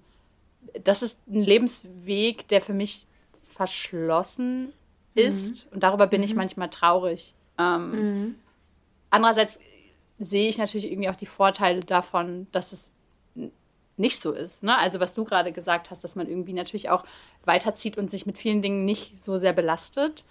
das 0.84 1.02
ist 1.02 1.20
ein 1.28 1.42
Lebensweg, 1.42 2.48
der 2.48 2.62
für 2.62 2.74
mich 2.74 3.08
verschlossen 3.48 4.74
ist 5.16 5.66
mhm. 5.66 5.74
und 5.74 5.84
darüber 5.84 6.08
bin 6.08 6.22
mhm. 6.22 6.26
ich 6.26 6.36
manchmal 6.36 6.70
traurig. 6.70 7.34
Ähm, 7.58 7.92
mhm. 7.92 8.36
Andererseits 9.10 9.60
sehe 10.20 10.50
ich 10.50 10.58
natürlich 10.58 10.92
irgendwie 10.92 11.10
auch 11.10 11.16
die 11.16 11.26
Vorteile 11.26 11.82
davon, 11.82 12.48
dass 12.52 12.72
es 12.72 12.94
nicht 14.00 14.22
so 14.22 14.32
ist. 14.32 14.64
Ne? 14.64 14.78
Also 14.78 15.00
was 15.00 15.14
du 15.14 15.24
gerade 15.24 15.52
gesagt 15.52 15.92
hast, 15.92 16.04
dass 16.04 16.16
man 16.16 16.28
irgendwie 16.28 16.54
natürlich 16.54 16.90
auch 16.90 17.04
weiterzieht 17.46 17.98
und 17.98 18.10
sich 18.10 18.26
mit 18.26 18.38
vielen 18.38 18.62
Dingen 18.62 18.86
nicht 18.86 19.24
so 19.24 19.38
sehr 19.38 19.54
belastet. 19.54 20.24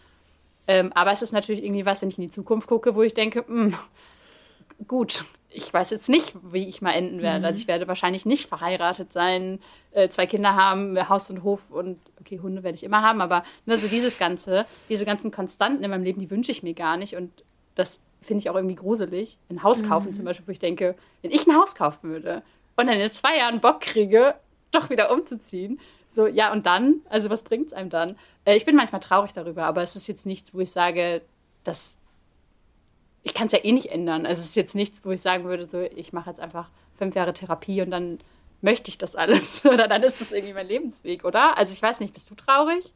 Ähm, 0.67 0.93
aber 0.95 1.13
es 1.13 1.23
ist 1.23 1.33
natürlich 1.33 1.65
irgendwie 1.65 1.87
was, 1.87 2.03
wenn 2.03 2.11
ich 2.11 2.19
in 2.19 2.25
die 2.25 2.31
Zukunft 2.31 2.69
gucke, 2.69 2.95
wo 2.95 3.03
ich 3.03 3.15
denke, 3.15 3.45
mh, 3.47 3.65
hm, 3.65 3.75
gut, 4.87 5.25
ich 5.51 5.73
weiß 5.73 5.91
jetzt 5.91 6.09
nicht, 6.09 6.35
wie 6.43 6.69
ich 6.69 6.83
mal 6.83 6.93
enden 6.93 7.23
werde. 7.23 7.41
Mhm. 7.41 7.45
Also 7.47 7.61
ich 7.61 7.69
werde 7.69 7.89
wahrscheinlich 7.89 8.27
nicht 8.27 8.49
verheiratet 8.49 9.13
sein, 9.13 9.61
äh, 9.93 10.09
zwei 10.09 10.27
Kinder 10.27 10.55
haben, 10.55 11.09
Haus 11.09 11.31
und 11.31 11.43
Hof 11.43 11.71
und 11.71 11.99
okay, 12.21 12.39
Hunde 12.43 12.63
werde 12.63 12.77
ich 12.77 12.85
immer 12.85 13.03
haben, 13.03 13.21
aber 13.21 13.45
ne, 13.65 13.79
so 13.79 13.89
dieses 13.89 14.19
Ganze, 14.19 14.67
diese 14.89 15.05
ganzen 15.05 15.31
Konstanten 15.31 15.83
in 15.83 15.91
meinem 15.91 16.05
Leben, 16.05 16.21
die 16.21 16.31
wünsche 16.31 16.53
ich 16.53 16.63
mir 16.63 16.75
gar 16.75 16.97
nicht 16.97 17.17
und 17.17 17.31
das 17.75 18.01
finde 18.21 18.41
ich 18.41 18.51
auch 18.51 18.57
irgendwie 18.57 18.75
gruselig. 18.75 19.39
Ein 19.49 19.63
Haus 19.63 19.83
kaufen 19.83 20.11
mhm. 20.11 20.15
zum 20.15 20.25
Beispiel, 20.25 20.47
wo 20.47 20.53
ich 20.53 20.59
denke, 20.59 20.97
wenn 21.23 21.31
ich 21.31 21.47
ein 21.47 21.57
Haus 21.57 21.75
kaufen 21.75 22.11
würde, 22.11 22.43
und 22.79 22.87
dann 22.87 23.01
in 23.01 23.13
zwei 23.13 23.39
Jahren 23.39 23.61
Bock 23.61 23.81
kriege, 23.81 24.37
doch 24.71 24.89
wieder 24.89 25.11
umzuziehen. 25.11 25.81
So, 26.11 26.27
ja, 26.27 26.53
und 26.53 26.65
dann? 26.65 27.01
Also, 27.09 27.29
was 27.29 27.43
bringt 27.43 27.69
es 27.69 27.73
einem 27.73 27.91
dann? 27.91 28.17
Äh, 28.45 28.57
ich 28.57 28.65
bin 28.65 28.77
manchmal 28.77 29.01
traurig 29.01 29.33
darüber, 29.33 29.65
aber 29.65 29.83
es 29.83 29.97
ist 29.97 30.07
jetzt 30.07 30.27
nichts, 30.27 30.55
wo 30.55 30.61
ich 30.61 30.71
sage, 30.71 31.23
dass 31.65 31.97
ich 33.25 33.35
kann 33.35 33.49
es 33.49 33.53
ja 33.53 33.65
eh 33.65 33.73
nicht 33.73 33.91
ändern. 33.91 34.27
Also, 34.27 34.41
es 34.41 34.51
ist 34.51 34.57
jetzt 34.57 34.75
nichts, 34.75 35.01
wo 35.05 35.11
ich 35.11 35.21
sagen 35.21 35.45
würde, 35.45 35.69
so, 35.69 35.81
ich 35.81 36.13
mache 36.13 36.31
jetzt 36.31 36.41
einfach 36.41 36.71
fünf 36.97 37.15
Jahre 37.15 37.35
Therapie 37.35 37.83
und 37.83 37.91
dann 37.91 38.19
möchte 38.63 38.91
ich 38.91 38.99
das 38.99 39.17
alles. 39.17 39.65
Oder 39.67 39.89
dann 39.89 40.03
ist 40.03 40.21
das 40.21 40.33
irgendwie 40.33 40.55
mein 40.55 40.69
Lebensweg, 40.69 41.25
oder? 41.25 41.59
Also, 41.59 41.73
ich 41.73 41.83
weiß 41.83 42.01
nicht, 42.01 42.15
bist 42.15 42.31
du 42.31 42.37
traurig? 42.37 42.93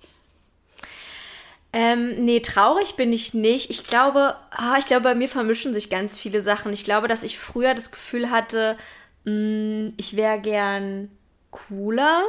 Ähm, 1.73 2.25
nee, 2.25 2.41
traurig 2.41 2.97
bin 2.97 3.13
ich 3.13 3.35
nicht. 3.35 3.71
Ich 3.71 3.83
glaube, 3.83 4.37
ah, 4.51 4.77
ich 4.79 4.87
glaube, 4.87 5.03
bei 5.03 5.15
mir 5.15 5.29
vermischen 5.29 5.73
sich 5.73 5.89
ganz 5.91 6.19
viele 6.19 6.41
Sachen. 6.41 6.73
Ich 6.73 6.85
glaube, 6.85 7.09
dass 7.09 7.23
ich 7.23 7.39
früher 7.39 7.75
das 7.75 7.91
Gefühl 7.91 8.31
hatte, 8.31 8.77
ich 9.25 10.17
wäre 10.17 10.41
gern 10.41 11.11
cooler. 11.51 12.25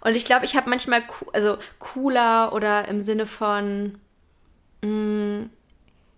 Und 0.00 0.14
ich 0.14 0.24
glaube, 0.24 0.44
ich 0.44 0.56
habe 0.56 0.70
manchmal, 0.70 1.02
also 1.32 1.58
cooler 1.78 2.52
oder 2.52 2.86
im 2.88 3.00
Sinne 3.00 3.26
von 3.26 3.98
mh, 4.82 4.88
mm, 4.88 5.50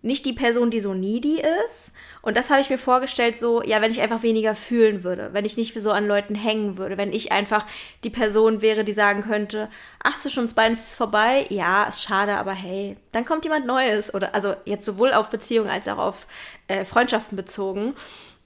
nicht 0.02 0.24
die 0.24 0.32
Person, 0.32 0.70
die 0.70 0.80
so 0.80 0.94
needy 0.94 1.42
ist. 1.66 1.92
Und 2.22 2.36
das 2.36 2.48
habe 2.50 2.60
ich 2.60 2.70
mir 2.70 2.78
vorgestellt, 2.78 3.36
so, 3.36 3.62
ja, 3.62 3.82
wenn 3.82 3.90
ich 3.90 4.00
einfach 4.00 4.22
weniger 4.22 4.54
fühlen 4.54 5.04
würde, 5.04 5.30
wenn 5.32 5.44
ich 5.44 5.56
nicht 5.56 5.78
so 5.78 5.90
an 5.90 6.06
Leuten 6.06 6.34
hängen 6.34 6.78
würde, 6.78 6.96
wenn 6.96 7.12
ich 7.12 7.32
einfach 7.32 7.66
die 8.02 8.10
Person 8.10 8.62
wäre, 8.62 8.84
die 8.84 8.92
sagen 8.92 9.22
könnte, 9.22 9.68
ach, 10.02 10.18
zwischen 10.18 10.40
uns 10.40 10.54
beiden 10.54 10.72
ist 10.72 10.94
vorbei, 10.94 11.44
ja, 11.50 11.84
ist 11.84 12.02
schade, 12.02 12.38
aber 12.38 12.52
hey, 12.52 12.96
dann 13.12 13.26
kommt 13.26 13.44
jemand 13.44 13.66
Neues. 13.66 14.12
Oder 14.14 14.34
also 14.34 14.54
jetzt 14.64 14.86
sowohl 14.86 15.12
auf 15.12 15.30
Beziehungen 15.30 15.70
als 15.70 15.86
auch 15.86 15.98
auf 15.98 16.26
äh, 16.68 16.84
Freundschaften 16.84 17.36
bezogen. 17.36 17.94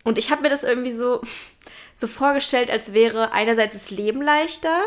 Und 0.04 0.18
ich 0.18 0.30
habe 0.30 0.42
mir 0.42 0.50
das 0.50 0.64
irgendwie 0.64 0.92
so, 0.92 1.22
so 1.94 2.06
vorgestellt, 2.06 2.70
als 2.70 2.92
wäre 2.92 3.32
einerseits 3.32 3.72
das 3.72 3.90
Leben 3.90 4.22
leichter 4.22 4.82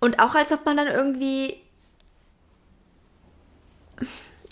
und 0.00 0.20
auch 0.20 0.34
als 0.34 0.52
ob 0.52 0.64
man 0.64 0.76
dann 0.76 0.88
irgendwie. 0.88 1.56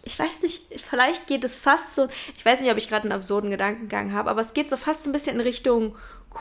Ich 0.05 0.19
weiß 0.19 0.43
nicht, 0.43 0.81
vielleicht 0.81 1.27
geht 1.27 1.45
es 1.45 1.55
fast 1.55 1.95
so. 1.95 2.09
Ich 2.37 2.45
weiß 2.45 2.61
nicht, 2.61 2.71
ob 2.71 2.79
ich 2.79 2.89
gerade 2.89 3.05
einen 3.05 3.13
absurden 3.13 3.51
Gedankengang 3.51 4.13
habe, 4.13 4.31
aber 4.31 4.41
es 4.41 4.55
geht 4.55 4.69
so 4.69 4.77
fast 4.77 5.03
so 5.03 5.11
ein 5.11 5.13
bisschen 5.13 5.37
in 5.37 5.43
Richtung 5.43 5.97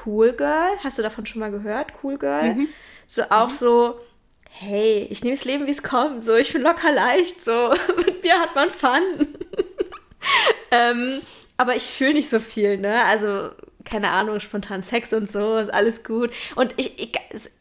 Cool 0.05 0.33
Girl. 0.33 0.77
Hast 0.83 0.97
du 0.97 1.01
davon 1.01 1.25
schon 1.25 1.39
mal 1.39 1.51
gehört? 1.51 1.91
Cool 2.03 2.17
Girl? 2.17 2.53
Mhm. 2.53 2.69
So 3.07 3.23
auch 3.29 3.47
mhm. 3.47 3.53
so, 3.53 3.99
hey, 4.49 5.07
ich 5.09 5.23
nehme 5.23 5.35
das 5.35 5.45
Leben, 5.45 5.65
wie 5.67 5.71
es 5.71 5.83
kommt. 5.83 6.23
So, 6.23 6.35
ich 6.35 6.53
bin 6.53 6.61
locker 6.61 6.91
leicht. 6.91 7.43
So, 7.43 7.73
mit 8.05 8.23
mir 8.23 8.39
hat 8.39 8.55
man 8.55 8.69
Fun. 8.69 9.27
ähm, 10.71 11.21
aber 11.57 11.75
ich 11.75 11.83
fühle 11.83 12.13
nicht 12.13 12.29
so 12.29 12.39
viel, 12.39 12.77
ne? 12.77 13.03
Also, 13.05 13.51
keine 13.85 14.09
Ahnung, 14.09 14.39
spontan 14.39 14.83
Sex 14.83 15.13
und 15.13 15.31
so, 15.31 15.57
ist 15.57 15.73
alles 15.73 16.03
gut. 16.03 16.31
Und 16.55 16.73
ich, 16.77 16.99
ich, 16.99 17.11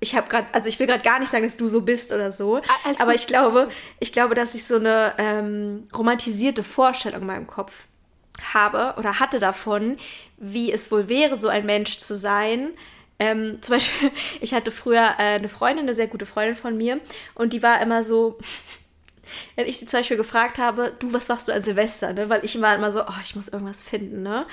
ich 0.00 0.16
habe 0.16 0.28
gerade, 0.28 0.46
also 0.52 0.68
ich 0.68 0.78
will 0.78 0.86
gerade 0.86 1.04
gar 1.04 1.20
nicht 1.20 1.30
sagen, 1.30 1.44
dass 1.44 1.56
du 1.56 1.68
so 1.68 1.82
bist 1.82 2.12
oder 2.12 2.32
so, 2.32 2.60
alles 2.84 3.00
aber 3.00 3.12
gut. 3.12 3.20
ich 3.20 3.26
glaube, 3.26 3.68
ich 4.00 4.12
glaube, 4.12 4.34
dass 4.34 4.54
ich 4.54 4.64
so 4.64 4.76
eine 4.76 5.12
ähm, 5.18 5.86
romantisierte 5.96 6.62
Vorstellung 6.62 7.20
in 7.20 7.26
meinem 7.26 7.46
Kopf 7.46 7.72
habe 8.52 8.94
oder 8.98 9.20
hatte 9.20 9.38
davon, 9.38 9.98
wie 10.38 10.72
es 10.72 10.90
wohl 10.90 11.08
wäre, 11.08 11.36
so 11.36 11.48
ein 11.48 11.66
Mensch 11.66 11.98
zu 11.98 12.16
sein, 12.16 12.70
ähm, 13.18 13.58
zum 13.62 13.76
Beispiel, 13.76 14.10
ich 14.40 14.54
hatte 14.54 14.70
früher 14.70 15.14
äh, 15.18 15.36
eine 15.36 15.48
Freundin, 15.48 15.84
eine 15.84 15.94
sehr 15.94 16.08
gute 16.08 16.26
Freundin 16.26 16.56
von 16.56 16.76
mir, 16.76 17.00
und 17.34 17.52
die 17.52 17.62
war 17.62 17.80
immer 17.80 18.02
so, 18.02 18.38
wenn 19.56 19.66
ich 19.66 19.78
sie 19.78 19.86
zum 19.86 20.00
Beispiel 20.00 20.16
gefragt 20.16 20.58
habe, 20.58 20.94
du, 20.98 21.12
was 21.12 21.28
machst 21.28 21.48
du 21.48 21.52
an 21.52 21.62
Silvester, 21.62 22.12
ne? 22.12 22.28
Weil 22.28 22.44
ich 22.44 22.60
war 22.60 22.74
immer 22.74 22.90
so, 22.90 23.02
oh, 23.02 23.20
ich 23.22 23.36
muss 23.36 23.48
irgendwas 23.48 23.82
finden, 23.82 24.22
ne? 24.22 24.46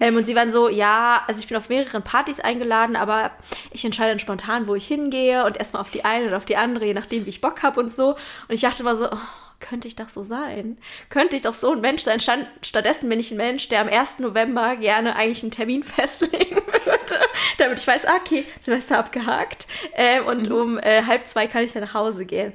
Ähm, 0.00 0.16
und 0.16 0.26
sie 0.26 0.34
waren 0.34 0.50
so, 0.50 0.68
ja, 0.68 1.22
also 1.26 1.40
ich 1.40 1.48
bin 1.48 1.56
auf 1.56 1.68
mehreren 1.68 2.02
Partys 2.02 2.40
eingeladen, 2.40 2.96
aber 2.96 3.32
ich 3.70 3.84
entscheide 3.84 4.10
dann 4.10 4.18
spontan, 4.18 4.66
wo 4.66 4.74
ich 4.74 4.86
hingehe 4.86 5.44
und 5.44 5.56
erstmal 5.56 5.82
auf 5.82 5.90
die 5.90 6.04
eine 6.04 6.26
oder 6.28 6.36
auf 6.36 6.44
die 6.44 6.56
andere, 6.56 6.86
je 6.86 6.94
nachdem, 6.94 7.26
wie 7.26 7.30
ich 7.30 7.40
Bock 7.40 7.62
habe 7.62 7.80
und 7.80 7.90
so. 7.90 8.10
Und 8.10 8.54
ich 8.54 8.60
dachte 8.60 8.82
immer 8.82 8.96
so, 8.96 9.10
oh, 9.10 9.18
könnte 9.60 9.88
ich 9.88 9.96
doch 9.96 10.08
so 10.08 10.22
sein? 10.22 10.78
Könnte 11.08 11.36
ich 11.36 11.42
doch 11.42 11.54
so 11.54 11.72
ein 11.72 11.80
Mensch 11.80 12.02
sein? 12.02 12.20
Stattdessen 12.62 13.08
bin 13.08 13.18
ich 13.18 13.30
ein 13.30 13.36
Mensch, 13.36 13.68
der 13.68 13.80
am 13.80 13.88
1. 13.88 14.20
November 14.20 14.76
gerne 14.76 15.16
eigentlich 15.16 15.42
einen 15.42 15.50
Termin 15.50 15.82
festlegen 15.84 16.56
würde, 16.56 17.20
damit 17.58 17.80
ich 17.80 17.86
weiß, 17.86 18.06
ah, 18.06 18.16
okay, 18.20 18.44
Silvester 18.60 18.98
abgehakt. 18.98 19.66
Äh, 19.94 20.20
und 20.20 20.48
mhm. 20.48 20.54
um 20.54 20.78
äh, 20.78 21.02
halb 21.04 21.26
zwei 21.26 21.46
kann 21.46 21.64
ich 21.64 21.72
dann 21.72 21.82
nach 21.82 21.94
Hause 21.94 22.24
gehen. 22.24 22.52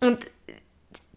Und 0.00 0.26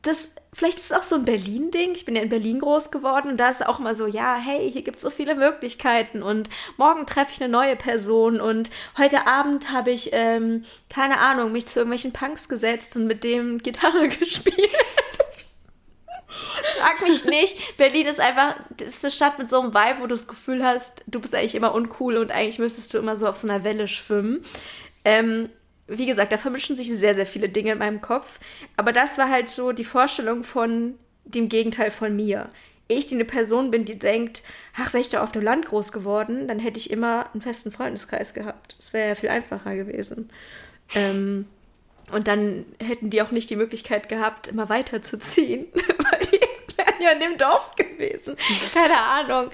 das, 0.01 0.29
vielleicht 0.53 0.77
ist 0.77 0.91
es 0.91 0.91
auch 0.91 1.03
so 1.03 1.15
ein 1.15 1.25
Berlin-Ding. 1.25 1.93
Ich 1.93 2.05
bin 2.05 2.15
ja 2.15 2.21
in 2.21 2.29
Berlin 2.29 2.59
groß 2.59 2.91
geworden 2.91 3.31
und 3.31 3.37
da 3.37 3.49
ist 3.49 3.65
auch 3.65 3.79
mal 3.79 3.95
so, 3.95 4.07
ja, 4.07 4.35
hey, 4.35 4.71
hier 4.71 4.83
gibt 4.83 4.97
es 4.97 5.03
so 5.03 5.09
viele 5.09 5.35
Möglichkeiten 5.35 6.21
und 6.21 6.49
morgen 6.77 7.05
treffe 7.05 7.31
ich 7.33 7.41
eine 7.41 7.51
neue 7.51 7.75
Person 7.75 8.39
und 8.39 8.69
heute 8.97 9.27
Abend 9.27 9.71
habe 9.71 9.91
ich, 9.91 10.09
ähm, 10.13 10.65
keine 10.89 11.19
Ahnung, 11.19 11.51
mich 11.51 11.67
zu 11.67 11.79
irgendwelchen 11.79 12.13
Punks 12.13 12.49
gesetzt 12.49 12.95
und 12.95 13.07
mit 13.07 13.23
dem 13.23 13.57
Gitarre 13.59 14.07
gespielt. 14.19 14.71
Frag 16.27 17.01
mich 17.01 17.25
nicht. 17.25 17.77
Berlin 17.77 18.05
ist 18.05 18.19
einfach, 18.19 18.55
ist 18.79 19.03
eine 19.03 19.11
Stadt 19.11 19.39
mit 19.39 19.49
so 19.49 19.61
einem 19.61 19.73
Vibe, 19.73 19.99
wo 19.99 20.03
du 20.03 20.09
das 20.09 20.27
Gefühl 20.27 20.63
hast, 20.63 21.03
du 21.07 21.19
bist 21.19 21.33
eigentlich 21.33 21.55
immer 21.55 21.73
uncool 21.73 22.17
und 22.17 22.31
eigentlich 22.31 22.59
müsstest 22.59 22.93
du 22.93 22.97
immer 22.99 23.15
so 23.15 23.27
auf 23.27 23.37
so 23.37 23.47
einer 23.47 23.63
Welle 23.63 23.87
schwimmen. 23.87 24.45
Ähm, 25.03 25.49
wie 25.87 26.05
gesagt, 26.05 26.31
da 26.31 26.37
vermischen 26.37 26.75
sich 26.75 26.91
sehr, 26.91 27.15
sehr 27.15 27.25
viele 27.25 27.49
Dinge 27.49 27.71
in 27.71 27.77
meinem 27.77 28.01
Kopf. 28.01 28.39
Aber 28.75 28.91
das 28.91 29.17
war 29.17 29.29
halt 29.29 29.49
so 29.49 29.71
die 29.71 29.83
Vorstellung 29.83 30.43
von 30.43 30.95
dem 31.25 31.49
Gegenteil 31.49 31.91
von 31.91 32.15
mir. 32.15 32.49
Ich, 32.89 33.07
die 33.07 33.15
eine 33.15 33.25
Person 33.25 33.71
bin, 33.71 33.85
die 33.85 33.99
denkt, 33.99 34.43
ach, 34.75 34.93
wäre 34.93 35.01
ich 35.01 35.09
da 35.09 35.23
auf 35.23 35.31
dem 35.31 35.41
Land 35.41 35.65
groß 35.65 35.91
geworden, 35.91 36.47
dann 36.47 36.59
hätte 36.59 36.77
ich 36.77 36.89
immer 36.89 37.29
einen 37.33 37.41
festen 37.41 37.71
Freundeskreis 37.71 38.33
gehabt. 38.33 38.75
Das 38.79 38.93
wäre 38.93 39.09
ja 39.09 39.15
viel 39.15 39.29
einfacher 39.29 39.75
gewesen. 39.75 40.29
Ähm, 40.95 41.47
und 42.11 42.27
dann 42.29 42.65
hätten 42.79 43.09
die 43.09 43.21
auch 43.21 43.31
nicht 43.31 43.49
die 43.49 43.57
Möglichkeit 43.57 44.07
gehabt, 44.07 44.47
immer 44.47 44.69
weiterzuziehen, 44.69 45.67
weil 45.73 46.19
die 46.31 46.39
wären 46.77 47.01
ja 47.01 47.11
in 47.11 47.19
dem 47.19 47.37
Dorf 47.37 47.71
gewesen. 47.75 48.37
Keine 48.73 48.97
Ahnung. 48.97 49.51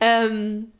Ähm, 0.00 0.72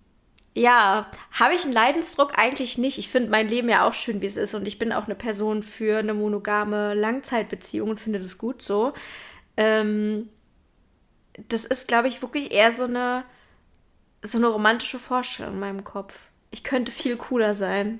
ja, 0.54 1.10
habe 1.32 1.54
ich 1.54 1.64
einen 1.64 1.72
Leidensdruck 1.72 2.38
eigentlich 2.38 2.78
nicht. 2.78 2.98
Ich 2.98 3.08
finde 3.08 3.30
mein 3.30 3.48
Leben 3.48 3.68
ja 3.68 3.86
auch 3.86 3.92
schön, 3.92 4.22
wie 4.22 4.26
es 4.26 4.36
ist. 4.36 4.54
Und 4.54 4.68
ich 4.68 4.78
bin 4.78 4.92
auch 4.92 5.06
eine 5.06 5.16
Person 5.16 5.62
für 5.64 5.98
eine 5.98 6.14
monogame 6.14 6.94
Langzeitbeziehung 6.94 7.90
und 7.90 8.00
finde 8.00 8.20
das 8.20 8.38
gut 8.38 8.62
so. 8.62 8.92
Ähm, 9.56 10.28
das 11.48 11.64
ist, 11.64 11.88
glaube 11.88 12.06
ich, 12.06 12.22
wirklich 12.22 12.52
eher 12.52 12.70
so 12.70 12.84
eine, 12.84 13.24
so 14.22 14.38
eine 14.38 14.46
romantische 14.46 15.00
Vorstellung 15.00 15.54
in 15.54 15.60
meinem 15.60 15.84
Kopf. 15.84 16.16
Ich 16.52 16.62
könnte 16.62 16.92
viel 16.92 17.16
cooler 17.16 17.54
sein. 17.54 17.98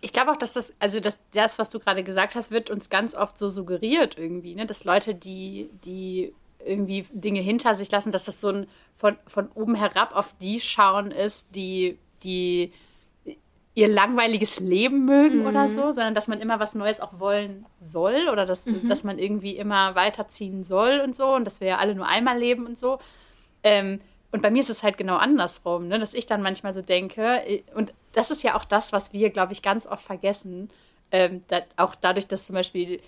Ich 0.00 0.12
glaube 0.12 0.30
auch, 0.30 0.36
dass 0.36 0.52
das, 0.52 0.74
also 0.78 1.00
das, 1.00 1.18
das, 1.32 1.58
was 1.58 1.70
du 1.70 1.80
gerade 1.80 2.04
gesagt 2.04 2.36
hast, 2.36 2.52
wird 2.52 2.70
uns 2.70 2.88
ganz 2.88 3.14
oft 3.14 3.36
so 3.36 3.48
suggeriert 3.48 4.16
irgendwie, 4.16 4.54
ne? 4.54 4.66
Dass 4.66 4.84
Leute, 4.84 5.14
die, 5.14 5.70
die 5.84 6.34
irgendwie 6.64 7.06
Dinge 7.12 7.40
hinter 7.40 7.74
sich 7.74 7.90
lassen, 7.90 8.12
dass 8.12 8.24
das 8.24 8.40
so 8.40 8.48
ein 8.48 8.66
von, 8.96 9.16
von 9.26 9.48
oben 9.54 9.74
herab 9.74 10.14
auf 10.14 10.34
die 10.40 10.60
schauen 10.60 11.10
ist, 11.10 11.54
die, 11.54 11.98
die 12.22 12.72
ihr 13.74 13.88
langweiliges 13.88 14.60
Leben 14.60 15.04
mögen 15.04 15.40
mhm. 15.40 15.46
oder 15.46 15.68
so, 15.68 15.90
sondern 15.90 16.14
dass 16.14 16.28
man 16.28 16.40
immer 16.40 16.60
was 16.60 16.74
Neues 16.74 17.00
auch 17.00 17.18
wollen 17.18 17.66
soll 17.80 18.28
oder 18.30 18.46
dass, 18.46 18.66
mhm. 18.66 18.88
dass 18.88 19.02
man 19.02 19.18
irgendwie 19.18 19.56
immer 19.56 19.94
weiterziehen 19.96 20.62
soll 20.62 21.00
und 21.04 21.16
so 21.16 21.34
und 21.34 21.44
dass 21.44 21.60
wir 21.60 21.68
ja 21.68 21.78
alle 21.78 21.94
nur 21.94 22.06
einmal 22.06 22.38
leben 22.38 22.66
und 22.66 22.78
so. 22.78 22.98
Ähm, 23.64 24.00
und 24.30 24.42
bei 24.42 24.50
mir 24.50 24.60
ist 24.60 24.70
es 24.70 24.82
halt 24.82 24.96
genau 24.96 25.16
andersrum, 25.16 25.88
ne? 25.88 25.98
dass 25.98 26.14
ich 26.14 26.26
dann 26.26 26.42
manchmal 26.42 26.72
so 26.72 26.82
denke, 26.82 27.22
äh, 27.46 27.62
und 27.74 27.92
das 28.12 28.30
ist 28.30 28.42
ja 28.44 28.56
auch 28.56 28.64
das, 28.64 28.92
was 28.92 29.12
wir, 29.12 29.30
glaube 29.30 29.52
ich, 29.52 29.62
ganz 29.62 29.86
oft 29.86 30.04
vergessen, 30.04 30.70
ähm, 31.10 31.42
auch 31.76 31.94
dadurch, 31.96 32.28
dass 32.28 32.46
zum 32.46 32.54
Beispiel 32.54 33.00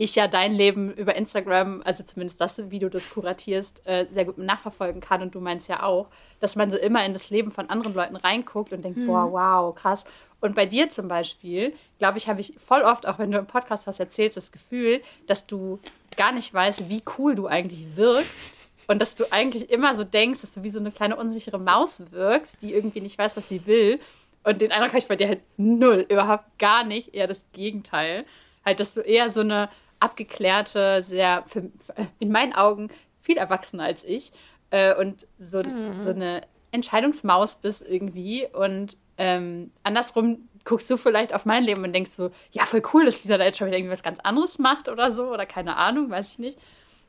ich 0.00 0.14
ja 0.14 0.28
dein 0.28 0.52
Leben 0.52 0.90
über 0.94 1.14
Instagram, 1.14 1.82
also 1.84 2.02
zumindest 2.02 2.40
das, 2.40 2.70
wie 2.70 2.78
du 2.78 2.88
das 2.88 3.10
kuratierst, 3.10 3.86
äh, 3.86 4.06
sehr 4.10 4.24
gut 4.24 4.38
nachverfolgen 4.38 5.02
kann 5.02 5.20
und 5.20 5.34
du 5.34 5.40
meinst 5.40 5.68
ja 5.68 5.82
auch, 5.82 6.06
dass 6.40 6.56
man 6.56 6.70
so 6.70 6.78
immer 6.78 7.04
in 7.04 7.12
das 7.12 7.28
Leben 7.28 7.50
von 7.50 7.68
anderen 7.68 7.92
Leuten 7.92 8.16
reinguckt 8.16 8.72
und 8.72 8.82
denkt, 8.82 8.98
hm. 8.98 9.06
boah, 9.06 9.30
wow, 9.30 9.74
krass. 9.74 10.04
Und 10.40 10.54
bei 10.54 10.64
dir 10.64 10.88
zum 10.88 11.06
Beispiel, 11.06 11.74
glaube 11.98 12.16
ich, 12.16 12.28
habe 12.28 12.40
ich 12.40 12.54
voll 12.56 12.80
oft, 12.80 13.06
auch 13.06 13.18
wenn 13.18 13.30
du 13.30 13.36
im 13.36 13.44
Podcast 13.44 13.86
was 13.86 14.00
erzählst, 14.00 14.38
das 14.38 14.52
Gefühl, 14.52 15.02
dass 15.26 15.46
du 15.46 15.78
gar 16.16 16.32
nicht 16.32 16.54
weißt, 16.54 16.88
wie 16.88 17.02
cool 17.18 17.34
du 17.34 17.46
eigentlich 17.46 17.94
wirkst. 17.94 18.56
Und 18.86 19.02
dass 19.02 19.16
du 19.16 19.30
eigentlich 19.30 19.68
immer 19.68 19.94
so 19.94 20.02
denkst, 20.02 20.40
dass 20.40 20.54
du 20.54 20.62
wie 20.62 20.70
so 20.70 20.78
eine 20.78 20.92
kleine 20.92 21.16
unsichere 21.16 21.58
Maus 21.58 22.02
wirkst, 22.10 22.62
die 22.62 22.72
irgendwie 22.72 23.02
nicht 23.02 23.18
weiß, 23.18 23.36
was 23.36 23.50
sie 23.50 23.66
will. 23.66 24.00
Und 24.44 24.62
den 24.62 24.72
Eindruck 24.72 24.88
habe 24.88 24.98
ich 24.98 25.08
bei 25.08 25.16
dir 25.16 25.28
halt 25.28 25.42
null, 25.58 26.06
überhaupt 26.08 26.58
gar 26.58 26.84
nicht, 26.84 27.14
eher 27.14 27.26
das 27.26 27.44
Gegenteil. 27.52 28.24
Halt, 28.64 28.80
dass 28.80 28.94
du 28.94 29.02
eher 29.02 29.28
so 29.28 29.42
eine 29.42 29.68
abgeklärte, 30.00 31.02
sehr, 31.02 31.44
für, 31.46 31.70
in 32.18 32.32
meinen 32.32 32.52
Augen 32.52 32.90
viel 33.20 33.36
erwachsener 33.36 33.84
als 33.84 34.04
ich 34.04 34.32
äh, 34.70 34.94
und 34.94 35.26
so, 35.38 35.58
mhm. 35.58 36.02
so 36.02 36.10
eine 36.10 36.42
Entscheidungsmaus 36.72 37.56
bist 37.56 37.86
irgendwie 37.86 38.46
und 38.52 38.96
ähm, 39.18 39.70
andersrum 39.82 40.48
guckst 40.64 40.90
du 40.90 40.96
vielleicht 40.96 41.34
auf 41.34 41.44
mein 41.44 41.64
Leben 41.64 41.84
und 41.84 41.92
denkst 41.92 42.12
so, 42.12 42.30
ja, 42.52 42.64
voll 42.66 42.82
cool, 42.92 43.04
dass 43.04 43.22
Lisa 43.22 43.38
da 43.38 43.44
jetzt 43.44 43.58
schon 43.58 43.66
wieder 43.66 43.78
irgendwie 43.78 43.92
was 43.92 44.02
ganz 44.02 44.18
anderes 44.20 44.58
macht 44.58 44.88
oder 44.88 45.10
so 45.10 45.28
oder 45.32 45.46
keine 45.46 45.76
Ahnung, 45.76 46.10
weiß 46.10 46.32
ich 46.32 46.38
nicht. 46.38 46.58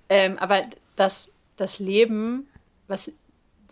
Ähm, 0.10 0.38
aber 0.38 0.64
das, 0.96 1.32
das 1.58 1.80
Leben, 1.80 2.48
was 2.88 3.12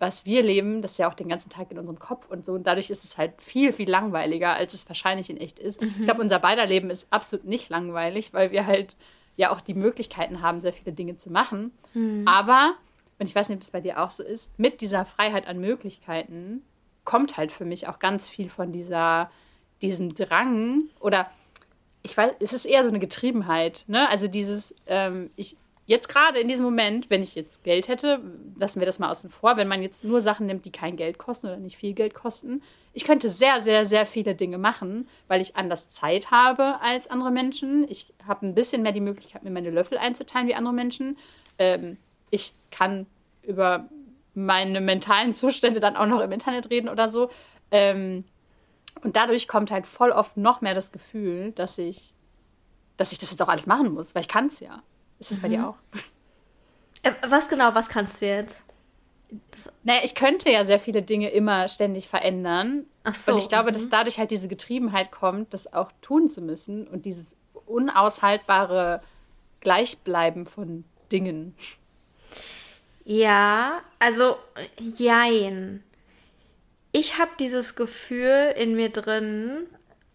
was 0.00 0.24
wir 0.24 0.42
leben, 0.42 0.80
das 0.80 0.92
ist 0.92 0.98
ja 0.98 1.08
auch 1.08 1.14
den 1.14 1.28
ganzen 1.28 1.50
Tag 1.50 1.70
in 1.70 1.78
unserem 1.78 1.98
Kopf 1.98 2.28
und 2.30 2.44
so. 2.44 2.52
Und 2.52 2.66
dadurch 2.66 2.90
ist 2.90 3.04
es 3.04 3.18
halt 3.18 3.40
viel, 3.40 3.72
viel 3.72 3.88
langweiliger, 3.88 4.54
als 4.54 4.72
es 4.72 4.88
wahrscheinlich 4.88 5.28
in 5.28 5.36
echt 5.36 5.58
ist. 5.58 5.80
Mhm. 5.80 5.94
Ich 6.00 6.04
glaube, 6.06 6.22
unser 6.22 6.38
beider 6.38 6.66
Leben 6.66 6.90
ist 6.90 7.12
absolut 7.12 7.44
nicht 7.44 7.68
langweilig, 7.68 8.32
weil 8.32 8.50
wir 8.50 8.66
halt 8.66 8.96
ja 9.36 9.52
auch 9.52 9.60
die 9.60 9.74
Möglichkeiten 9.74 10.40
haben, 10.40 10.60
sehr 10.60 10.72
viele 10.72 10.92
Dinge 10.92 11.16
zu 11.18 11.30
machen. 11.30 11.72
Mhm. 11.92 12.26
Aber, 12.26 12.74
und 13.18 13.26
ich 13.26 13.34
weiß 13.34 13.50
nicht, 13.50 13.56
ob 13.56 13.60
das 13.60 13.70
bei 13.70 13.82
dir 13.82 14.02
auch 14.02 14.10
so 14.10 14.22
ist, 14.22 14.50
mit 14.58 14.80
dieser 14.80 15.04
Freiheit 15.04 15.46
an 15.46 15.60
Möglichkeiten 15.60 16.62
kommt 17.04 17.36
halt 17.36 17.52
für 17.52 17.64
mich 17.64 17.86
auch 17.86 17.98
ganz 17.98 18.28
viel 18.28 18.48
von 18.48 18.72
dieser, 18.72 19.30
diesem 19.82 20.14
Drang 20.14 20.84
oder 20.98 21.30
ich 22.02 22.16
weiß, 22.16 22.32
es 22.40 22.54
ist 22.54 22.64
eher 22.64 22.82
so 22.82 22.88
eine 22.88 22.98
Getriebenheit, 22.98 23.84
ne? 23.86 24.08
Also 24.08 24.26
dieses, 24.28 24.74
ähm, 24.86 25.30
ich, 25.36 25.56
Jetzt 25.90 26.08
gerade 26.08 26.38
in 26.38 26.46
diesem 26.46 26.64
Moment, 26.64 27.10
wenn 27.10 27.20
ich 27.20 27.34
jetzt 27.34 27.64
Geld 27.64 27.88
hätte, 27.88 28.20
lassen 28.56 28.78
wir 28.78 28.86
das 28.86 29.00
mal 29.00 29.10
außen 29.10 29.28
vor, 29.28 29.56
wenn 29.56 29.66
man 29.66 29.82
jetzt 29.82 30.04
nur 30.04 30.22
Sachen 30.22 30.46
nimmt, 30.46 30.64
die 30.64 30.70
kein 30.70 30.94
Geld 30.94 31.18
kosten 31.18 31.48
oder 31.48 31.56
nicht 31.56 31.76
viel 31.76 31.94
Geld 31.94 32.14
kosten, 32.14 32.62
ich 32.92 33.02
könnte 33.02 33.28
sehr, 33.28 33.60
sehr, 33.60 33.84
sehr 33.86 34.06
viele 34.06 34.36
Dinge 34.36 34.56
machen, 34.56 35.08
weil 35.26 35.40
ich 35.40 35.56
anders 35.56 35.90
Zeit 35.90 36.30
habe 36.30 36.80
als 36.80 37.10
andere 37.10 37.32
Menschen. 37.32 37.90
Ich 37.90 38.14
habe 38.24 38.46
ein 38.46 38.54
bisschen 38.54 38.82
mehr 38.82 38.92
die 38.92 39.00
Möglichkeit, 39.00 39.42
mir 39.42 39.50
meine 39.50 39.70
Löffel 39.70 39.98
einzuteilen 39.98 40.46
wie 40.46 40.54
andere 40.54 40.74
Menschen. 40.74 41.18
Ähm, 41.58 41.96
ich 42.30 42.52
kann 42.70 43.06
über 43.42 43.88
meine 44.34 44.80
mentalen 44.80 45.32
Zustände 45.32 45.80
dann 45.80 45.96
auch 45.96 46.06
noch 46.06 46.20
im 46.20 46.30
Internet 46.30 46.70
reden 46.70 46.88
oder 46.88 47.08
so. 47.08 47.30
Ähm, 47.72 48.22
und 49.02 49.16
dadurch 49.16 49.48
kommt 49.48 49.72
halt 49.72 49.88
voll 49.88 50.12
oft 50.12 50.36
noch 50.36 50.60
mehr 50.60 50.76
das 50.76 50.92
Gefühl, 50.92 51.50
dass 51.50 51.78
ich, 51.78 52.14
dass 52.96 53.10
ich 53.10 53.18
das 53.18 53.32
jetzt 53.32 53.42
auch 53.42 53.48
alles 53.48 53.66
machen 53.66 53.92
muss, 53.92 54.14
weil 54.14 54.22
ich 54.22 54.28
kann 54.28 54.46
es 54.46 54.60
ja. 54.60 54.84
Ist 55.20 55.30
das 55.30 55.38
mhm. 55.38 55.42
bei 55.42 55.48
dir 55.48 55.58
mhm. 55.58 55.64
auch? 55.66 55.76
Äh, 57.02 57.12
was 57.28 57.48
genau, 57.48 57.74
was 57.74 57.88
kannst 57.88 58.20
du 58.20 58.26
jetzt? 58.26 58.62
Das 59.52 59.72
naja, 59.84 60.00
ich 60.02 60.14
könnte 60.14 60.50
ja 60.50 60.64
sehr 60.64 60.80
viele 60.80 61.02
Dinge 61.02 61.30
immer 61.30 61.68
ständig 61.68 62.08
verändern. 62.08 62.86
Ach 63.04 63.14
so. 63.14 63.32
Und 63.32 63.38
ich 63.38 63.48
glaube, 63.48 63.70
mhm. 63.70 63.74
dass 63.74 63.88
dadurch 63.88 64.18
halt 64.18 64.32
diese 64.32 64.48
Getriebenheit 64.48 65.12
kommt, 65.12 65.54
das 65.54 65.72
auch 65.72 65.92
tun 66.02 66.28
zu 66.28 66.42
müssen 66.42 66.88
und 66.88 67.06
dieses 67.06 67.36
unaushaltbare 67.66 69.02
Gleichbleiben 69.60 70.46
von 70.46 70.84
Dingen. 71.12 71.54
Ja, 73.04 73.82
also 73.98 74.36
jein. 74.78 75.84
Ich 76.92 77.18
habe 77.18 77.30
dieses 77.38 77.76
Gefühl 77.76 78.52
in 78.56 78.74
mir 78.74 78.90
drin, 78.90 79.66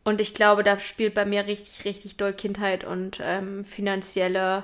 Und 0.07 0.21
ich 0.21 0.35
glaube, 0.35 0.63
da 0.63 0.79
spielt 0.79 1.15
bei 1.15 1.25
mir 1.25 1.47
richtig, 1.47 1.83
richtig 1.83 2.15
doll 2.15 2.31
Kindheit 2.31 2.83
und 2.83 3.19
ähm, 3.23 3.65
finanzielle 3.65 4.63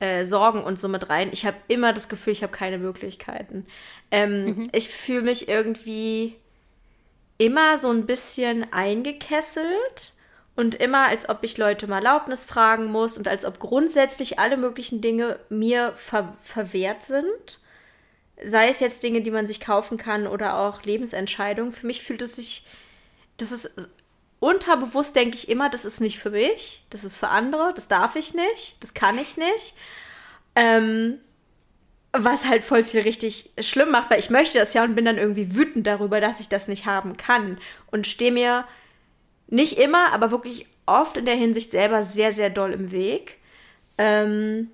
äh, 0.00 0.24
Sorgen 0.24 0.62
und 0.62 0.78
so 0.78 0.88
mit 0.88 1.08
rein. 1.08 1.30
Ich 1.32 1.44
habe 1.44 1.56
immer 1.68 1.92
das 1.92 2.08
Gefühl, 2.08 2.32
ich 2.32 2.42
habe 2.42 2.52
keine 2.52 2.78
Möglichkeiten. 2.78 3.66
Ähm, 4.10 4.44
mhm. 4.44 4.68
Ich 4.72 4.88
fühle 4.88 5.22
mich 5.22 5.48
irgendwie 5.48 6.36
immer 7.38 7.76
so 7.76 7.90
ein 7.90 8.06
bisschen 8.06 8.72
eingekesselt 8.72 10.12
und 10.56 10.74
immer, 10.74 11.06
als 11.06 11.28
ob 11.28 11.38
ich 11.42 11.56
Leute 11.56 11.86
um 11.86 11.92
Erlaubnis 11.92 12.44
fragen 12.44 12.86
muss 12.86 13.16
und 13.16 13.28
als 13.28 13.44
ob 13.44 13.60
grundsätzlich 13.60 14.38
alle 14.38 14.56
möglichen 14.56 15.00
Dinge 15.00 15.38
mir 15.48 15.92
ver 15.94 16.36
verwehrt 16.42 17.04
sind. 17.04 17.60
Sei 18.44 18.68
es 18.68 18.80
jetzt 18.80 19.02
Dinge, 19.02 19.22
die 19.22 19.30
man 19.30 19.46
sich 19.46 19.60
kaufen 19.60 19.98
kann 19.98 20.26
oder 20.26 20.58
auch 20.58 20.82
Lebensentscheidungen. 20.82 21.72
Für 21.72 21.86
mich 21.86 22.02
fühlt 22.02 22.22
es 22.22 22.36
sich, 22.36 22.66
das 23.36 23.52
ist 23.52 23.70
unterbewusst 24.40 25.16
denke 25.16 25.36
ich 25.36 25.48
immer, 25.48 25.68
das 25.68 25.84
ist 25.84 26.00
nicht 26.00 26.18
für 26.18 26.30
mich, 26.30 26.84
das 26.90 27.04
ist 27.04 27.16
für 27.16 27.28
andere, 27.28 27.72
das 27.74 27.88
darf 27.88 28.16
ich 28.16 28.34
nicht, 28.34 28.82
das 28.82 28.94
kann 28.94 29.18
ich 29.18 29.36
nicht. 29.36 29.74
Ähm, 30.54 31.18
was 32.12 32.46
halt 32.46 32.64
voll 32.64 32.84
viel 32.84 33.00
richtig 33.00 33.50
schlimm 33.60 33.90
macht, 33.90 34.10
weil 34.10 34.18
ich 34.18 34.30
möchte 34.30 34.58
das 34.58 34.74
ja 34.74 34.82
und 34.82 34.94
bin 34.94 35.04
dann 35.04 35.18
irgendwie 35.18 35.54
wütend 35.54 35.86
darüber, 35.86 36.20
dass 36.20 36.40
ich 36.40 36.48
das 36.48 36.68
nicht 36.68 36.86
haben 36.86 37.16
kann. 37.16 37.58
Und 37.90 38.06
stehe 38.06 38.32
mir 38.32 38.64
nicht 39.48 39.78
immer, 39.78 40.12
aber 40.12 40.30
wirklich 40.30 40.66
oft 40.86 41.16
in 41.16 41.26
der 41.26 41.36
Hinsicht 41.36 41.70
selber 41.70 42.02
sehr, 42.02 42.32
sehr 42.32 42.50
doll 42.50 42.72
im 42.72 42.90
Weg. 42.90 43.36
Ähm, 43.98 44.70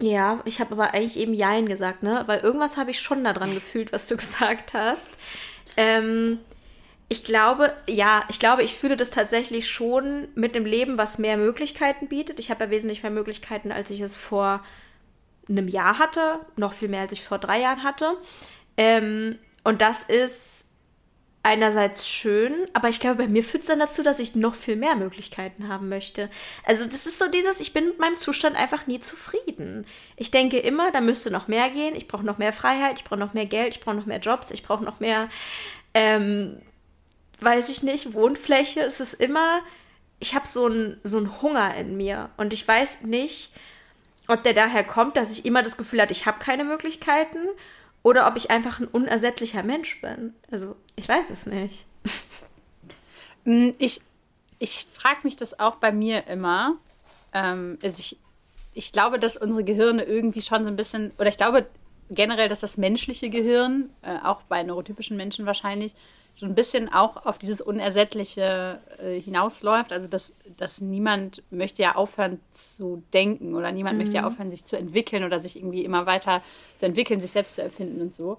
ja, 0.00 0.40
ich 0.44 0.60
habe 0.60 0.72
aber 0.72 0.92
eigentlich 0.92 1.16
eben 1.16 1.34
Jein 1.34 1.66
gesagt, 1.66 2.02
ne? 2.02 2.24
Weil 2.26 2.40
irgendwas 2.40 2.76
habe 2.76 2.90
ich 2.90 3.00
schon 3.00 3.24
daran 3.24 3.54
gefühlt, 3.54 3.92
was 3.92 4.06
du 4.06 4.16
gesagt 4.18 4.74
hast. 4.74 5.18
Ähm, 5.76 6.40
ich 7.14 7.22
glaube, 7.22 7.72
ja, 7.88 8.24
ich 8.28 8.40
glaube, 8.40 8.64
ich 8.64 8.74
fühle 8.76 8.96
das 8.96 9.10
tatsächlich 9.10 9.70
schon 9.70 10.26
mit 10.34 10.56
einem 10.56 10.66
Leben, 10.66 10.98
was 10.98 11.18
mehr 11.18 11.36
Möglichkeiten 11.36 12.08
bietet. 12.08 12.40
Ich 12.40 12.50
habe 12.50 12.64
ja 12.64 12.70
wesentlich 12.70 13.04
mehr 13.04 13.12
Möglichkeiten, 13.12 13.70
als 13.70 13.90
ich 13.90 14.00
es 14.00 14.16
vor 14.16 14.64
einem 15.48 15.68
Jahr 15.68 16.00
hatte, 16.00 16.40
noch 16.56 16.72
viel 16.72 16.88
mehr, 16.88 17.02
als 17.02 17.12
ich 17.12 17.22
vor 17.22 17.38
drei 17.38 17.60
Jahren 17.60 17.84
hatte. 17.84 18.16
Ähm, 18.76 19.38
und 19.62 19.80
das 19.80 20.02
ist 20.02 20.70
einerseits 21.44 22.08
schön, 22.08 22.52
aber 22.72 22.88
ich 22.88 22.98
glaube, 22.98 23.22
bei 23.22 23.28
mir 23.28 23.44
führt 23.44 23.62
es 23.62 23.68
dann 23.68 23.78
dazu, 23.78 24.02
dass 24.02 24.18
ich 24.18 24.34
noch 24.34 24.56
viel 24.56 24.74
mehr 24.74 24.96
Möglichkeiten 24.96 25.68
haben 25.68 25.88
möchte. 25.88 26.28
Also 26.64 26.84
das 26.84 27.06
ist 27.06 27.20
so 27.20 27.30
dieses, 27.30 27.60
ich 27.60 27.72
bin 27.72 27.86
mit 27.86 28.00
meinem 28.00 28.16
Zustand 28.16 28.56
einfach 28.56 28.88
nie 28.88 28.98
zufrieden. 28.98 29.86
Ich 30.16 30.32
denke 30.32 30.58
immer, 30.58 30.90
da 30.90 31.00
müsste 31.00 31.30
noch 31.30 31.46
mehr 31.46 31.70
gehen, 31.70 31.94
ich 31.94 32.08
brauche 32.08 32.24
noch 32.24 32.38
mehr 32.38 32.52
Freiheit, 32.52 32.98
ich 32.98 33.04
brauche 33.04 33.20
noch 33.20 33.34
mehr 33.34 33.46
Geld, 33.46 33.76
ich 33.76 33.80
brauche 33.80 33.94
noch 33.94 34.06
mehr 34.06 34.18
Jobs, 34.18 34.50
ich 34.50 34.64
brauche 34.64 34.82
noch 34.82 34.98
mehr 34.98 35.28
ähm, 35.94 36.60
weiß 37.40 37.70
ich 37.70 37.82
nicht, 37.82 38.12
Wohnfläche. 38.14 38.80
Es 38.80 39.00
ist 39.00 39.14
immer, 39.14 39.60
ich 40.20 40.34
habe 40.34 40.46
so 40.46 40.66
einen 40.66 41.00
so 41.02 41.42
Hunger 41.42 41.74
in 41.76 41.96
mir 41.96 42.30
und 42.36 42.52
ich 42.52 42.66
weiß 42.66 43.02
nicht, 43.02 43.52
ob 44.28 44.42
der 44.42 44.54
daher 44.54 44.84
kommt, 44.84 45.16
dass 45.16 45.32
ich 45.32 45.44
immer 45.44 45.62
das 45.62 45.76
Gefühl 45.76 46.00
hatte, 46.00 46.12
ich 46.12 46.26
habe 46.26 46.38
keine 46.38 46.64
Möglichkeiten 46.64 47.38
oder 48.02 48.26
ob 48.26 48.36
ich 48.36 48.50
einfach 48.50 48.80
ein 48.80 48.86
unersättlicher 48.86 49.62
Mensch 49.62 50.00
bin. 50.00 50.34
Also 50.50 50.76
ich 50.96 51.08
weiß 51.08 51.30
es 51.30 51.46
nicht. 51.46 51.86
Mm, 53.46 53.72
ich, 53.76 54.00
ich 54.58 54.86
frage 54.94 55.18
mich 55.24 55.36
das 55.36 55.60
auch 55.60 55.74
bei 55.74 55.92
mir 55.92 56.26
immer. 56.28 56.78
Ähm, 57.34 57.78
also 57.82 57.98
ich, 57.98 58.16
ich 58.72 58.90
glaube, 58.90 59.18
dass 59.18 59.36
unsere 59.36 59.64
Gehirne 59.64 60.04
irgendwie 60.04 60.40
schon 60.40 60.64
so 60.64 60.70
ein 60.70 60.76
bisschen, 60.76 61.12
oder 61.18 61.28
ich 61.28 61.36
glaube 61.36 61.66
generell, 62.08 62.48
dass 62.48 62.60
das 62.60 62.76
menschliche 62.76 63.28
Gehirn, 63.28 63.90
äh, 64.00 64.16
auch 64.22 64.42
bei 64.42 64.62
neurotypischen 64.62 65.18
Menschen 65.18 65.44
wahrscheinlich, 65.44 65.94
so 66.36 66.46
ein 66.46 66.54
bisschen 66.54 66.92
auch 66.92 67.26
auf 67.26 67.38
dieses 67.38 67.60
Unersättliche 67.60 68.80
äh, 68.98 69.20
hinausläuft. 69.20 69.92
Also, 69.92 70.08
dass, 70.08 70.32
dass 70.56 70.80
niemand 70.80 71.42
möchte 71.50 71.82
ja 71.82 71.94
aufhören 71.94 72.40
zu 72.52 73.02
denken 73.12 73.54
oder 73.54 73.70
niemand 73.70 73.96
mhm. 73.96 74.02
möchte 74.02 74.16
ja 74.16 74.22
mhm. 74.22 74.28
aufhören, 74.28 74.50
sich 74.50 74.64
zu 74.64 74.76
entwickeln 74.76 75.24
oder 75.24 75.40
sich 75.40 75.56
irgendwie 75.56 75.84
immer 75.84 76.06
weiter 76.06 76.42
zu 76.78 76.86
entwickeln, 76.86 77.20
sich 77.20 77.32
selbst 77.32 77.54
zu 77.54 77.62
erfinden 77.62 78.00
und 78.00 78.14
so. 78.14 78.38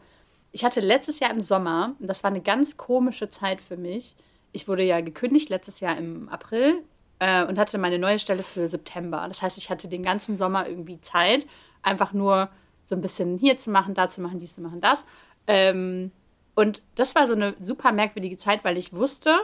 Ich 0.52 0.64
hatte 0.64 0.80
letztes 0.80 1.20
Jahr 1.20 1.32
im 1.32 1.42
Sommer, 1.42 1.96
und 2.00 2.08
das 2.08 2.24
war 2.24 2.32
eine 2.32 2.42
ganz 2.42 2.78
komische 2.78 3.30
Zeit 3.30 3.62
für 3.62 3.78
mich, 3.78 4.16
ich 4.56 4.70
wurde 4.70 4.84
ja 4.84 5.02
gekündigt 5.02 5.50
letztes 5.50 5.82
Jahr 5.82 5.98
im 5.98 6.30
April 6.30 6.82
äh, 7.20 7.44
und 7.46 7.60
hatte 7.60 7.78
meine 7.78 8.00
neue 8.00 8.20
Stelle 8.20 8.42
für 8.42 8.70
September. 8.70 9.26
Das 9.28 9.42
heißt, 9.42 9.58
ich 9.58 9.70
hatte 9.70 9.90
den 9.90 10.02
ganzen 10.02 10.38
Sommer 10.38 10.68
irgendwie 10.68 11.02
Zeit, 11.02 11.46
einfach 11.82 12.14
nur 12.14 12.50
so 12.86 12.96
ein 12.96 13.02
bisschen 13.02 13.38
hier 13.38 13.58
zu 13.58 13.70
machen, 13.70 13.94
da 13.94 14.10
zu 14.10 14.22
machen, 14.22 14.40
dies 14.40 14.56
zu 14.56 14.62
machen, 14.62 14.80
das. 14.80 15.04
Ähm, 15.48 16.12
und 16.56 16.82
das 16.96 17.16
war 17.16 17.28
so 17.28 17.34
eine 17.34 17.56
super 17.60 17.92
merkwürdige 17.92 18.38
Zeit, 18.38 18.64
weil 18.64 18.78
ich 18.78 18.94
wusste, 18.94 19.38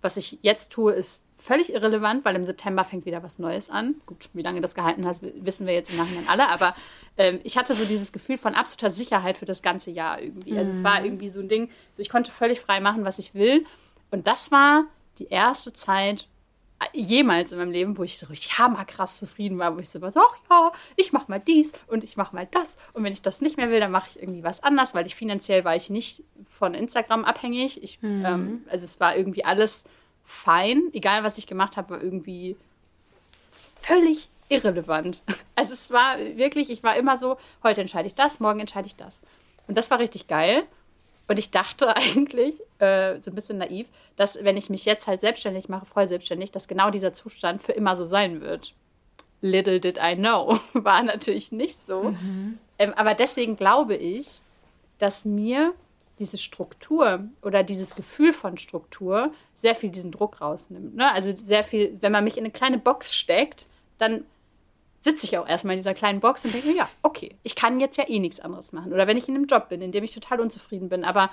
was 0.00 0.16
ich 0.16 0.38
jetzt 0.42 0.70
tue, 0.70 0.92
ist 0.92 1.22
völlig 1.38 1.72
irrelevant, 1.72 2.24
weil 2.24 2.34
im 2.34 2.44
September 2.44 2.84
fängt 2.84 3.04
wieder 3.04 3.22
was 3.22 3.38
Neues 3.38 3.68
an. 3.68 3.96
Gut, 4.06 4.30
wie 4.32 4.42
lange 4.42 4.60
das 4.60 4.74
gehalten 4.74 5.06
hat, 5.06 5.18
wissen 5.20 5.66
wir 5.66 5.74
jetzt 5.74 5.90
im 5.90 5.98
Nachhinein 5.98 6.28
alle, 6.28 6.48
aber 6.48 6.74
ähm, 7.18 7.40
ich 7.44 7.58
hatte 7.58 7.74
so 7.74 7.84
dieses 7.84 8.12
Gefühl 8.12 8.38
von 8.38 8.54
absoluter 8.54 8.90
Sicherheit 8.90 9.36
für 9.36 9.44
das 9.44 9.62
ganze 9.62 9.90
Jahr 9.90 10.20
irgendwie. 10.20 10.52
Mhm. 10.52 10.58
Also 10.58 10.72
es 10.72 10.82
war 10.82 11.00
mhm. 11.00 11.06
irgendwie 11.06 11.28
so 11.28 11.40
ein 11.40 11.48
Ding, 11.48 11.70
so 11.92 12.00
ich 12.00 12.08
konnte 12.08 12.30
völlig 12.30 12.60
frei 12.60 12.80
machen, 12.80 13.04
was 13.04 13.18
ich 13.18 13.34
will. 13.34 13.66
Und 14.10 14.26
das 14.26 14.50
war 14.50 14.84
die 15.18 15.28
erste 15.28 15.72
Zeit, 15.72 16.26
jemals 16.92 17.52
in 17.52 17.58
meinem 17.58 17.70
Leben, 17.70 17.98
wo 17.98 18.02
ich 18.02 18.18
so 18.18 18.26
richtig 18.26 18.58
hammerkrass 18.58 19.18
zufrieden 19.18 19.58
war, 19.58 19.76
wo 19.76 19.80
ich 19.80 19.88
so 19.88 20.00
war, 20.00 20.12
ach 20.14 20.36
ja, 20.50 20.72
ich 20.96 21.12
mach 21.12 21.28
mal 21.28 21.40
dies 21.40 21.72
und 21.86 22.04
ich 22.04 22.16
mach 22.16 22.32
mal 22.32 22.46
das 22.50 22.76
und 22.92 23.04
wenn 23.04 23.12
ich 23.12 23.22
das 23.22 23.40
nicht 23.40 23.56
mehr 23.56 23.70
will, 23.70 23.80
dann 23.80 23.90
mache 23.90 24.10
ich 24.10 24.22
irgendwie 24.22 24.42
was 24.42 24.62
anders, 24.62 24.94
weil 24.94 25.06
ich 25.06 25.14
finanziell 25.14 25.64
war 25.64 25.76
ich 25.76 25.90
nicht 25.90 26.22
von 26.46 26.74
Instagram 26.74 27.24
abhängig. 27.24 27.82
Ich, 27.82 28.02
mhm. 28.02 28.24
ähm, 28.24 28.64
also 28.70 28.84
es 28.84 29.00
war 29.00 29.16
irgendwie 29.16 29.44
alles 29.44 29.84
fein, 30.24 30.82
egal 30.92 31.24
was 31.24 31.38
ich 31.38 31.46
gemacht 31.46 31.76
habe, 31.76 31.90
war 31.90 32.02
irgendwie 32.02 32.56
völlig 33.80 34.28
irrelevant. 34.48 35.22
Also 35.58 35.72
es 35.72 35.90
war 35.90 36.18
wirklich, 36.18 36.68
ich 36.68 36.82
war 36.82 36.96
immer 36.96 37.16
so, 37.16 37.38
heute 37.62 37.80
entscheide 37.80 38.06
ich 38.06 38.14
das, 38.14 38.40
morgen 38.40 38.60
entscheide 38.60 38.86
ich 38.86 38.94
das. 38.94 39.22
Und 39.66 39.78
das 39.78 39.90
war 39.90 39.98
richtig 39.98 40.26
geil. 40.26 40.64
Und 41.28 41.38
ich 41.38 41.50
dachte 41.50 41.96
eigentlich, 41.96 42.60
äh, 42.78 43.20
so 43.20 43.30
ein 43.30 43.34
bisschen 43.34 43.58
naiv, 43.58 43.86
dass 44.16 44.42
wenn 44.42 44.56
ich 44.56 44.70
mich 44.70 44.84
jetzt 44.84 45.06
halt 45.06 45.20
selbstständig 45.20 45.68
mache, 45.68 45.86
voll 45.86 46.08
selbstständig, 46.08 46.52
dass 46.52 46.68
genau 46.68 46.90
dieser 46.90 47.12
Zustand 47.12 47.62
für 47.62 47.72
immer 47.72 47.96
so 47.96 48.04
sein 48.04 48.40
wird. 48.40 48.74
Little 49.40 49.80
did 49.80 49.98
I 50.02 50.16
know. 50.16 50.58
War 50.72 51.02
natürlich 51.02 51.52
nicht 51.52 51.78
so. 51.78 52.10
Mhm. 52.10 52.58
Ähm, 52.78 52.94
aber 52.94 53.14
deswegen 53.14 53.56
glaube 53.56 53.96
ich, 53.96 54.40
dass 54.98 55.24
mir 55.24 55.74
diese 56.18 56.38
Struktur 56.38 57.24
oder 57.42 57.62
dieses 57.62 57.94
Gefühl 57.94 58.32
von 58.32 58.56
Struktur 58.56 59.32
sehr 59.54 59.74
viel 59.74 59.90
diesen 59.90 60.12
Druck 60.12 60.40
rausnimmt. 60.40 60.96
Ne? 60.96 61.12
Also 61.12 61.34
sehr 61.36 61.64
viel, 61.64 61.96
wenn 62.00 62.12
man 62.12 62.24
mich 62.24 62.38
in 62.38 62.44
eine 62.44 62.52
kleine 62.52 62.78
Box 62.78 63.14
steckt, 63.14 63.66
dann 63.98 64.24
sitze 65.00 65.26
ich 65.26 65.38
auch 65.38 65.48
erstmal 65.48 65.74
in 65.74 65.80
dieser 65.80 65.94
kleinen 65.94 66.20
Box 66.20 66.44
und 66.44 66.54
denke 66.54 66.68
mir, 66.68 66.76
ja, 66.76 66.88
okay, 67.02 67.36
ich 67.42 67.54
kann 67.54 67.80
jetzt 67.80 67.96
ja 67.96 68.08
eh 68.08 68.18
nichts 68.18 68.40
anderes 68.40 68.72
machen. 68.72 68.92
Oder 68.92 69.06
wenn 69.06 69.16
ich 69.16 69.28
in 69.28 69.34
einem 69.34 69.46
Job 69.46 69.68
bin, 69.68 69.82
in 69.82 69.92
dem 69.92 70.04
ich 70.04 70.14
total 70.14 70.40
unzufrieden 70.40 70.88
bin, 70.88 71.04
aber 71.04 71.30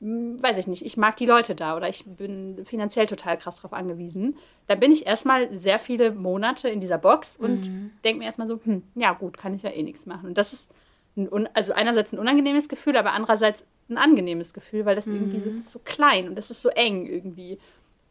hm, 0.00 0.42
weiß 0.42 0.58
ich 0.58 0.66
nicht, 0.66 0.84
ich 0.84 0.96
mag 0.96 1.16
die 1.16 1.26
Leute 1.26 1.54
da 1.54 1.76
oder 1.76 1.88
ich 1.88 2.04
bin 2.04 2.64
finanziell 2.66 3.06
total 3.06 3.38
krass 3.38 3.56
drauf 3.56 3.72
angewiesen, 3.72 4.36
dann 4.66 4.80
bin 4.80 4.92
ich 4.92 5.06
erstmal 5.06 5.58
sehr 5.58 5.78
viele 5.78 6.12
Monate 6.12 6.68
in 6.68 6.80
dieser 6.80 6.98
Box 6.98 7.36
und 7.36 7.66
mhm. 7.66 7.90
denke 8.04 8.18
mir 8.18 8.26
erstmal 8.26 8.48
so, 8.48 8.60
hm, 8.62 8.82
ja 8.94 9.12
gut, 9.14 9.38
kann 9.38 9.54
ich 9.54 9.62
ja 9.62 9.70
eh 9.70 9.82
nichts 9.82 10.04
machen. 10.06 10.28
Und 10.28 10.38
das 10.38 10.52
ist 10.52 10.70
ein, 11.16 11.48
also 11.54 11.72
einerseits 11.72 12.12
ein 12.12 12.18
unangenehmes 12.18 12.68
Gefühl, 12.68 12.96
aber 12.96 13.12
andererseits 13.12 13.64
ein 13.88 13.96
angenehmes 13.96 14.52
Gefühl, 14.52 14.84
weil 14.84 14.96
das 14.96 15.06
mhm. 15.06 15.14
irgendwie 15.14 15.38
das 15.38 15.54
ist 15.54 15.72
so 15.72 15.78
klein 15.78 16.28
und 16.28 16.34
das 16.36 16.50
ist 16.50 16.60
so 16.60 16.68
eng 16.70 17.06
irgendwie. 17.06 17.58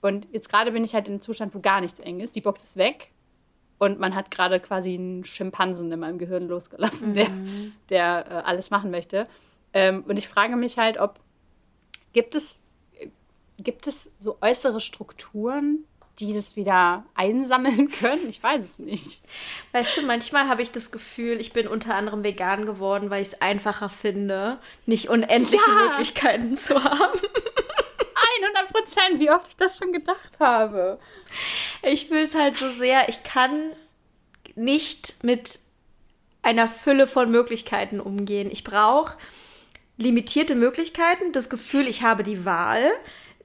Und 0.02 0.28
jetzt 0.32 0.50
gerade 0.50 0.72
bin 0.72 0.84
ich 0.84 0.96
halt 0.96 1.08
in 1.08 1.16
einem 1.16 1.22
Zustand, 1.22 1.54
wo 1.54 1.60
gar 1.60 1.82
nichts 1.82 2.00
eng 2.00 2.20
ist. 2.20 2.36
Die 2.36 2.41
Box 2.41 2.64
ist 2.64 2.78
weg 2.78 3.12
und 3.78 3.99
man 3.99 4.15
hat 4.15 4.32
gerade 4.32 4.59
quasi 4.59 4.93
einen 4.93 5.26
Schimpansen 5.26 5.91
in 5.91 5.99
meinem 5.99 6.17
Gehirn 6.17 6.47
losgelassen, 6.47 7.09
mhm. 7.09 7.13
der, 7.13 7.30
der 7.89 8.26
äh, 8.30 8.34
alles 8.45 8.71
machen 8.71 8.91
möchte. 8.91 9.28
Ähm, 9.73 10.03
und 10.07 10.17
ich 10.17 10.28
frage 10.28 10.55
mich 10.55 10.78
halt, 10.78 10.97
ob 10.97 11.19
gibt 12.13 12.36
es, 12.36 12.61
gibt 13.57 13.88
es 13.88 14.11
so 14.19 14.38
äußere 14.41 14.80
Strukturen, 14.80 15.84
die 16.19 16.34
das 16.34 16.55
wieder 16.55 17.03
einsammeln 17.13 17.89
können? 17.99 18.30
Ich 18.30 18.41
weiß 18.41 18.63
es 18.63 18.80
nicht. 18.80 19.21
Weißt 19.73 19.97
du, 19.97 20.03
manchmal 20.03 20.47
habe 20.47 20.61
ich 20.61 20.71
das 20.71 20.91
Gefühl, 20.91 21.41
ich 21.41 21.51
bin 21.51 21.67
unter 21.67 21.95
anderem 21.95 22.23
vegan 22.23 22.65
geworden, 22.65 23.09
weil 23.09 23.21
ich 23.21 23.30
es 23.30 23.41
einfacher 23.41 23.89
finde, 23.89 24.59
nicht 24.86 25.09
unendliche 25.09 25.69
ja. 25.69 25.89
Möglichkeiten 25.89 26.55
zu 26.55 26.82
haben. 26.82 27.19
100 28.41 28.71
Prozent, 28.71 29.19
wie 29.19 29.32
oft 29.32 29.47
ich 29.49 29.55
das 29.55 29.78
schon 29.78 29.91
gedacht 29.91 30.39
habe. 30.39 30.99
Ich 31.82 32.09
will 32.09 32.23
es 32.23 32.36
halt 32.36 32.55
so 32.55 32.69
sehr, 32.69 33.09
ich 33.09 33.23
kann 33.23 33.71
nicht 34.55 35.15
mit 35.23 35.59
einer 36.41 36.67
Fülle 36.67 37.07
von 37.07 37.32
Möglichkeiten 37.32 37.99
umgehen. 37.99 38.49
Ich 38.51 38.63
brauche 38.63 39.17
limitierte 39.97 40.55
Möglichkeiten, 40.55 41.32
das 41.32 41.49
Gefühl, 41.49 41.88
ich 41.88 42.03
habe 42.03 42.23
die 42.23 42.45
Wahl. 42.45 42.91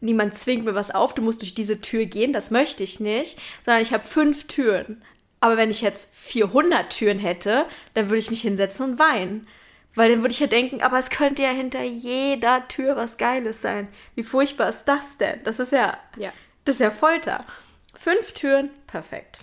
Niemand 0.01 0.37
zwingt 0.37 0.65
mir 0.65 0.75
was 0.75 0.91
auf, 0.91 1.15
du 1.15 1.23
musst 1.23 1.43
durch 1.43 1.55
diese 1.55 1.81
Tür 1.81 2.07
gehen, 2.07 2.33
das 2.33 2.51
möchte 2.51 2.83
ich 2.83 3.01
nicht, 3.01 3.39
sondern 3.65 3.83
ich 3.83 3.93
habe 3.93 4.05
fünf 4.05 4.47
Türen. 4.47 5.03
Aber 5.41 5.57
wenn 5.57 5.71
ich 5.71 5.81
jetzt 5.81 6.15
400 6.15 6.91
Türen 6.91 7.19
hätte, 7.19 7.67
dann 7.95 8.07
würde 8.09 8.19
ich 8.19 8.31
mich 8.31 8.43
hinsetzen 8.43 8.93
und 8.93 8.99
weinen. 8.99 9.47
Weil 9.95 10.11
dann 10.11 10.21
würde 10.21 10.33
ich 10.33 10.41
ja 10.41 10.47
denken, 10.47 10.83
aber 10.83 10.99
es 10.99 11.11
könnte 11.11 11.43
ja 11.43 11.51
hinter 11.51 11.83
jeder 11.83 12.69
Tür 12.69 12.97
was 12.97 13.17
Geiles 13.17 13.61
sein. 13.61 13.89
Wie 14.15 14.23
furchtbar 14.23 14.69
ist 14.69 14.85
das 14.85 15.17
denn? 15.17 15.43
Das 15.45 15.59
ist 15.59 15.73
ja, 15.73 15.99
ja. 16.17 16.33
das 16.65 16.77
ist 16.77 16.81
ja 16.81 16.91
Folter. 16.91 17.45
Fünf 17.95 18.33
Türen, 18.33 18.71
perfekt. 18.87 19.41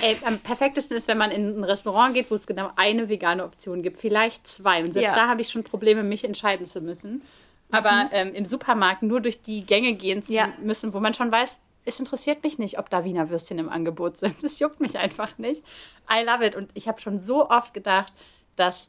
Ey, 0.00 0.16
am 0.24 0.38
perfektesten 0.38 0.96
ist, 0.96 1.08
wenn 1.08 1.18
man 1.18 1.30
in 1.30 1.58
ein 1.58 1.64
Restaurant 1.64 2.14
geht, 2.14 2.30
wo 2.30 2.34
es 2.34 2.46
genau 2.46 2.70
eine 2.76 3.08
vegane 3.08 3.44
Option 3.44 3.82
gibt. 3.82 3.98
Vielleicht 3.98 4.48
zwei. 4.48 4.82
Und 4.82 4.92
selbst 4.92 5.10
ja. 5.10 5.14
da 5.14 5.28
habe 5.28 5.42
ich 5.42 5.50
schon 5.50 5.62
Probleme, 5.62 6.02
mich 6.02 6.24
entscheiden 6.24 6.64
zu 6.64 6.80
müssen. 6.80 7.22
Aber 7.70 8.04
mhm. 8.04 8.10
ähm, 8.12 8.34
im 8.34 8.46
Supermarkt 8.46 9.02
nur 9.02 9.20
durch 9.20 9.42
die 9.42 9.66
Gänge 9.66 9.94
gehen 9.94 10.22
zu 10.22 10.32
ja. 10.32 10.48
müssen, 10.62 10.94
wo 10.94 11.00
man 11.00 11.12
schon 11.12 11.30
weiß, 11.30 11.58
es 11.84 11.98
interessiert 11.98 12.42
mich 12.42 12.58
nicht, 12.58 12.78
ob 12.78 12.88
da 12.88 13.04
Wiener 13.04 13.28
Würstchen 13.28 13.58
im 13.58 13.68
Angebot 13.68 14.16
sind. 14.16 14.36
Das 14.42 14.58
juckt 14.58 14.80
mich 14.80 14.96
einfach 14.96 15.36
nicht. 15.38 15.62
I 16.10 16.24
love 16.24 16.46
it. 16.46 16.56
Und 16.56 16.70
ich 16.74 16.88
habe 16.88 17.00
schon 17.00 17.18
so 17.18 17.50
oft 17.50 17.74
gedacht, 17.74 18.12
dass 18.56 18.88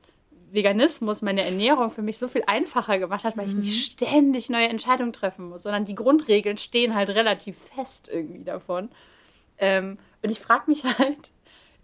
Veganismus 0.52 1.22
meine 1.22 1.44
Ernährung 1.44 1.92
für 1.92 2.02
mich 2.02 2.18
so 2.18 2.28
viel 2.28 2.44
einfacher 2.48 3.00
gemacht 3.00 3.24
hat, 3.24 3.38
weil 3.38 3.48
mhm. 3.48 3.60
ich 3.60 3.66
nicht 3.66 3.92
ständig 3.94 4.50
neue 4.50 4.68
Entscheidungen 4.68 5.14
treffen 5.14 5.50
muss, 5.50 5.64
sondern 5.64 5.86
die 5.86 5.96
Grundregeln 5.96 6.58
stehen 6.58 6.96
halt 6.96 7.10
relativ 7.10 7.58
fest 7.76 8.10
irgendwie 8.12 8.44
davon. 8.44 8.90
Ähm, 9.58 9.98
und 10.22 10.30
ich 10.30 10.40
frage 10.40 10.64
mich 10.68 10.84
halt, 10.98 11.32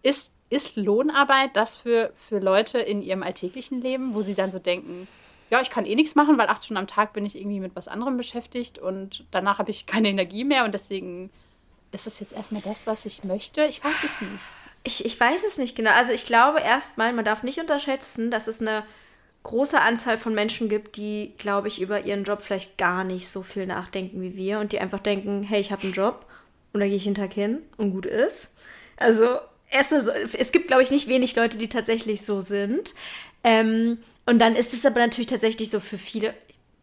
ist, 0.03 0.31
ist 0.49 0.75
Lohnarbeit 0.75 1.55
das 1.55 1.75
für, 1.75 2.11
für 2.15 2.39
Leute 2.39 2.79
in 2.79 3.01
ihrem 3.01 3.23
alltäglichen 3.23 3.81
Leben, 3.81 4.13
wo 4.13 4.21
sie 4.21 4.35
dann 4.35 4.51
so 4.51 4.59
denken, 4.59 5.07
ja, 5.49 5.61
ich 5.61 5.69
kann 5.69 5.85
eh 5.85 5.95
nichts 5.95 6.15
machen, 6.15 6.37
weil 6.37 6.47
acht 6.47 6.63
Stunden 6.63 6.79
am 6.79 6.87
Tag 6.87 7.11
bin 7.13 7.25
ich 7.25 7.35
irgendwie 7.35 7.59
mit 7.59 7.75
was 7.75 7.89
anderem 7.89 8.15
beschäftigt 8.15 8.79
und 8.79 9.25
danach 9.31 9.59
habe 9.59 9.69
ich 9.69 9.85
keine 9.85 10.07
Energie 10.07 10.45
mehr 10.45 10.63
und 10.63 10.73
deswegen 10.73 11.29
ist 11.91 12.07
es 12.07 12.19
jetzt 12.19 12.31
erstmal 12.31 12.61
das, 12.61 12.87
was 12.87 13.05
ich 13.05 13.25
möchte. 13.25 13.65
Ich 13.65 13.83
weiß 13.83 14.03
es 14.05 14.21
nicht. 14.21 14.31
Ich, 14.83 15.05
ich 15.05 15.19
weiß 15.19 15.43
es 15.43 15.57
nicht 15.57 15.75
genau. 15.75 15.91
Also 15.91 16.11
ich 16.11 16.25
glaube 16.25 16.59
erstmal, 16.59 17.13
man 17.13 17.25
darf 17.25 17.43
nicht 17.43 17.59
unterschätzen, 17.59 18.31
dass 18.31 18.47
es 18.47 18.61
eine 18.61 18.83
große 19.43 19.79
Anzahl 19.79 20.17
von 20.17 20.33
Menschen 20.33 20.69
gibt, 20.69 20.97
die, 20.97 21.33
glaube 21.37 21.67
ich, 21.67 21.81
über 21.81 22.05
ihren 22.05 22.23
Job 22.23 22.41
vielleicht 22.41 22.77
gar 22.77 23.03
nicht 23.03 23.27
so 23.27 23.41
viel 23.41 23.65
nachdenken 23.65 24.21
wie 24.21 24.35
wir 24.35 24.59
und 24.59 24.71
die 24.71 24.79
einfach 24.79 24.99
denken, 24.99 25.43
hey, 25.43 25.59
ich 25.59 25.71
habe 25.71 25.83
einen 25.83 25.93
Job 25.93 26.25
und 26.73 26.79
da 26.79 26.87
gehe 26.87 26.95
ich 26.95 27.05
jeden 27.05 27.15
Tag 27.15 27.33
hin 27.33 27.59
und 27.77 27.91
gut 27.91 28.05
ist. 28.05 28.55
Also 28.97 29.39
erstmal 29.69 30.01
so, 30.01 30.11
es 30.11 30.51
gibt, 30.51 30.67
glaube 30.67 30.83
ich, 30.83 30.91
nicht 30.91 31.07
wenig 31.07 31.35
Leute, 31.35 31.57
die 31.57 31.69
tatsächlich 31.69 32.23
so 32.23 32.41
sind. 32.41 32.93
Ähm, 33.43 33.97
und 34.25 34.39
dann 34.39 34.55
ist 34.55 34.73
es 34.73 34.85
aber 34.85 34.99
natürlich 34.99 35.27
tatsächlich 35.27 35.69
so 35.69 35.79
für 35.79 35.97
viele, 35.97 36.33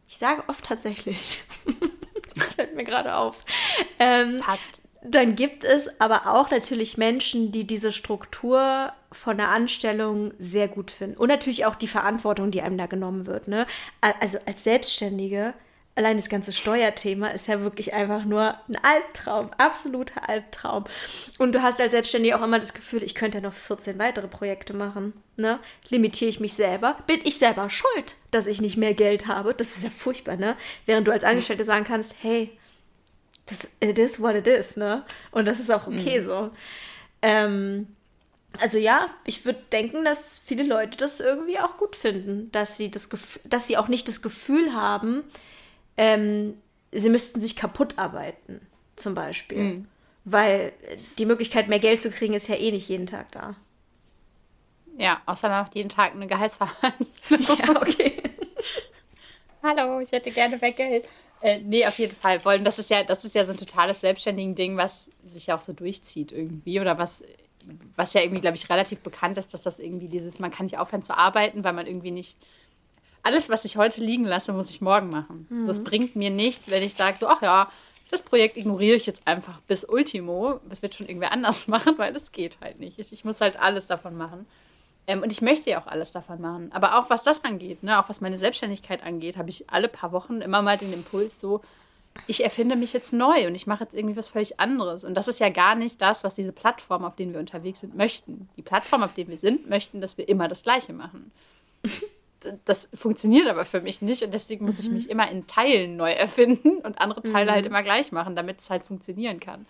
ich 0.09 0.17
sage 0.19 0.43
oft 0.49 0.65
tatsächlich, 0.65 1.41
fällt 2.57 2.75
mir 2.75 2.85
gerade 2.85 3.15
auf. 3.15 3.37
Ähm, 4.01 4.39
Passt. 4.41 4.81
Dann 5.03 5.37
gibt 5.37 5.65
es 5.65 6.01
aber 6.01 6.27
auch 6.27 6.51
natürlich 6.51 6.99
Menschen, 6.99 7.53
die 7.53 7.67
diese 7.67 7.93
Struktur 7.93 8.93
von 9.13 9.37
der 9.37 9.51
Anstellung 9.51 10.33
sehr 10.39 10.69
gut 10.69 10.91
finden. 10.91 11.17
Und 11.17 11.29
natürlich 11.29 11.67
auch 11.67 11.77
die 11.77 11.87
Verantwortung, 11.87 12.51
die 12.51 12.63
einem 12.63 12.79
da 12.79 12.87
genommen 12.87 13.27
wird. 13.27 13.49
Ne? 13.49 13.67
Also 14.21 14.39
als 14.47 14.65
Selbstständige 14.65 15.55
allein 15.99 16.17
das 16.17 16.29
ganze 16.29 16.53
Steuerthema 16.53 17.27
ist 17.29 17.49
ja 17.49 17.61
wirklich 17.61 17.93
einfach 17.93 18.25
nur 18.25 18.55
ein 18.69 18.79
Albtraum, 18.83 19.51
absoluter 19.59 20.29
Albtraum. 20.29 20.85
Und 21.39 21.53
du 21.53 21.63
hast 21.63 21.81
als 21.81 21.91
Selbstständiger 21.91 22.39
auch 22.39 22.45
immer 22.45 22.61
das 22.61 22.73
Gefühl, 22.73 23.03
ich 23.03 23.17
könnte 23.17 23.39
ja 23.39 23.43
noch 23.43 23.53
14 23.53 23.99
weitere 23.99 24.29
Projekte 24.29 24.75
machen. 24.75 25.13
Ne? 25.37 25.59
Limitiere 25.89 26.31
ich 26.31 26.39
mich 26.39 26.55
selber? 26.55 26.97
Bin 27.09 27.21
ich 27.25 27.39
selber 27.39 27.69
schuld, 27.69 28.15
dass 28.31 28.47
ich 28.47 28.61
nicht 28.61 28.77
mehr 28.77 28.95
Geld 28.95 29.27
habe? 29.27 29.55
Das 29.55 29.77
ist 29.77 29.83
ja 29.83 29.91
furchtbar, 29.91 30.37
ne? 30.37 30.57
Während 30.87 31.09
du 31.09 31.13
als 31.13 31.25
Angestellte 31.25 31.65
sagen 31.65 31.85
kannst, 31.85 32.15
hey, 32.23 32.57
das, 33.49 33.69
it 33.81 33.99
is 33.99 34.21
what 34.21 34.35
it 34.35 34.47
is, 34.47 34.77
ne? 34.77 35.05
Und 35.31 35.49
das 35.49 35.61
ist 35.61 35.71
auch 35.71 35.87
okay 35.87 36.21
mhm. 36.21 36.25
so. 36.25 36.51
Ähm, 37.23 37.87
also 38.61 38.79
ja, 38.79 39.11
ich 39.25 39.45
würde 39.45 39.61
denken, 39.73 40.05
dass 40.05 40.39
viele 40.39 40.63
Leute 40.63 40.97
das 40.97 41.21
irgendwie 41.21 41.59
auch 41.59 41.77
gut 41.77 41.97
finden, 41.97 42.51
dass 42.53 42.77
sie 42.77 42.91
das 42.91 43.11
Gefühl, 43.11 43.43
dass 43.45 43.67
sie 43.67 43.77
auch 43.77 43.89
nicht 43.89 44.09
das 44.09 44.23
Gefühl 44.23 44.73
haben, 44.75 45.25
ähm, 45.97 46.55
sie 46.93 47.11
müssten 47.11 47.41
sich 47.41 47.57
kaputt 47.57 47.99
arbeiten, 47.99 48.61
zum 48.97 49.15
Beispiel. 49.15 49.59
Mhm. 49.59 49.89
Weil 50.25 50.73
die 51.19 51.27
Möglichkeit, 51.27 51.69
mehr 51.69 51.79
Geld 51.79 52.01
zu 52.01 52.11
kriegen, 52.11 52.35
ist 52.35 52.49
ja 52.49 52.57
eh 52.57 52.71
nicht 52.71 52.89
jeden 52.89 53.07
Tag 53.07 53.31
da. 53.33 53.55
Ja, 54.97 55.23
außer 55.27 55.49
man 55.49 55.63
macht 55.63 55.75
jeden 55.75 55.89
Tag 55.89 56.13
eine 56.15 56.27
Gehaltsverhandlung. 56.27 57.09
ja, 57.31 57.81
okay. 57.81 58.23
Hallo, 59.63 60.01
ich 60.01 60.11
hätte 60.13 60.31
gerne 60.31 60.57
mehr 60.59 60.73
Geld. 60.73 61.05
Äh, 61.41 61.61
nee, 61.61 61.87
auf 61.87 61.99
jeden 61.99 62.15
Fall. 62.15 62.45
Wollen, 62.45 62.65
das 62.65 62.79
ist 62.79 62.91
ja, 62.91 63.05
das 63.05 63.25
ist 63.25 63.35
ja 63.35 63.45
so 63.45 63.53
ein 63.53 63.59
totales 63.59 64.01
selbstständigen 64.01 64.55
Ding, 64.55 64.77
was 64.77 65.09
sich 65.25 65.47
ja 65.47 65.57
auch 65.57 65.61
so 65.61 65.73
durchzieht 65.73 66.33
irgendwie. 66.33 66.81
Oder 66.81 66.99
was, 66.99 67.23
was 67.97 68.15
ja 68.15 68.23
irgendwie, 68.23 68.41
glaube 68.41 68.57
ich, 68.57 68.69
relativ 68.69 69.01
bekannt 69.01 69.39
ist, 69.39 69.55
dass 69.55 69.63
das 69.63 69.79
irgendwie 69.79 70.09
dieses, 70.09 70.39
man 70.39 70.51
kann 70.51 70.67
nicht 70.67 70.79
aufhören 70.79 71.03
zu 71.03 71.17
arbeiten, 71.17 71.65
weil 71.65 71.73
man 71.73 71.87
irgendwie 71.87 72.11
nicht 72.11 72.37
alles, 73.23 73.49
was 73.49 73.65
ich 73.65 73.77
heute 73.77 74.01
liegen 74.01 74.25
lasse, 74.25 74.53
muss 74.53 74.71
ich 74.71 74.81
morgen 74.81 75.11
machen. 75.11 75.47
Mhm. 75.51 75.67
Das 75.67 75.85
bringt 75.85 76.17
mir 76.17 76.31
nichts, 76.31 76.71
wenn 76.71 76.83
ich 76.83 76.95
sage, 76.95 77.19
so, 77.19 77.29
ach 77.29 77.43
ja, 77.43 77.71
das 78.11 78.23
Projekt 78.23 78.57
ignoriere 78.57 78.97
ich 78.97 79.07
jetzt 79.07 79.27
einfach 79.27 79.61
bis 79.63 79.85
Ultimo. 79.85 80.61
Das 80.69 80.83
wird 80.83 80.95
schon 80.95 81.07
irgendwer 81.07 81.33
anders 81.33 81.69
machen, 81.69 81.99
weil 81.99 82.13
das 82.13 82.33
geht 82.33 82.59
halt 82.61 82.81
nicht. 82.81 82.99
Ich, 82.99 83.13
ich 83.13 83.25
muss 83.25 83.41
halt 83.41 83.59
alles 83.59 83.87
davon 83.87 84.17
machen. 84.17 84.47
Ähm, 85.09 85.23
und 85.23 85.33
ich 85.33 85.41
möchte 85.41 85.71
ja 85.71 85.81
auch 85.81 85.87
alles 85.87 86.13
davon 86.13 86.41
machen. 86.41 86.71
Aber 86.71 86.99
auch 86.99 87.11
was 87.11 87.25
das 87.25 87.43
angeht, 87.43 87.83
ne, 87.83 88.01
auch 88.01 88.09
was 88.09 88.21
meine 88.21 88.39
Selbstständigkeit 88.39 89.03
angeht, 89.03 89.37
habe 89.37 89.51
ich 89.51 89.69
alle 89.69 89.89
paar 89.89 90.13
Wochen 90.13 90.43
immer 90.43 90.63
mal 90.63 90.77
den 90.77 90.93
Impuls 90.93 91.41
so, 91.41 91.63
ich 92.27 92.45
erfinde 92.45 92.77
mich 92.77 92.93
jetzt 92.93 93.13
neu 93.13 93.47
und 93.47 93.55
ich 93.55 93.67
mache 93.67 93.85
jetzt 93.85 93.95
irgendwie 93.95 94.17
was 94.17 94.29
völlig 94.29 94.61
anderes. 94.61 95.05
Und 95.05 95.15
das 95.15 95.29
ist 95.29 95.41
ja 95.41 95.49
gar 95.49 95.75
nicht 95.75 96.03
das, 96.03 96.25
was 96.25 96.35
diese 96.35 96.53
Plattform, 96.53 97.05
auf 97.05 97.17
denen 97.17 97.33
wir 97.33 97.41
unterwegs 97.41 97.81
sind, 97.81 97.97
möchten. 97.97 98.49
Die 98.57 98.63
Plattform, 98.63 99.03
auf 99.03 99.15
denen 99.15 99.31
wir 99.31 99.39
sind, 99.39 99.69
möchten, 99.69 100.01
dass 100.01 100.19
wir 100.19 100.29
immer 100.29 100.49
das 100.49 100.63
Gleiche 100.63 100.93
machen. 100.93 101.33
das 102.67 102.89
funktioniert 102.95 103.49
aber 103.49 103.65
für 103.65 103.81
mich 103.81 104.03
nicht 104.03 104.23
und 104.23 104.33
deswegen 104.33 104.65
muss 104.65 104.79
mhm. 104.79 104.85
ich 104.85 104.91
mich 104.91 105.11
immer 105.11 105.31
in 105.31 105.47
Teilen 105.47 105.97
neu 105.97 106.13
erfinden 106.13 106.79
und 106.79 107.01
andere 107.01 107.23
Teile 107.23 107.35
halt 107.35 107.47
mhm. 107.47 107.53
halt 107.53 107.67
immer 107.67 107.83
gleich 107.83 108.13
machen, 108.13 108.37
damit 108.37 108.61
es 108.61 108.69
halt 108.69 108.85
funktionieren 108.85 109.41
kann. 109.41 109.65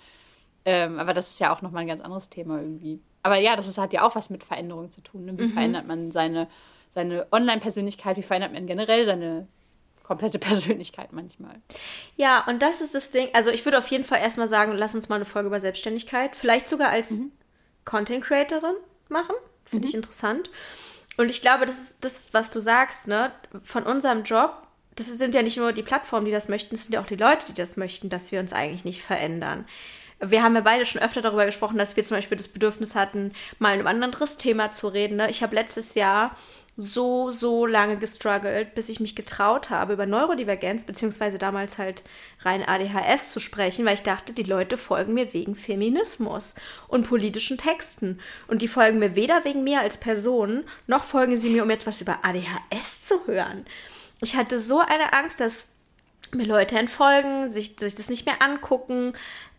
Ähm, 0.65 0.99
aber 0.99 1.15
das 1.15 1.31
ist 1.31 1.41
ja 1.41 1.55
auch 1.55 1.63
nochmal 1.63 1.83
ein 1.83 1.89
ganz 1.89 2.03
anderes 2.03 2.29
Thema 2.29 2.61
irgendwie. 2.61 3.01
Aber 3.23 3.37
ja, 3.37 3.57
das 3.57 3.69
ist, 3.69 3.79
hat 3.79 3.93
ja 3.93 4.03
auch 4.07 4.15
was 4.15 4.31
mit 4.31 4.45
Veränderung 4.45 4.91
zu 4.91 5.01
tun. 5.01 5.25
Ne? 5.25 5.39
Wie 5.39 5.45
mhm. 5.45 5.53
verändert 5.53 5.87
man 5.87 6.13
seine, 6.13 6.49
seine 6.95 7.27
Online-Persönlichkeit? 7.33 8.17
Wie 8.17 8.23
verändert 8.23 8.53
man 8.53 8.67
generell 8.67 9.05
seine 9.05 9.49
komplette 10.03 10.39
Persönlichkeit 10.41 11.13
manchmal? 11.13 11.57
Ja, 12.17 12.45
und 12.47 12.63
das 12.63 12.81
ist 12.81 12.95
das 12.95 13.11
Ding. 13.11 13.29
Also 13.33 13.51
ich 13.51 13.65
würde 13.65 13.79
auf 13.79 13.89
jeden 13.89 14.05
Fall 14.05 14.21
erstmal 14.21 14.49
sagen, 14.49 14.73
lass 14.73 14.95
uns 14.95 15.09
mal 15.09 15.17
eine 15.17 15.25
Folge 15.25 15.49
über 15.49 15.61
Selbstständigkeit, 15.61 16.37
vielleicht 16.37 16.69
sogar 16.69 16.91
als 16.91 17.19
mhm. 17.19 17.33
Content-Creatorin 17.85 18.77
machen. 19.09 19.35
Finde 19.65 19.87
ich 19.87 19.95
mhm. 19.95 19.99
interessant. 19.99 20.51
Und 21.19 21.31
ich 21.31 21.43
glaube, 21.43 21.67
das 21.67 21.79
ist 21.79 22.05
das, 22.05 22.29
was 22.33 22.51
du 22.51 22.61
sagst, 22.61 23.09
ne? 23.09 23.33
Von 23.65 23.83
unserem 23.83 24.23
Job, 24.23 24.53
das 24.95 25.09
sind 25.09 25.35
ja 25.35 25.43
nicht 25.43 25.57
nur 25.57 25.73
die 25.73 25.83
Plattformen, 25.83 26.27
die 26.27 26.33
das 26.33 26.49
möchten, 26.49 26.75
das 26.75 26.85
sind 26.85 26.93
ja 26.93 27.01
auch 27.01 27.07
die 27.07 27.17
Leute, 27.17 27.47
die 27.47 27.55
das 27.55 27.77
möchten, 27.77 28.09
dass 28.09 28.31
wir 28.31 28.41
uns 28.41 28.53
eigentlich 28.53 28.85
nicht 28.85 29.03
verändern. 29.03 29.67
Wir 30.21 30.43
haben 30.43 30.55
ja 30.55 30.61
beide 30.63 30.85
schon 30.85 31.01
öfter 31.01 31.23
darüber 31.23 31.47
gesprochen, 31.47 31.79
dass 31.79 31.97
wir 31.97 32.05
zum 32.05 32.17
Beispiel 32.17 32.37
das 32.37 32.49
Bedürfnis 32.49 32.95
hatten, 32.95 33.33
mal 33.59 33.79
ein 33.79 34.03
anderes 34.03 34.37
Thema 34.37 34.71
zu 34.71 34.89
reden. 34.89 35.17
Ne? 35.17 35.31
Ich 35.31 35.43
habe 35.43 35.55
letztes 35.55 35.95
Jahr 35.95 36.37
so, 36.81 37.33
so 37.33 37.67
lange 37.67 37.97
gestruggelt, 37.97 38.77
bis 38.77 38.89
ich 38.89 39.01
mich 39.01 39.17
getraut 39.17 39.69
habe, 39.69 39.95
über 39.95 40.07
Neurodivergenz, 40.07 40.85
beziehungsweise 40.85 41.37
damals 41.37 41.77
halt 41.77 42.05
rein 42.43 42.63
ADHS 42.63 43.31
zu 43.31 43.41
sprechen, 43.41 43.85
weil 43.85 43.95
ich 43.95 44.05
dachte, 44.05 44.33
die 44.33 44.45
Leute 44.45 44.79
folgen 44.79 45.15
mir 45.15 45.35
wegen 45.35 45.57
Feminismus 45.57 46.55
und 46.87 47.09
politischen 47.09 47.59
Texten. 47.59 48.21
Und 48.47 48.63
die 48.63 48.69
folgen 48.69 49.01
mir 49.01 49.17
weder 49.17 49.45
wegen 49.45 49.65
mir 49.65 49.81
als 49.81 49.99
Person, 49.99 50.65
noch 50.87 51.03
folgen 51.03 51.37
sie 51.37 51.51
mir, 51.51 51.65
um 51.65 51.71
jetzt 51.71 51.87
was 51.87 52.01
über 52.01 52.21
ADHS 52.23 53.03
zu 53.03 53.27
hören. 53.27 53.67
Ich 54.21 54.37
hatte 54.37 54.61
so 54.61 54.79
eine 54.79 55.13
Angst, 55.13 55.41
dass 55.41 55.75
mir 56.33 56.47
Leute 56.47 56.79
entfolgen, 56.79 57.51
sich, 57.51 57.75
sich 57.79 57.95
das 57.97 58.09
nicht 58.09 58.27
mehr 58.27 58.41
angucken, 58.41 59.15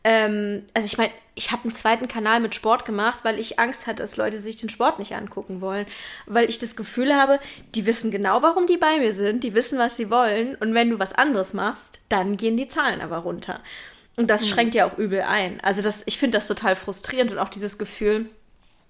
ähm, 0.09 0.65
also 0.73 0.87
ich 0.87 0.97
meine, 0.97 1.11
ich 1.35 1.51
habe 1.51 1.65
einen 1.65 1.71
zweiten 1.71 2.07
Kanal 2.07 2.39
mit 2.39 2.55
Sport 2.55 2.83
gemacht, 2.83 3.19
weil 3.21 3.39
ich 3.39 3.59
Angst 3.59 3.85
hatte, 3.85 4.01
dass 4.01 4.17
Leute 4.17 4.39
sich 4.39 4.57
den 4.57 4.69
Sport 4.69 4.97
nicht 4.97 5.13
angucken 5.13 5.61
wollen. 5.61 5.85
Weil 6.25 6.49
ich 6.49 6.57
das 6.57 6.75
Gefühl 6.75 7.15
habe, 7.15 7.39
die 7.75 7.85
wissen 7.85 8.09
genau, 8.09 8.41
warum 8.41 8.65
die 8.65 8.77
bei 8.77 8.97
mir 8.97 9.13
sind, 9.13 9.43
die 9.43 9.53
wissen, 9.53 9.77
was 9.77 9.97
sie 9.97 10.09
wollen. 10.09 10.55
Und 10.55 10.73
wenn 10.73 10.89
du 10.89 10.97
was 10.97 11.13
anderes 11.13 11.53
machst, 11.53 11.99
dann 12.09 12.37
gehen 12.37 12.57
die 12.57 12.67
Zahlen 12.67 13.01
aber 13.01 13.17
runter. 13.17 13.59
Und 14.15 14.31
das 14.31 14.45
mhm. 14.45 14.47
schränkt 14.47 14.75
ja 14.75 14.89
auch 14.89 14.97
übel 14.97 15.21
ein. 15.21 15.61
Also 15.61 15.83
das, 15.83 16.01
ich 16.07 16.17
finde 16.17 16.39
das 16.39 16.47
total 16.47 16.75
frustrierend 16.75 17.31
und 17.31 17.37
auch 17.37 17.49
dieses 17.49 17.77
Gefühl, 17.77 18.25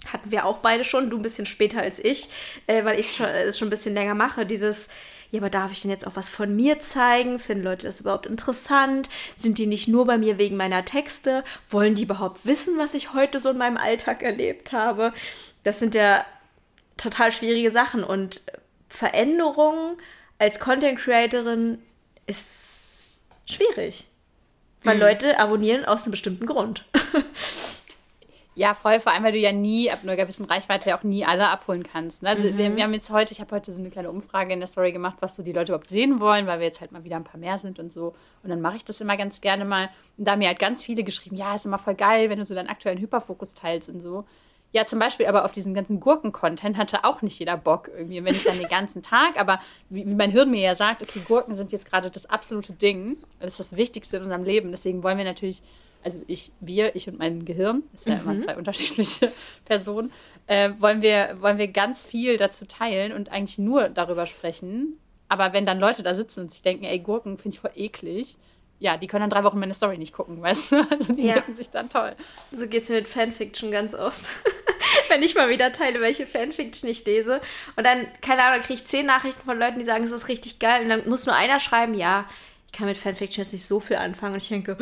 hatten 0.07 0.31
wir 0.31 0.45
auch 0.45 0.59
beide 0.59 0.85
schon, 0.85 1.09
du 1.09 1.17
ein 1.17 1.21
bisschen 1.21 1.45
später 1.45 1.81
als 1.81 1.99
ich, 1.99 2.29
äh, 2.67 2.85
weil 2.85 2.97
ich 2.97 3.19
es 3.19 3.57
schon 3.57 3.67
ein 3.67 3.71
bisschen 3.71 3.93
länger 3.93 4.15
mache, 4.15 4.45
dieses, 4.45 4.87
ja, 5.31 5.39
aber 5.39 5.49
darf 5.49 5.71
ich 5.71 5.81
denn 5.81 5.91
jetzt 5.91 6.07
auch 6.07 6.15
was 6.15 6.29
von 6.29 6.55
mir 6.55 6.79
zeigen? 6.79 7.39
Finden 7.39 7.63
Leute 7.63 7.85
das 7.85 8.01
überhaupt 8.01 8.25
interessant? 8.25 9.09
Sind 9.37 9.57
die 9.57 9.67
nicht 9.67 9.87
nur 9.87 10.05
bei 10.05 10.17
mir 10.17 10.37
wegen 10.37 10.57
meiner 10.57 10.85
Texte? 10.85 11.43
Wollen 11.69 11.95
die 11.95 12.03
überhaupt 12.03 12.45
wissen, 12.45 12.77
was 12.77 12.95
ich 12.95 13.13
heute 13.13 13.37
so 13.37 13.51
in 13.51 13.57
meinem 13.57 13.77
Alltag 13.77 14.23
erlebt 14.23 14.71
habe? 14.71 15.13
Das 15.63 15.79
sind 15.79 15.93
ja 15.93 16.25
total 16.97 17.31
schwierige 17.31 17.69
Sachen 17.69 18.03
und 18.03 18.41
Veränderung 18.87 19.97
als 20.39 20.59
Content 20.59 20.97
Creatorin 20.97 21.79
ist 22.25 23.25
schwierig. 23.45 24.05
Weil 24.83 24.95
mhm. 24.95 25.01
Leute 25.01 25.39
abonnieren 25.39 25.85
aus 25.85 26.03
einem 26.03 26.11
bestimmten 26.11 26.45
Grund. 26.45 26.85
Ja, 28.59 28.73
voll, 28.73 28.99
vor 28.99 29.13
allem, 29.13 29.23
weil 29.23 29.31
du 29.31 29.37
ja 29.37 29.53
nie 29.53 29.89
ab 29.89 29.99
einer 30.03 30.17
gewissen 30.17 30.43
Reichweite 30.43 30.89
ja 30.89 30.99
auch 30.99 31.03
nie 31.03 31.23
alle 31.23 31.47
abholen 31.47 31.83
kannst. 31.83 32.23
Ne? 32.23 32.27
Also 32.27 32.43
mhm. 32.43 32.57
wir, 32.57 32.75
wir, 32.75 32.83
haben 32.83 32.93
jetzt 32.93 33.09
heute, 33.09 33.31
ich 33.31 33.39
habe 33.39 33.55
heute 33.55 33.71
so 33.71 33.79
eine 33.79 33.89
kleine 33.89 34.11
Umfrage 34.11 34.51
in 34.51 34.59
der 34.59 34.67
Story 34.67 34.91
gemacht, 34.91 35.15
was 35.21 35.37
so 35.37 35.43
die 35.43 35.53
Leute 35.53 35.71
überhaupt 35.71 35.87
sehen 35.87 36.19
wollen, 36.19 36.45
weil 36.45 36.59
wir 36.59 36.65
jetzt 36.65 36.81
halt 36.81 36.91
mal 36.91 37.05
wieder 37.05 37.15
ein 37.15 37.23
paar 37.23 37.39
mehr 37.39 37.57
sind 37.57 37.79
und 37.79 37.93
so. 37.93 38.15
Und 38.43 38.49
dann 38.49 38.59
mache 38.59 38.75
ich 38.75 38.83
das 38.83 38.99
immer 38.99 39.15
ganz 39.15 39.39
gerne 39.39 39.63
mal. 39.63 39.87
Und 40.17 40.27
da 40.27 40.33
haben 40.33 40.39
mir 40.39 40.49
halt 40.49 40.59
ganz 40.59 40.83
viele 40.83 41.05
geschrieben, 41.05 41.37
ja, 41.37 41.55
ist 41.55 41.65
immer 41.65 41.79
voll 41.79 41.95
geil, 41.95 42.29
wenn 42.29 42.37
du 42.37 42.43
so 42.43 42.53
deinen 42.53 42.67
aktuellen 42.67 42.99
Hyperfokus 42.99 43.53
teilst 43.53 43.87
und 43.87 44.01
so. 44.01 44.25
Ja, 44.73 44.85
zum 44.85 44.99
Beispiel 44.99 45.27
aber 45.27 45.45
auf 45.45 45.53
diesen 45.53 45.73
ganzen 45.73 46.01
Gurken-Content 46.01 46.75
hatte 46.75 47.05
auch 47.05 47.21
nicht 47.21 47.39
jeder 47.39 47.55
Bock 47.55 47.87
irgendwie, 47.87 48.21
wenn 48.25 48.35
ich 48.35 48.43
dann 48.43 48.59
den 48.59 48.67
ganzen 48.67 49.01
Tag, 49.01 49.39
aber 49.39 49.61
wie, 49.87 50.05
wie 50.05 50.15
mein 50.15 50.31
Hirn 50.31 50.51
mir 50.51 50.59
ja 50.59 50.75
sagt, 50.75 51.01
okay, 51.01 51.21
Gurken 51.25 51.55
sind 51.55 51.71
jetzt 51.71 51.89
gerade 51.89 52.11
das 52.11 52.25
absolute 52.25 52.73
Ding, 52.73 53.15
das 53.39 53.53
ist 53.53 53.71
das 53.71 53.77
Wichtigste 53.77 54.17
in 54.17 54.23
unserem 54.23 54.43
Leben, 54.43 54.71
deswegen 54.71 55.01
wollen 55.01 55.17
wir 55.17 55.23
natürlich 55.23 55.63
also 56.03 56.21
ich, 56.27 56.51
wir, 56.59 56.95
ich 56.95 57.07
und 57.07 57.19
mein 57.19 57.45
Gehirn, 57.45 57.83
das 57.93 58.03
sind 58.03 58.13
ja 58.13 58.19
immer 58.19 58.33
mhm. 58.33 58.41
zwei 58.41 58.57
unterschiedliche 58.57 59.31
Personen, 59.65 60.11
äh, 60.47 60.71
wollen, 60.79 61.01
wir, 61.01 61.37
wollen 61.41 61.57
wir 61.57 61.67
ganz 61.67 62.03
viel 62.03 62.37
dazu 62.37 62.65
teilen 62.65 63.13
und 63.13 63.29
eigentlich 63.31 63.57
nur 63.57 63.89
darüber 63.89 64.25
sprechen. 64.25 64.97
Aber 65.27 65.53
wenn 65.53 65.65
dann 65.65 65.79
Leute 65.79 66.01
da 66.01 66.15
sitzen 66.15 66.41
und 66.41 66.51
sich 66.51 66.61
denken, 66.61 66.85
ey, 66.85 66.99
Gurken 66.99 67.37
finde 67.37 67.55
ich 67.55 67.61
voll 67.61 67.71
eklig, 67.75 68.37
ja, 68.79 68.95
die 68.97 69.07
können 69.07 69.21
dann 69.21 69.29
drei 69.29 69.43
Wochen 69.43 69.59
meine 69.59 69.73
Story 69.73 69.97
nicht 69.97 70.13
gucken, 70.13 70.41
weißt 70.41 70.71
du? 70.71 70.87
Also 70.89 71.13
die 71.13 71.27
ja. 71.27 71.43
sich 71.51 71.69
dann 71.69 71.89
toll. 71.89 72.15
So 72.51 72.67
geht 72.67 72.81
es 72.81 72.89
mir 72.89 72.95
mit 72.95 73.07
Fanfiction 73.07 73.71
ganz 73.71 73.93
oft. 73.93 74.25
wenn 75.09 75.21
ich 75.21 75.35
mal 75.35 75.49
wieder 75.49 75.71
teile, 75.71 76.01
welche 76.01 76.25
Fanfiction 76.25 76.89
ich 76.89 77.05
lese. 77.05 77.41
Und 77.75 77.85
dann, 77.85 78.07
keine 78.21 78.43
Ahnung, 78.43 78.61
kriege 78.61 78.75
ich 78.75 78.85
zehn 78.85 79.05
Nachrichten 79.05 79.43
von 79.43 79.59
Leuten, 79.59 79.79
die 79.79 79.85
sagen, 79.85 80.03
es 80.03 80.11
ist 80.11 80.27
richtig 80.27 80.59
geil. 80.59 80.83
Und 80.83 80.89
dann 80.89 81.07
muss 81.07 81.25
nur 81.25 81.35
einer 81.35 81.59
schreiben, 81.59 81.93
ja, 81.93 82.25
ich 82.67 82.73
kann 82.73 82.87
mit 82.87 82.97
Fanfiction 82.97 83.43
jetzt 83.43 83.53
nicht 83.53 83.65
so 83.65 83.79
viel 83.79 83.97
anfangen. 83.97 84.33
Und 84.33 84.43
ich 84.43 84.49
denke, 84.49 84.77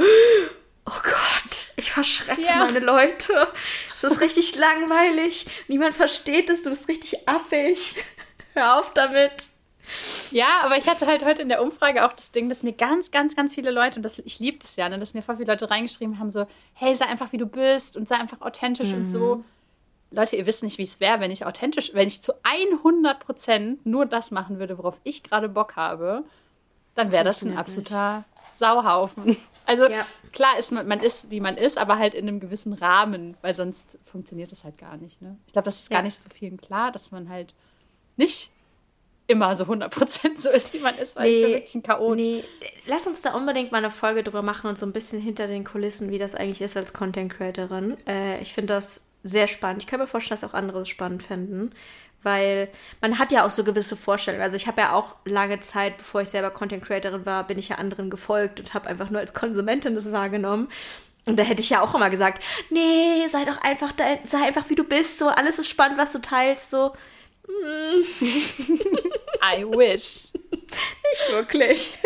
oh 0.87 1.01
Gott, 1.03 1.65
ich 1.75 1.91
verschrecke 1.91 2.41
ja. 2.41 2.57
meine 2.57 2.79
Leute. 2.79 3.47
Es 3.93 4.03
ist 4.03 4.21
richtig 4.21 4.55
langweilig. 4.59 5.47
Niemand 5.67 5.93
versteht 5.93 6.49
es, 6.49 6.63
du 6.63 6.69
bist 6.69 6.87
richtig 6.87 7.27
affig. 7.27 7.95
Hör 8.53 8.79
auf 8.79 8.93
damit. 8.93 9.49
Ja, 10.31 10.61
aber 10.63 10.77
ich 10.77 10.87
hatte 10.87 11.05
halt 11.07 11.23
heute 11.23 11.41
in 11.41 11.49
der 11.49 11.61
Umfrage 11.61 12.05
auch 12.05 12.13
das 12.13 12.31
Ding, 12.31 12.49
dass 12.49 12.63
mir 12.63 12.73
ganz, 12.73 13.11
ganz, 13.11 13.35
ganz 13.35 13.53
viele 13.53 13.71
Leute, 13.71 13.99
und 13.99 14.03
das, 14.03 14.19
ich 14.19 14.39
liebe 14.39 14.57
das 14.59 14.75
ja, 14.75 14.89
ne, 14.89 14.99
dass 14.99 15.13
mir 15.13 15.21
voll 15.21 15.37
viele 15.37 15.51
Leute 15.51 15.69
reingeschrieben 15.69 16.19
haben, 16.19 16.29
so, 16.29 16.45
hey, 16.73 16.95
sei 16.95 17.05
einfach 17.05 17.31
wie 17.31 17.37
du 17.37 17.45
bist 17.45 17.95
und 17.95 18.07
sei 18.07 18.15
einfach 18.15 18.41
authentisch 18.41 18.89
mhm. 18.89 18.95
und 18.95 19.09
so. 19.09 19.35
Mhm. 19.35 19.45
Leute, 20.11 20.35
ihr 20.37 20.45
wisst 20.45 20.63
nicht, 20.63 20.77
wie 20.77 20.83
es 20.83 20.99
wäre, 20.99 21.19
wenn 21.19 21.31
ich 21.31 21.45
authentisch, 21.45 21.93
wenn 21.93 22.07
ich 22.07 22.21
zu 22.21 22.33
100 22.43 23.19
Prozent 23.19 23.85
nur 23.85 24.05
das 24.05 24.31
machen 24.31 24.59
würde, 24.59 24.77
worauf 24.77 24.99
ich 25.03 25.23
gerade 25.23 25.49
Bock 25.49 25.75
habe, 25.75 26.23
dann 26.95 27.11
wäre 27.11 27.25
das 27.25 27.43
ein 27.43 27.57
absoluter. 27.57 28.23
Sauhaufen. 28.53 29.37
Also 29.67 29.87
ja. 29.89 30.07
klar 30.31 30.57
ist 30.57 30.71
man, 30.71 30.87
man 30.87 31.01
ist, 31.01 31.29
wie 31.29 31.41
man 31.41 31.57
ist, 31.57 31.77
aber 31.77 31.99
halt 31.99 32.13
in 32.13 32.27
einem 32.27 32.39
gewissen 32.39 32.71
Rahmen, 32.71 33.35
weil 33.41 33.53
sonst 33.53 33.99
funktioniert 34.05 34.51
das 34.51 34.63
halt 34.63 34.77
gar 34.77 34.95
nicht. 34.95 35.21
Ne? 35.21 35.37
Ich 35.45 35.53
glaube, 35.53 35.65
das 35.65 35.81
ist 35.81 35.91
ja. 35.91 35.97
gar 35.97 36.03
nicht 36.03 36.17
so 36.17 36.29
vielen 36.29 36.57
klar, 36.57 36.91
dass 36.93 37.11
man 37.11 37.27
halt 37.27 37.53
nicht 38.15 38.49
immer 39.27 39.53
so 39.57 39.65
100% 39.65 40.39
so 40.39 40.49
ist, 40.49 40.73
wie 40.73 40.79
man 40.79 40.97
ist, 40.97 41.17
weil 41.17 41.29
nee, 41.29 41.35
ich 41.35 41.43
bin 41.43 41.53
wirklich 41.53 41.75
ein 41.75 41.83
Chaot. 41.83 42.15
Nee. 42.15 42.45
Lass 42.85 43.07
uns 43.07 43.21
da 43.21 43.33
unbedingt 43.33 43.73
mal 43.73 43.79
eine 43.79 43.91
Folge 43.91 44.23
drüber 44.23 44.41
machen 44.41 44.67
und 44.67 44.77
so 44.77 44.85
ein 44.85 44.93
bisschen 44.93 45.21
hinter 45.21 45.47
den 45.47 45.65
Kulissen, 45.65 46.09
wie 46.11 46.17
das 46.17 46.33
eigentlich 46.33 46.61
ist 46.61 46.77
als 46.77 46.93
Content 46.93 47.33
Creatorin. 47.33 47.97
Äh, 48.07 48.39
ich 48.39 48.53
finde 48.53 48.73
das 48.73 49.01
sehr 49.25 49.49
spannend. 49.49 49.83
Ich 49.83 49.87
kann 49.87 49.99
mir 49.99 50.07
vorstellen, 50.07 50.39
dass 50.39 50.49
auch 50.49 50.53
andere 50.53 50.79
es 50.79 50.87
spannend 50.87 51.23
fänden 51.23 51.73
weil 52.27 52.67
man 52.99 53.19
hat 53.19 53.31
ja 53.31 53.45
auch 53.45 53.49
so 53.49 53.63
gewisse 53.63 53.95
Vorstellungen. 53.95 54.43
Also 54.43 54.57
ich 54.57 54.67
habe 54.67 54.81
ja 54.81 54.93
auch 54.93 55.15
lange 55.23 55.61
Zeit, 55.61 55.95
bevor 55.95 56.21
ich 56.21 56.29
selber 56.29 56.49
Content 56.49 56.83
Creatorin 56.83 57.25
war, 57.25 57.47
bin 57.47 57.57
ich 57.57 57.69
ja 57.69 57.77
anderen 57.77 58.09
gefolgt 58.09 58.59
und 58.59 58.73
habe 58.73 58.89
einfach 58.89 59.09
nur 59.09 59.21
als 59.21 59.33
Konsumentin 59.33 59.95
das 59.95 60.11
wahrgenommen. 60.11 60.67
Und 61.25 61.39
da 61.39 61.43
hätte 61.43 61.61
ich 61.61 61.69
ja 61.69 61.81
auch 61.81 61.95
immer 61.95 62.09
gesagt, 62.09 62.43
nee, 62.69 63.25
sei 63.29 63.45
doch 63.45 63.61
einfach, 63.61 63.93
sei 64.25 64.39
einfach 64.45 64.69
wie 64.69 64.75
du 64.75 64.83
bist, 64.83 65.19
so 65.19 65.29
alles 65.29 65.57
ist 65.57 65.69
spannend, 65.69 65.97
was 65.97 66.11
du 66.11 66.19
teilst, 66.19 66.69
so. 66.69 66.91
I 69.41 69.63
wish. 69.63 70.33
Nicht 70.33 71.31
wirklich. 71.31 71.97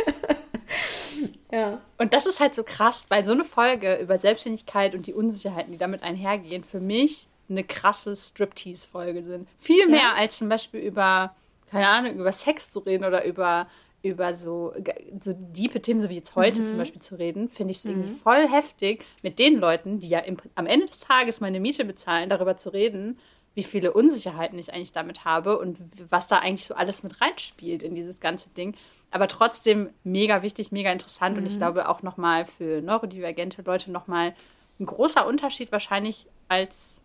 ja. 1.52 1.82
Und 1.98 2.14
das 2.14 2.28
ist 2.28 2.40
halt 2.40 2.54
so 2.54 2.64
krass, 2.64 3.08
weil 3.10 3.26
so 3.26 3.32
eine 3.32 3.44
Folge 3.44 3.96
über 3.96 4.20
Selbstständigkeit 4.20 4.94
und 4.94 5.08
die 5.08 5.16
Unsicherheiten, 5.16 5.72
die 5.72 5.80
damit 5.80 6.04
einhergehen, 6.04 6.64
für 6.64 6.80
mich 6.80 7.28
eine 7.52 7.64
krasse 7.64 8.16
Striptease-Folge 8.16 9.24
sind. 9.24 9.48
Viel 9.60 9.88
mehr 9.88 10.00
ja. 10.00 10.14
als 10.16 10.38
zum 10.38 10.50
Beispiel 10.50 10.80
über, 10.82 11.36
keine 11.70 11.88
Ahnung, 11.88 12.16
über 12.16 12.32
Sex 12.32 12.72
zu 12.72 12.80
reden 12.80 13.06
oder 13.06 13.26
über, 13.26 13.68
über 14.02 14.34
so, 14.34 14.74
so 15.20 15.34
diepe 15.36 15.82
Themen, 15.82 16.00
so 16.00 16.10
wie 16.10 16.16
jetzt 16.16 16.36
heute 16.36 16.62
mhm. 16.62 16.68
zum 16.68 16.78
Beispiel 16.78 17.02
zu 17.02 17.16
reden, 17.16 17.50
finde 17.50 17.72
ich 17.72 17.78
es 17.78 17.84
mhm. 17.84 17.92
irgendwie 17.92 18.16
voll 18.16 18.48
heftig, 18.48 19.06
mit 19.22 19.38
den 19.40 19.60
Leuten, 19.60 20.00
die 20.00 20.10
ja 20.10 20.20
im, 20.20 20.38
am 20.56 20.66
Ende 20.66 20.88
des 20.88 21.00
Tages 21.00 21.40
meine 21.40 21.60
Miete 21.60 21.86
bezahlen, 21.86 22.30
darüber 22.30 22.58
zu 22.58 22.74
reden, 22.74 23.20
wie 23.54 23.64
viele 23.64 23.92
Unsicherheiten 23.94 24.58
ich 24.58 24.74
eigentlich 24.74 24.94
damit 24.94 25.26
habe 25.26 25.60
und 25.60 25.78
was 26.10 26.28
da 26.28 26.40
eigentlich 26.40 26.68
so 26.68 26.74
alles 26.74 27.04
mit 27.04 27.20
reinspielt 27.20 27.84
in 27.84 27.96
dieses 27.96 28.20
ganze 28.20 28.50
Ding. 28.50 28.76
Aber 29.12 29.28
trotzdem 29.28 29.90
mega 30.06 30.42
wichtig, 30.42 30.72
mega 30.72 30.92
interessant 30.92 31.36
mhm. 31.36 31.42
und 31.42 31.48
ich 31.48 31.56
mhm. 31.56 31.60
glaube 31.60 31.90
auch 31.90 32.02
nochmal 32.02 32.46
für 32.46 32.82
neurodivergente 32.82 33.62
Leute 33.62 33.92
nochmal 33.92 34.34
ein 34.80 34.86
großer 34.86 35.28
Unterschied 35.28 35.72
wahrscheinlich 35.72 36.28
als 36.48 37.04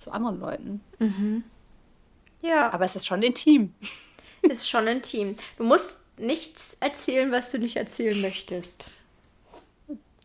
zu 0.00 0.10
anderen 0.12 0.40
Leuten. 0.40 0.80
Mhm. 0.98 1.44
Ja. 2.42 2.72
Aber 2.72 2.84
es 2.84 2.96
ist 2.96 3.06
schon 3.06 3.22
intim. 3.22 3.74
Ist 4.42 4.70
schon 4.70 4.86
intim. 4.86 5.36
Du 5.58 5.64
musst 5.64 6.02
nichts 6.16 6.78
erzählen, 6.80 7.30
was 7.30 7.52
du 7.52 7.58
nicht 7.58 7.76
erzählen 7.76 8.18
möchtest. 8.22 8.86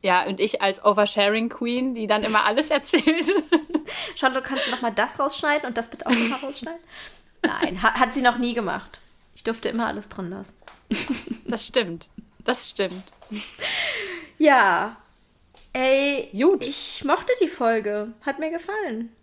Ja, 0.01 0.25
und 0.25 0.39
ich 0.39 0.61
als 0.61 0.85
Oversharing 0.85 1.49
Queen, 1.49 1.95
die 1.95 2.07
dann 2.07 2.23
immer 2.23 2.45
alles 2.45 2.69
erzählt. 2.69 3.27
Charlotte, 4.15 4.47
kannst 4.47 4.67
du 4.67 4.71
noch 4.71 4.81
mal 4.81 4.91
das 4.91 5.19
rausschneiden 5.19 5.67
und 5.67 5.77
das 5.77 5.89
bitte 5.89 6.05
auch 6.05 6.11
noch 6.11 6.29
mal 6.29 6.39
rausschneiden? 6.39 6.79
Nein, 7.41 7.81
hat, 7.81 7.95
hat 7.95 8.13
sie 8.13 8.21
noch 8.21 8.37
nie 8.37 8.53
gemacht. 8.53 9.01
Ich 9.35 9.43
durfte 9.43 9.67
immer 9.67 9.87
alles 9.87 10.07
drin 10.07 10.29
lassen. 10.29 10.53
Das 11.45 11.65
stimmt. 11.65 12.07
Das 12.45 12.69
stimmt. 12.69 13.03
Ja. 14.37 14.95
Ey, 15.73 16.29
Gut. 16.31 16.63
ich 16.65 17.03
mochte 17.03 17.33
die 17.41 17.49
Folge. 17.49 18.13
Hat 18.25 18.39
mir 18.39 18.49
gefallen 18.49 19.13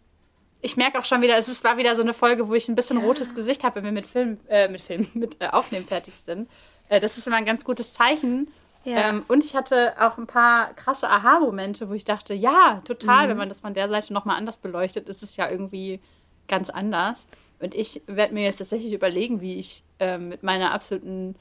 ich 0.62 0.76
merke 0.76 0.98
auch 0.98 1.04
schon 1.04 1.20
wieder, 1.20 1.36
es 1.36 1.64
war 1.64 1.76
wieder 1.76 1.96
so 1.96 2.02
eine 2.02 2.14
Folge, 2.14 2.48
wo 2.48 2.54
ich 2.54 2.68
ein 2.68 2.76
bisschen 2.76 3.00
ja. 3.00 3.04
rotes 3.04 3.34
Gesicht 3.34 3.64
habe, 3.64 3.76
wenn 3.76 3.84
wir 3.84 3.92
mit 3.92 4.06
Film, 4.06 4.38
äh, 4.48 4.68
mit 4.68 4.80
Film, 4.80 5.08
mit 5.14 5.42
äh, 5.42 5.48
Aufnehmen 5.48 5.86
fertig 5.86 6.14
sind. 6.24 6.48
Äh, 6.88 7.00
das 7.00 7.18
ist 7.18 7.26
immer 7.26 7.36
ein 7.36 7.44
ganz 7.44 7.64
gutes 7.64 7.92
Zeichen. 7.92 8.48
Ja. 8.84 9.10
Ähm, 9.10 9.24
und 9.28 9.44
ich 9.44 9.54
hatte 9.54 9.94
auch 10.00 10.18
ein 10.18 10.26
paar 10.26 10.72
krasse 10.74 11.08
Aha-Momente, 11.08 11.88
wo 11.88 11.94
ich 11.94 12.04
dachte, 12.04 12.32
ja, 12.32 12.80
total, 12.84 13.26
mhm. 13.26 13.30
wenn 13.30 13.36
man 13.36 13.48
das 13.48 13.60
von 13.60 13.74
der 13.74 13.88
Seite 13.88 14.12
nochmal 14.12 14.36
anders 14.36 14.58
beleuchtet, 14.58 15.08
ist 15.08 15.22
es 15.22 15.36
ja 15.36 15.50
irgendwie 15.50 16.00
ganz 16.48 16.70
anders. 16.70 17.26
Und 17.60 17.74
ich 17.74 18.02
werde 18.06 18.34
mir 18.34 18.44
jetzt 18.44 18.58
tatsächlich 18.58 18.92
überlegen, 18.92 19.40
wie 19.40 19.58
ich 19.58 19.84
ähm, 20.00 20.28
mit 20.28 20.42
meiner 20.42 20.72
absoluten 20.72 21.36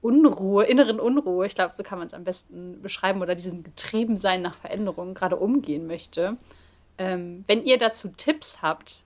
Unruhe, 0.00 0.64
inneren 0.64 1.00
Unruhe, 1.00 1.46
ich 1.46 1.54
glaube, 1.54 1.74
so 1.74 1.82
kann 1.82 1.98
man 1.98 2.06
es 2.06 2.14
am 2.14 2.24
besten 2.24 2.80
beschreiben, 2.80 3.20
oder 3.22 3.34
diesem 3.34 3.62
Getriebensein 3.62 4.40
nach 4.40 4.54
Veränderungen 4.54 5.14
gerade 5.14 5.36
umgehen 5.36 5.86
möchte. 5.86 6.36
Ähm, 6.98 7.44
wenn 7.46 7.64
ihr 7.64 7.78
dazu 7.78 8.08
Tipps 8.08 8.62
habt, 8.62 9.04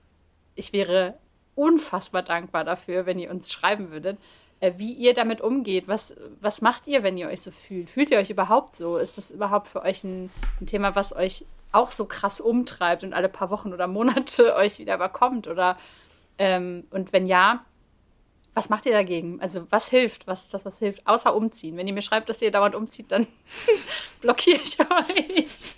ich 0.55 0.73
wäre 0.73 1.15
unfassbar 1.55 2.23
dankbar 2.23 2.63
dafür, 2.63 3.05
wenn 3.05 3.19
ihr 3.19 3.29
uns 3.29 3.51
schreiben 3.51 3.91
würdet, 3.91 4.17
äh, 4.61 4.73
wie 4.77 4.93
ihr 4.93 5.13
damit 5.13 5.41
umgeht. 5.41 5.87
Was, 5.87 6.15
was 6.39 6.61
macht 6.61 6.87
ihr, 6.87 7.03
wenn 7.03 7.17
ihr 7.17 7.27
euch 7.27 7.41
so 7.41 7.51
fühlt? 7.51 7.89
Fühlt 7.89 8.11
ihr 8.11 8.19
euch 8.19 8.29
überhaupt 8.29 8.75
so? 8.75 8.97
Ist 8.97 9.17
das 9.17 9.31
überhaupt 9.31 9.67
für 9.67 9.81
euch 9.81 10.03
ein, 10.03 10.29
ein 10.59 10.67
Thema, 10.67 10.95
was 10.95 11.15
euch 11.15 11.45
auch 11.71 11.91
so 11.91 12.05
krass 12.05 12.39
umtreibt 12.39 13.03
und 13.03 13.13
alle 13.13 13.29
paar 13.29 13.49
Wochen 13.49 13.73
oder 13.73 13.87
Monate 13.87 14.55
euch 14.55 14.79
wieder 14.79 14.95
überkommt? 14.95 15.47
Oder 15.47 15.77
ähm, 16.37 16.85
und 16.91 17.11
wenn 17.11 17.27
ja, 17.27 17.65
was 18.53 18.69
macht 18.69 18.85
ihr 18.85 18.91
dagegen? 18.91 19.39
Also 19.41 19.65
was 19.69 19.89
hilft? 19.89 20.27
Was 20.27 20.43
ist 20.43 20.53
das, 20.53 20.65
was 20.65 20.79
hilft? 20.79 21.07
Außer 21.07 21.35
umziehen. 21.35 21.77
Wenn 21.77 21.87
ihr 21.87 21.93
mir 21.93 22.01
schreibt, 22.01 22.29
dass 22.29 22.41
ihr 22.41 22.51
dauernd 22.51 22.75
umzieht, 22.75 23.11
dann 23.11 23.27
blockiere 24.21 24.59
ich 24.61 24.77
euch. 24.79 25.75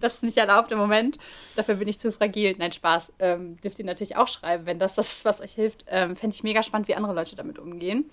Das 0.00 0.14
ist 0.14 0.22
nicht 0.22 0.36
erlaubt 0.36 0.70
im 0.72 0.78
Moment. 0.78 1.18
Dafür 1.54 1.76
bin 1.76 1.88
ich 1.88 1.98
zu 1.98 2.12
fragil. 2.12 2.54
Nein, 2.58 2.72
Spaß. 2.72 3.12
Ähm, 3.18 3.60
dürft 3.60 3.78
ihr 3.78 3.84
natürlich 3.84 4.16
auch 4.16 4.28
schreiben, 4.28 4.66
wenn 4.66 4.78
das 4.78 4.94
das 4.94 5.12
ist, 5.12 5.24
was 5.24 5.40
euch 5.40 5.54
hilft. 5.54 5.84
Ähm, 5.88 6.16
Fände 6.16 6.34
ich 6.34 6.42
mega 6.42 6.62
spannend, 6.62 6.88
wie 6.88 6.94
andere 6.94 7.14
Leute 7.14 7.36
damit 7.36 7.58
umgehen. 7.58 8.10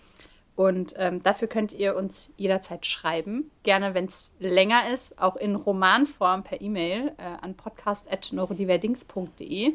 Und 0.56 0.94
ähm, 0.98 1.24
dafür 1.24 1.48
könnt 1.48 1.72
ihr 1.72 1.96
uns 1.96 2.32
jederzeit 2.38 2.86
schreiben. 2.86 3.50
Gerne, 3.64 3.96
wenn 3.96 4.06
es 4.06 4.32
länger 4.40 4.88
ist, 4.94 5.20
auch 5.20 5.36
in 5.36 5.56
Romanform 5.56 6.44
per 6.44 6.62
E-Mail 6.62 7.14
äh, 7.18 7.24
an 7.42 7.56
podcast.neurodiverdings.de 7.56 9.74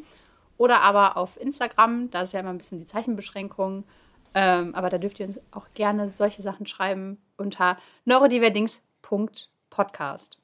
oder 0.57 0.83
aber 0.83 1.17
auf 1.17 1.37
Instagram. 1.41 2.11
Da 2.11 2.23
ist 2.23 2.33
ja 2.33 2.39
immer 2.41 2.51
ein 2.51 2.59
bisschen 2.59 2.79
die 2.79 2.87
Zeichenbeschränkung. 2.87 3.83
Ähm, 4.35 4.75
aber 4.75 4.91
da 4.91 4.99
dürft 4.99 5.21
ihr 5.21 5.27
uns 5.27 5.41
auch 5.51 5.67
gerne 5.75 6.11
solche 6.11 6.43
Sachen 6.43 6.67
schreiben 6.67 7.19
unter 7.37 7.79
neurodiverdings.podcast. 8.05 10.39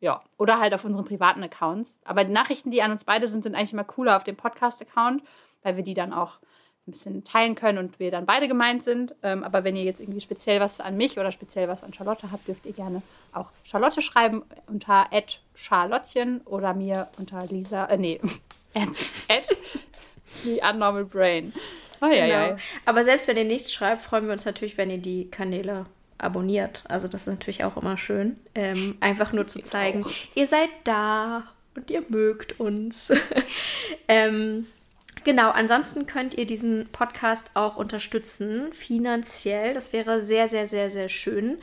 Ja, 0.00 0.22
oder 0.38 0.58
halt 0.58 0.72
auf 0.72 0.84
unseren 0.84 1.04
privaten 1.04 1.42
Accounts. 1.42 1.94
Aber 2.04 2.24
die 2.24 2.32
Nachrichten, 2.32 2.70
die 2.70 2.82
an 2.82 2.90
uns 2.90 3.04
beide 3.04 3.28
sind, 3.28 3.42
sind 3.42 3.54
eigentlich 3.54 3.74
immer 3.74 3.84
cooler 3.84 4.16
auf 4.16 4.24
dem 4.24 4.36
Podcast-Account, 4.36 5.22
weil 5.62 5.76
wir 5.76 5.84
die 5.84 5.94
dann 5.94 6.12
auch 6.12 6.38
ein 6.86 6.92
bisschen 6.92 7.24
teilen 7.24 7.54
können 7.54 7.78
und 7.78 7.98
wir 7.98 8.10
dann 8.10 8.24
beide 8.24 8.48
gemeint 8.48 8.82
sind. 8.82 9.14
Ähm, 9.22 9.44
aber 9.44 9.62
wenn 9.62 9.76
ihr 9.76 9.84
jetzt 9.84 10.00
irgendwie 10.00 10.22
speziell 10.22 10.58
was 10.60 10.80
an 10.80 10.96
mich 10.96 11.18
oder 11.18 11.32
speziell 11.32 11.68
was 11.68 11.84
an 11.84 11.92
Charlotte 11.92 12.32
habt, 12.32 12.48
dürft 12.48 12.64
ihr 12.64 12.72
gerne 12.72 13.02
auch 13.32 13.48
Charlotte 13.64 14.00
schreiben 14.00 14.42
unter 14.66 15.08
Charlottchen 15.54 16.40
oder 16.46 16.72
mir 16.72 17.08
unter 17.18 17.44
Lisa, 17.46 17.84
äh, 17.84 17.98
nee, 17.98 18.20
at, 18.74 19.56
the 20.44 20.60
Unnormal 20.62 21.04
Brain. 21.04 21.52
Oh, 22.00 22.08
genau. 22.08 22.56
Aber 22.86 23.04
selbst 23.04 23.28
wenn 23.28 23.36
ihr 23.36 23.44
nichts 23.44 23.72
schreibt, 23.72 24.00
freuen 24.00 24.24
wir 24.24 24.32
uns 24.32 24.46
natürlich, 24.46 24.78
wenn 24.78 24.88
ihr 24.90 24.98
die 24.98 25.30
Kanäle 25.30 25.84
abonniert. 26.22 26.84
Also 26.88 27.08
das 27.08 27.22
ist 27.22 27.28
natürlich 27.28 27.64
auch 27.64 27.76
immer 27.76 27.96
schön. 27.96 28.36
Ähm, 28.54 28.96
einfach 29.00 29.32
nur 29.32 29.46
zu 29.46 29.60
zeigen, 29.60 30.04
auch. 30.04 30.10
ihr 30.34 30.46
seid 30.46 30.70
da 30.84 31.44
und 31.74 31.90
ihr 31.90 32.02
mögt 32.08 32.60
uns. 32.60 33.12
ähm, 34.08 34.66
Genau, 35.22 35.50
ansonsten 35.50 36.06
könnt 36.06 36.34
ihr 36.34 36.46
diesen 36.46 36.86
Podcast 36.92 37.50
auch 37.52 37.76
unterstützen, 37.76 38.72
finanziell. 38.72 39.74
Das 39.74 39.92
wäre 39.92 40.22
sehr, 40.22 40.48
sehr, 40.48 40.66
sehr, 40.66 40.88
sehr 40.88 41.10
schön. 41.10 41.58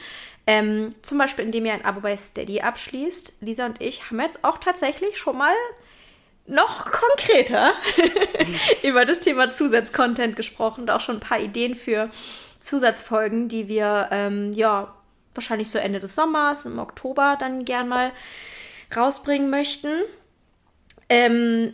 Ähm, 0.46 0.92
zum 1.02 1.18
Beispiel, 1.18 1.46
indem 1.46 1.66
ihr 1.66 1.74
ein 1.74 1.84
Abo 1.84 2.02
bei 2.02 2.16
Steady 2.16 2.62
abschließt. 2.62 3.38
Lisa 3.42 3.66
und 3.66 3.82
ich 3.82 4.10
haben 4.10 4.22
jetzt 4.22 4.44
auch 4.44 4.60
tatsächlich 4.60 5.18
schon 5.18 5.38
mal 5.38 5.56
noch 6.46 6.86
konkreter 6.90 7.74
über 8.84 9.06
das 9.06 9.20
Thema 9.22 9.50
Zusatzcontent 9.50 10.36
gesprochen 10.36 10.82
und 10.82 10.92
auch 10.92 11.02
schon 11.02 11.18
ein 11.18 11.22
paar 11.22 11.40
Ideen 11.40 11.76
für 11.76 12.10
Zusatzfolgen, 12.60 13.48
die 13.48 13.68
wir 13.68 14.10
ähm, 14.12 14.52
ja 14.54 14.94
wahrscheinlich 15.34 15.70
so 15.70 15.78
Ende 15.78 16.00
des 16.00 16.16
Sommers, 16.16 16.66
im 16.66 16.80
Oktober 16.80 17.38
dann 17.40 17.66
gern 17.66 17.88
mal 17.88 18.12
rausbringen 18.96 19.50
möchten. 19.50 19.90
Ähm, 21.10 21.74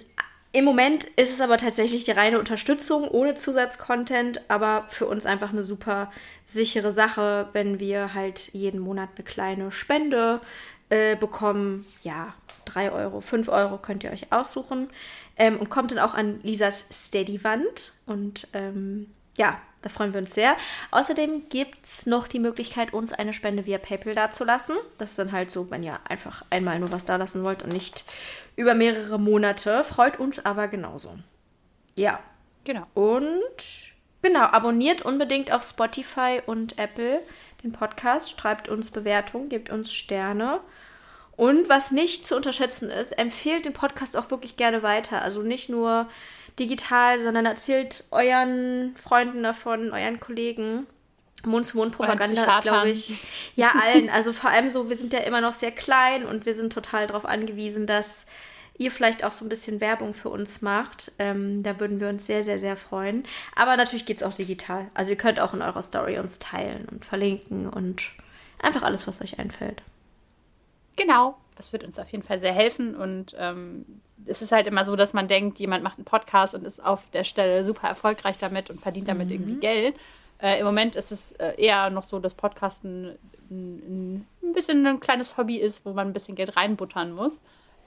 im 0.56 0.66
Moment 0.66 1.06
ist 1.16 1.32
es 1.32 1.42
aber 1.42 1.58
tatsächlich 1.58 2.06
die 2.06 2.12
reine 2.12 2.38
Unterstützung 2.38 3.08
ohne 3.08 3.34
Zusatzcontent, 3.34 4.42
aber 4.50 4.86
für 4.88 5.08
uns 5.08 5.26
einfach 5.26 5.50
eine 5.50 5.64
super 5.64 6.12
sichere 6.46 6.92
Sache, 6.92 7.50
wenn 7.54 7.80
wir 7.80 8.14
halt 8.14 8.54
jeden 8.54 8.80
Monat 8.80 9.10
eine 9.16 9.24
kleine 9.24 9.72
Spende 9.72 10.42
äh, 10.90 11.16
bekommen. 11.16 11.88
Ja, 12.04 12.36
3 12.66 12.92
Euro, 12.92 13.20
5 13.20 13.50
Euro 13.50 13.80
könnt 13.80 14.04
ihr 14.04 14.12
euch 14.12 14.32
aussuchen. 14.32 14.92
Ähm, 15.38 15.58
und 15.58 15.72
kommt 15.72 15.92
dann 15.92 15.98
auch 15.98 16.14
an 16.14 16.40
Lisas 16.44 16.86
Steady-Wand. 16.92 17.94
Und 18.06 18.48
ähm, 18.54 19.10
ja, 19.36 19.60
da 19.84 19.90
freuen 19.90 20.14
wir 20.14 20.22
uns 20.22 20.34
sehr. 20.34 20.56
Außerdem 20.92 21.50
gibt 21.50 21.86
es 21.86 22.06
noch 22.06 22.28
die 22.28 22.40
Möglichkeit, 22.40 22.94
uns 22.94 23.14
eine 23.14 23.34
Spende 23.34 23.66
via 23.66 23.78
PayPal 23.78 24.16
dazulassen. 24.16 24.76
Das 24.98 25.12
ist 25.12 25.20
dann 25.20 25.32
halt 25.32 25.52
so, 25.52 25.70
wenn 25.70 25.84
ihr 25.84 26.00
einfach 26.10 26.44
einmal 26.50 26.80
nur 26.80 26.92
was 26.92 27.06
da 27.06 27.18
lassen 27.18 27.44
wollt 27.44 27.62
und 27.62 27.72
nicht 27.72 28.06
über 28.56 28.74
mehrere 28.74 29.20
Monate. 29.20 29.84
Freut 29.84 30.20
uns 30.20 30.44
aber 30.44 30.68
genauso. 30.68 31.20
Ja. 31.96 32.20
Genau. 32.64 32.88
Und 32.94 33.58
genau, 34.22 34.46
abonniert 34.46 35.02
unbedingt 35.02 35.52
auf 35.52 35.64
Spotify 35.64 36.42
und 36.46 36.80
Apple 36.80 37.20
den 37.64 37.72
Podcast, 37.72 38.40
schreibt 38.40 38.70
uns 38.70 38.92
Bewertungen, 38.92 39.50
gebt 39.50 39.70
uns 39.70 39.94
Sterne. 39.94 40.60
Und 41.36 41.68
was 41.68 41.92
nicht 41.92 42.28
zu 42.28 42.36
unterschätzen 42.36 42.90
ist, 42.90 43.18
empfehlt 43.18 43.66
den 43.66 43.74
Podcast 43.74 44.16
auch 44.16 44.30
wirklich 44.30 44.56
gerne 44.56 44.84
weiter. 44.84 45.22
Also 45.22 45.42
nicht 45.42 45.70
nur 45.70 46.08
digital, 46.60 47.20
sondern 47.20 47.46
erzählt 47.46 48.04
euren 48.12 48.96
Freunden 48.96 49.44
davon, 49.44 49.92
euren 49.92 50.20
Kollegen. 50.20 50.88
Mund-zu-Mund-Propaganda 51.46 52.46
ist, 52.46 52.64
glaube 52.64 52.90
ich, 52.90 53.18
ja, 53.56 53.74
allen. 53.82 54.10
Also 54.14 54.32
vor 54.32 54.50
allem 54.50 54.70
so, 54.70 54.90
wir 54.90 54.96
sind 54.96 55.12
ja 55.12 55.20
immer 55.20 55.42
noch 55.42 55.54
sehr 55.54 55.72
klein 55.72 56.26
und 56.26 56.46
wir 56.46 56.56
sind 56.56 56.72
total 56.72 57.08
darauf 57.08 57.26
angewiesen, 57.26 57.86
dass 57.86 58.28
ihr 58.78 58.92
vielleicht 58.92 59.24
auch 59.24 59.34
so 59.34 59.46
ein 59.46 59.50
bisschen 59.50 59.82
Werbung 59.82 60.14
für 60.14 60.30
uns 60.30 60.62
macht. 60.62 61.12
Ähm, 61.20 61.62
da 61.62 61.80
würden 61.80 62.00
wir 62.00 62.08
uns 62.08 62.26
sehr, 62.26 62.44
sehr, 62.44 62.60
sehr 62.60 62.76
freuen. 62.76 63.26
Aber 63.56 63.76
natürlich 63.78 64.06
geht 64.06 64.18
es 64.18 64.24
auch 64.24 64.34
digital. 64.34 64.90
Also 64.94 65.12
ihr 65.12 65.18
könnt 65.18 65.40
auch 65.40 65.54
in 65.54 65.62
eurer 65.62 65.82
Story 65.82 66.18
uns 66.18 66.40
teilen 66.40 66.88
und 66.90 67.06
verlinken 67.06 67.70
und 67.70 68.04
einfach 68.62 68.84
alles, 68.84 69.08
was 69.08 69.22
euch 69.22 69.38
einfällt. 69.38 69.84
Genau, 70.96 71.36
das 71.56 71.74
wird 71.74 71.84
uns 71.84 72.00
auf 72.00 72.10
jeden 72.10 72.24
Fall 72.24 72.40
sehr 72.40 72.54
helfen. 72.54 72.96
Und 72.96 73.36
ähm, 73.38 73.86
es 74.26 74.42
ist 74.42 74.52
halt 74.52 74.68
immer 74.68 74.86
so, 74.86 74.96
dass 74.96 75.14
man 75.14 75.28
denkt, 75.28 75.60
jemand 75.60 75.84
macht 75.84 75.98
einen 75.98 76.06
Podcast 76.06 76.56
und 76.56 76.66
ist 76.66 76.84
auf 76.84 77.10
der 77.12 77.24
Stelle 77.24 77.64
super 77.66 77.88
erfolgreich 77.88 78.38
damit 78.38 78.70
und 78.70 78.80
verdient 78.80 79.08
damit 79.08 79.28
mhm. 79.28 79.34
irgendwie 79.34 79.56
Geld. 79.56 79.96
Äh, 80.42 80.60
Im 80.60 80.66
Moment 80.66 80.96
ist 80.96 81.12
es 81.12 81.32
äh, 81.34 81.54
eher 81.58 81.90
noch 81.90 82.04
so, 82.04 82.20
dass 82.20 82.34
Podcasten 82.34 83.18
ein, 83.50 84.26
ein, 84.42 84.54
bisschen 84.54 84.86
ein 84.86 85.00
kleines 85.00 85.38
Hobby 85.38 85.58
ist, 85.58 85.86
wo 85.86 85.94
man 85.94 86.08
ein 86.08 86.14
bisschen 86.14 86.36
Geld 86.36 86.56
reinbuttern 86.56 87.14
muss. 87.14 87.42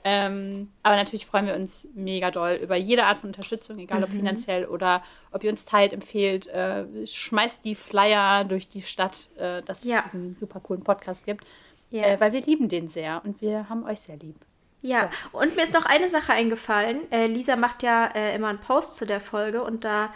Ähm, 0.08 0.70
aber 0.84 0.94
natürlich 0.94 1.26
freuen 1.26 1.46
wir 1.46 1.56
uns 1.56 1.88
mega 1.94 2.30
doll 2.30 2.60
über 2.62 2.76
jede 2.76 3.06
Art 3.06 3.18
von 3.18 3.30
Unterstützung, 3.30 3.78
egal 3.80 4.04
ob 4.04 4.10
mhm. 4.10 4.18
finanziell 4.18 4.66
oder 4.66 5.02
ob 5.32 5.42
ihr 5.42 5.50
uns 5.50 5.64
teilt, 5.64 5.92
empfehlt. 5.92 6.46
Äh, 6.46 6.84
schmeißt 7.04 7.64
die 7.64 7.74
Flyer 7.74 8.44
durch 8.44 8.68
die 8.68 8.82
Stadt, 8.82 9.30
äh, 9.36 9.62
dass 9.62 9.82
ja. 9.82 10.04
es 10.06 10.12
diesen 10.12 10.36
super 10.38 10.60
coolen 10.60 10.84
Podcast 10.84 11.26
gibt. 11.26 11.44
Ja. 11.90 12.04
Äh, 12.04 12.20
weil 12.20 12.32
wir 12.32 12.42
lieben 12.42 12.68
den 12.68 12.88
sehr 12.88 13.22
und 13.24 13.40
wir 13.40 13.68
haben 13.68 13.84
euch 13.84 14.00
sehr 14.00 14.16
lieb. 14.16 14.36
Ja, 14.82 15.10
so. 15.32 15.38
und 15.38 15.56
mir 15.56 15.62
ist 15.62 15.74
noch 15.74 15.84
eine 15.84 16.08
Sache 16.08 16.32
eingefallen. 16.32 17.10
Äh, 17.10 17.26
Lisa 17.26 17.56
macht 17.56 17.82
ja 17.82 18.06
äh, 18.14 18.34
immer 18.34 18.48
einen 18.48 18.60
Post 18.60 18.96
zu 18.96 19.06
der 19.06 19.20
Folge 19.20 19.62
und 19.62 19.84
da 19.84 20.12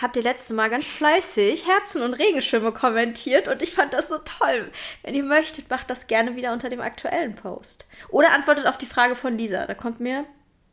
habt 0.00 0.16
ihr 0.16 0.22
letztes 0.22 0.54
Mal 0.54 0.70
ganz 0.70 0.90
fleißig 0.90 1.66
Herzen 1.66 2.02
und 2.02 2.14
Regenschirme 2.14 2.72
kommentiert 2.72 3.48
und 3.48 3.62
ich 3.62 3.72
fand 3.72 3.92
das 3.92 4.08
so 4.08 4.18
toll. 4.18 4.70
Wenn 5.02 5.14
ihr 5.14 5.22
möchtet, 5.22 5.70
macht 5.70 5.88
das 5.90 6.06
gerne 6.06 6.36
wieder 6.36 6.52
unter 6.52 6.68
dem 6.68 6.80
aktuellen 6.80 7.34
Post. 7.34 7.88
Oder 8.08 8.32
antwortet 8.32 8.66
auf 8.66 8.78
die 8.78 8.86
Frage 8.86 9.16
von 9.16 9.38
Lisa. 9.38 9.66
Da 9.66 9.74
kommt 9.74 10.00
mir 10.00 10.24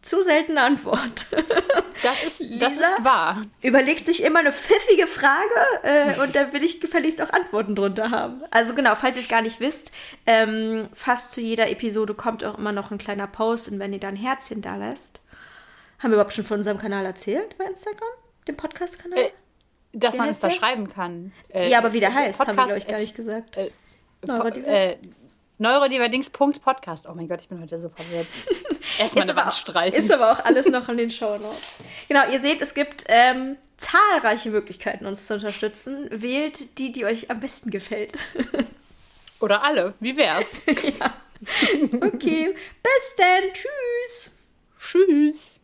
zu 0.01 0.21
seltene 0.21 0.61
Antwort. 0.61 1.27
Das 2.03 2.23
ist, 2.23 2.39
Lisa 2.39 2.65
das 2.65 2.73
ist 2.79 3.03
wahr. 3.03 3.45
Überlegt 3.61 4.07
sich 4.07 4.23
immer 4.23 4.39
eine 4.39 4.51
pfiffige 4.51 5.05
Frage 5.05 5.53
äh, 5.83 6.19
und 6.19 6.35
da 6.35 6.51
will 6.51 6.63
ich 6.63 6.81
gefälligst 6.81 7.21
auch 7.21 7.29
Antworten 7.31 7.75
drunter 7.75 8.09
haben. 8.09 8.41
Also 8.49 8.73
genau, 8.73 8.95
falls 8.95 9.17
ihr 9.17 9.21
es 9.21 9.29
gar 9.29 9.43
nicht 9.43 9.59
wisst, 9.59 9.91
ähm, 10.25 10.89
fast 10.93 11.29
zu 11.29 11.41
jeder 11.41 11.69
Episode 11.69 12.15
kommt 12.15 12.43
auch 12.43 12.57
immer 12.57 12.71
noch 12.71 12.89
ein 12.89 12.97
kleiner 12.97 13.27
Post 13.27 13.71
und 13.71 13.77
wenn 13.77 13.93
ihr 13.93 13.99
da 13.99 14.07
ein 14.07 14.15
Herzchen 14.15 14.63
da 14.63 14.77
lässt. 14.77 15.19
Haben 15.99 16.09
wir 16.09 16.15
überhaupt 16.15 16.33
schon 16.33 16.45
von 16.45 16.57
unserem 16.57 16.79
Kanal 16.79 17.05
erzählt 17.05 17.55
bei 17.59 17.65
Instagram? 17.65 18.09
Dem 18.47 18.57
Podcast-Kanal? 18.57 19.19
Äh, 19.19 19.29
dass 19.93 20.15
wie 20.15 20.17
man 20.17 20.29
es 20.29 20.39
da 20.39 20.49
schreiben 20.49 20.89
kann. 20.89 21.31
Äh, 21.49 21.69
ja, 21.69 21.77
aber 21.77 21.93
wie 21.93 21.99
der 21.99 22.13
heißt, 22.13 22.39
haben 22.39 22.55
wir, 22.55 22.65
glaube 22.65 22.79
ich, 22.79 22.87
gar 22.87 22.97
nicht 22.97 23.15
gesagt. 23.15 23.57
Äh, 23.57 23.69
Neurodiver? 24.25 24.67
Neurodiverdings.podcast. 25.61 27.05
Oh 27.07 27.13
mein 27.13 27.27
Gott, 27.27 27.41
ich 27.41 27.47
bin 27.47 27.61
heute 27.61 27.79
so 27.79 27.87
verwirrt. 27.87 28.25
Erstmal 28.99 29.29
eine 29.29 29.35
Wand 29.35 29.53
streichen. 29.53 29.97
Ist 29.97 30.11
aber 30.11 30.31
auch 30.31 30.43
alles 30.43 30.67
noch 30.69 30.89
in 30.89 30.97
den 30.97 31.11
Show 31.11 31.37
Notes. 31.37 31.75
Genau, 32.07 32.27
ihr 32.31 32.39
seht, 32.39 32.63
es 32.63 32.73
gibt 32.73 33.03
ähm, 33.07 33.57
zahlreiche 33.77 34.49
Möglichkeiten, 34.49 35.05
uns 35.05 35.27
zu 35.27 35.35
unterstützen. 35.35 36.07
Wählt 36.09 36.79
die, 36.79 36.91
die 36.91 37.05
euch 37.05 37.29
am 37.29 37.39
besten 37.39 37.69
gefällt. 37.69 38.17
Oder 39.39 39.63
alle. 39.63 39.93
Wie 39.99 40.17
wär's? 40.17 40.47
ja. 40.65 41.13
Okay. 41.95 42.55
Bis 42.81 43.15
dann. 43.17 43.53
Tschüss. 43.53 44.31
Tschüss. 44.79 45.60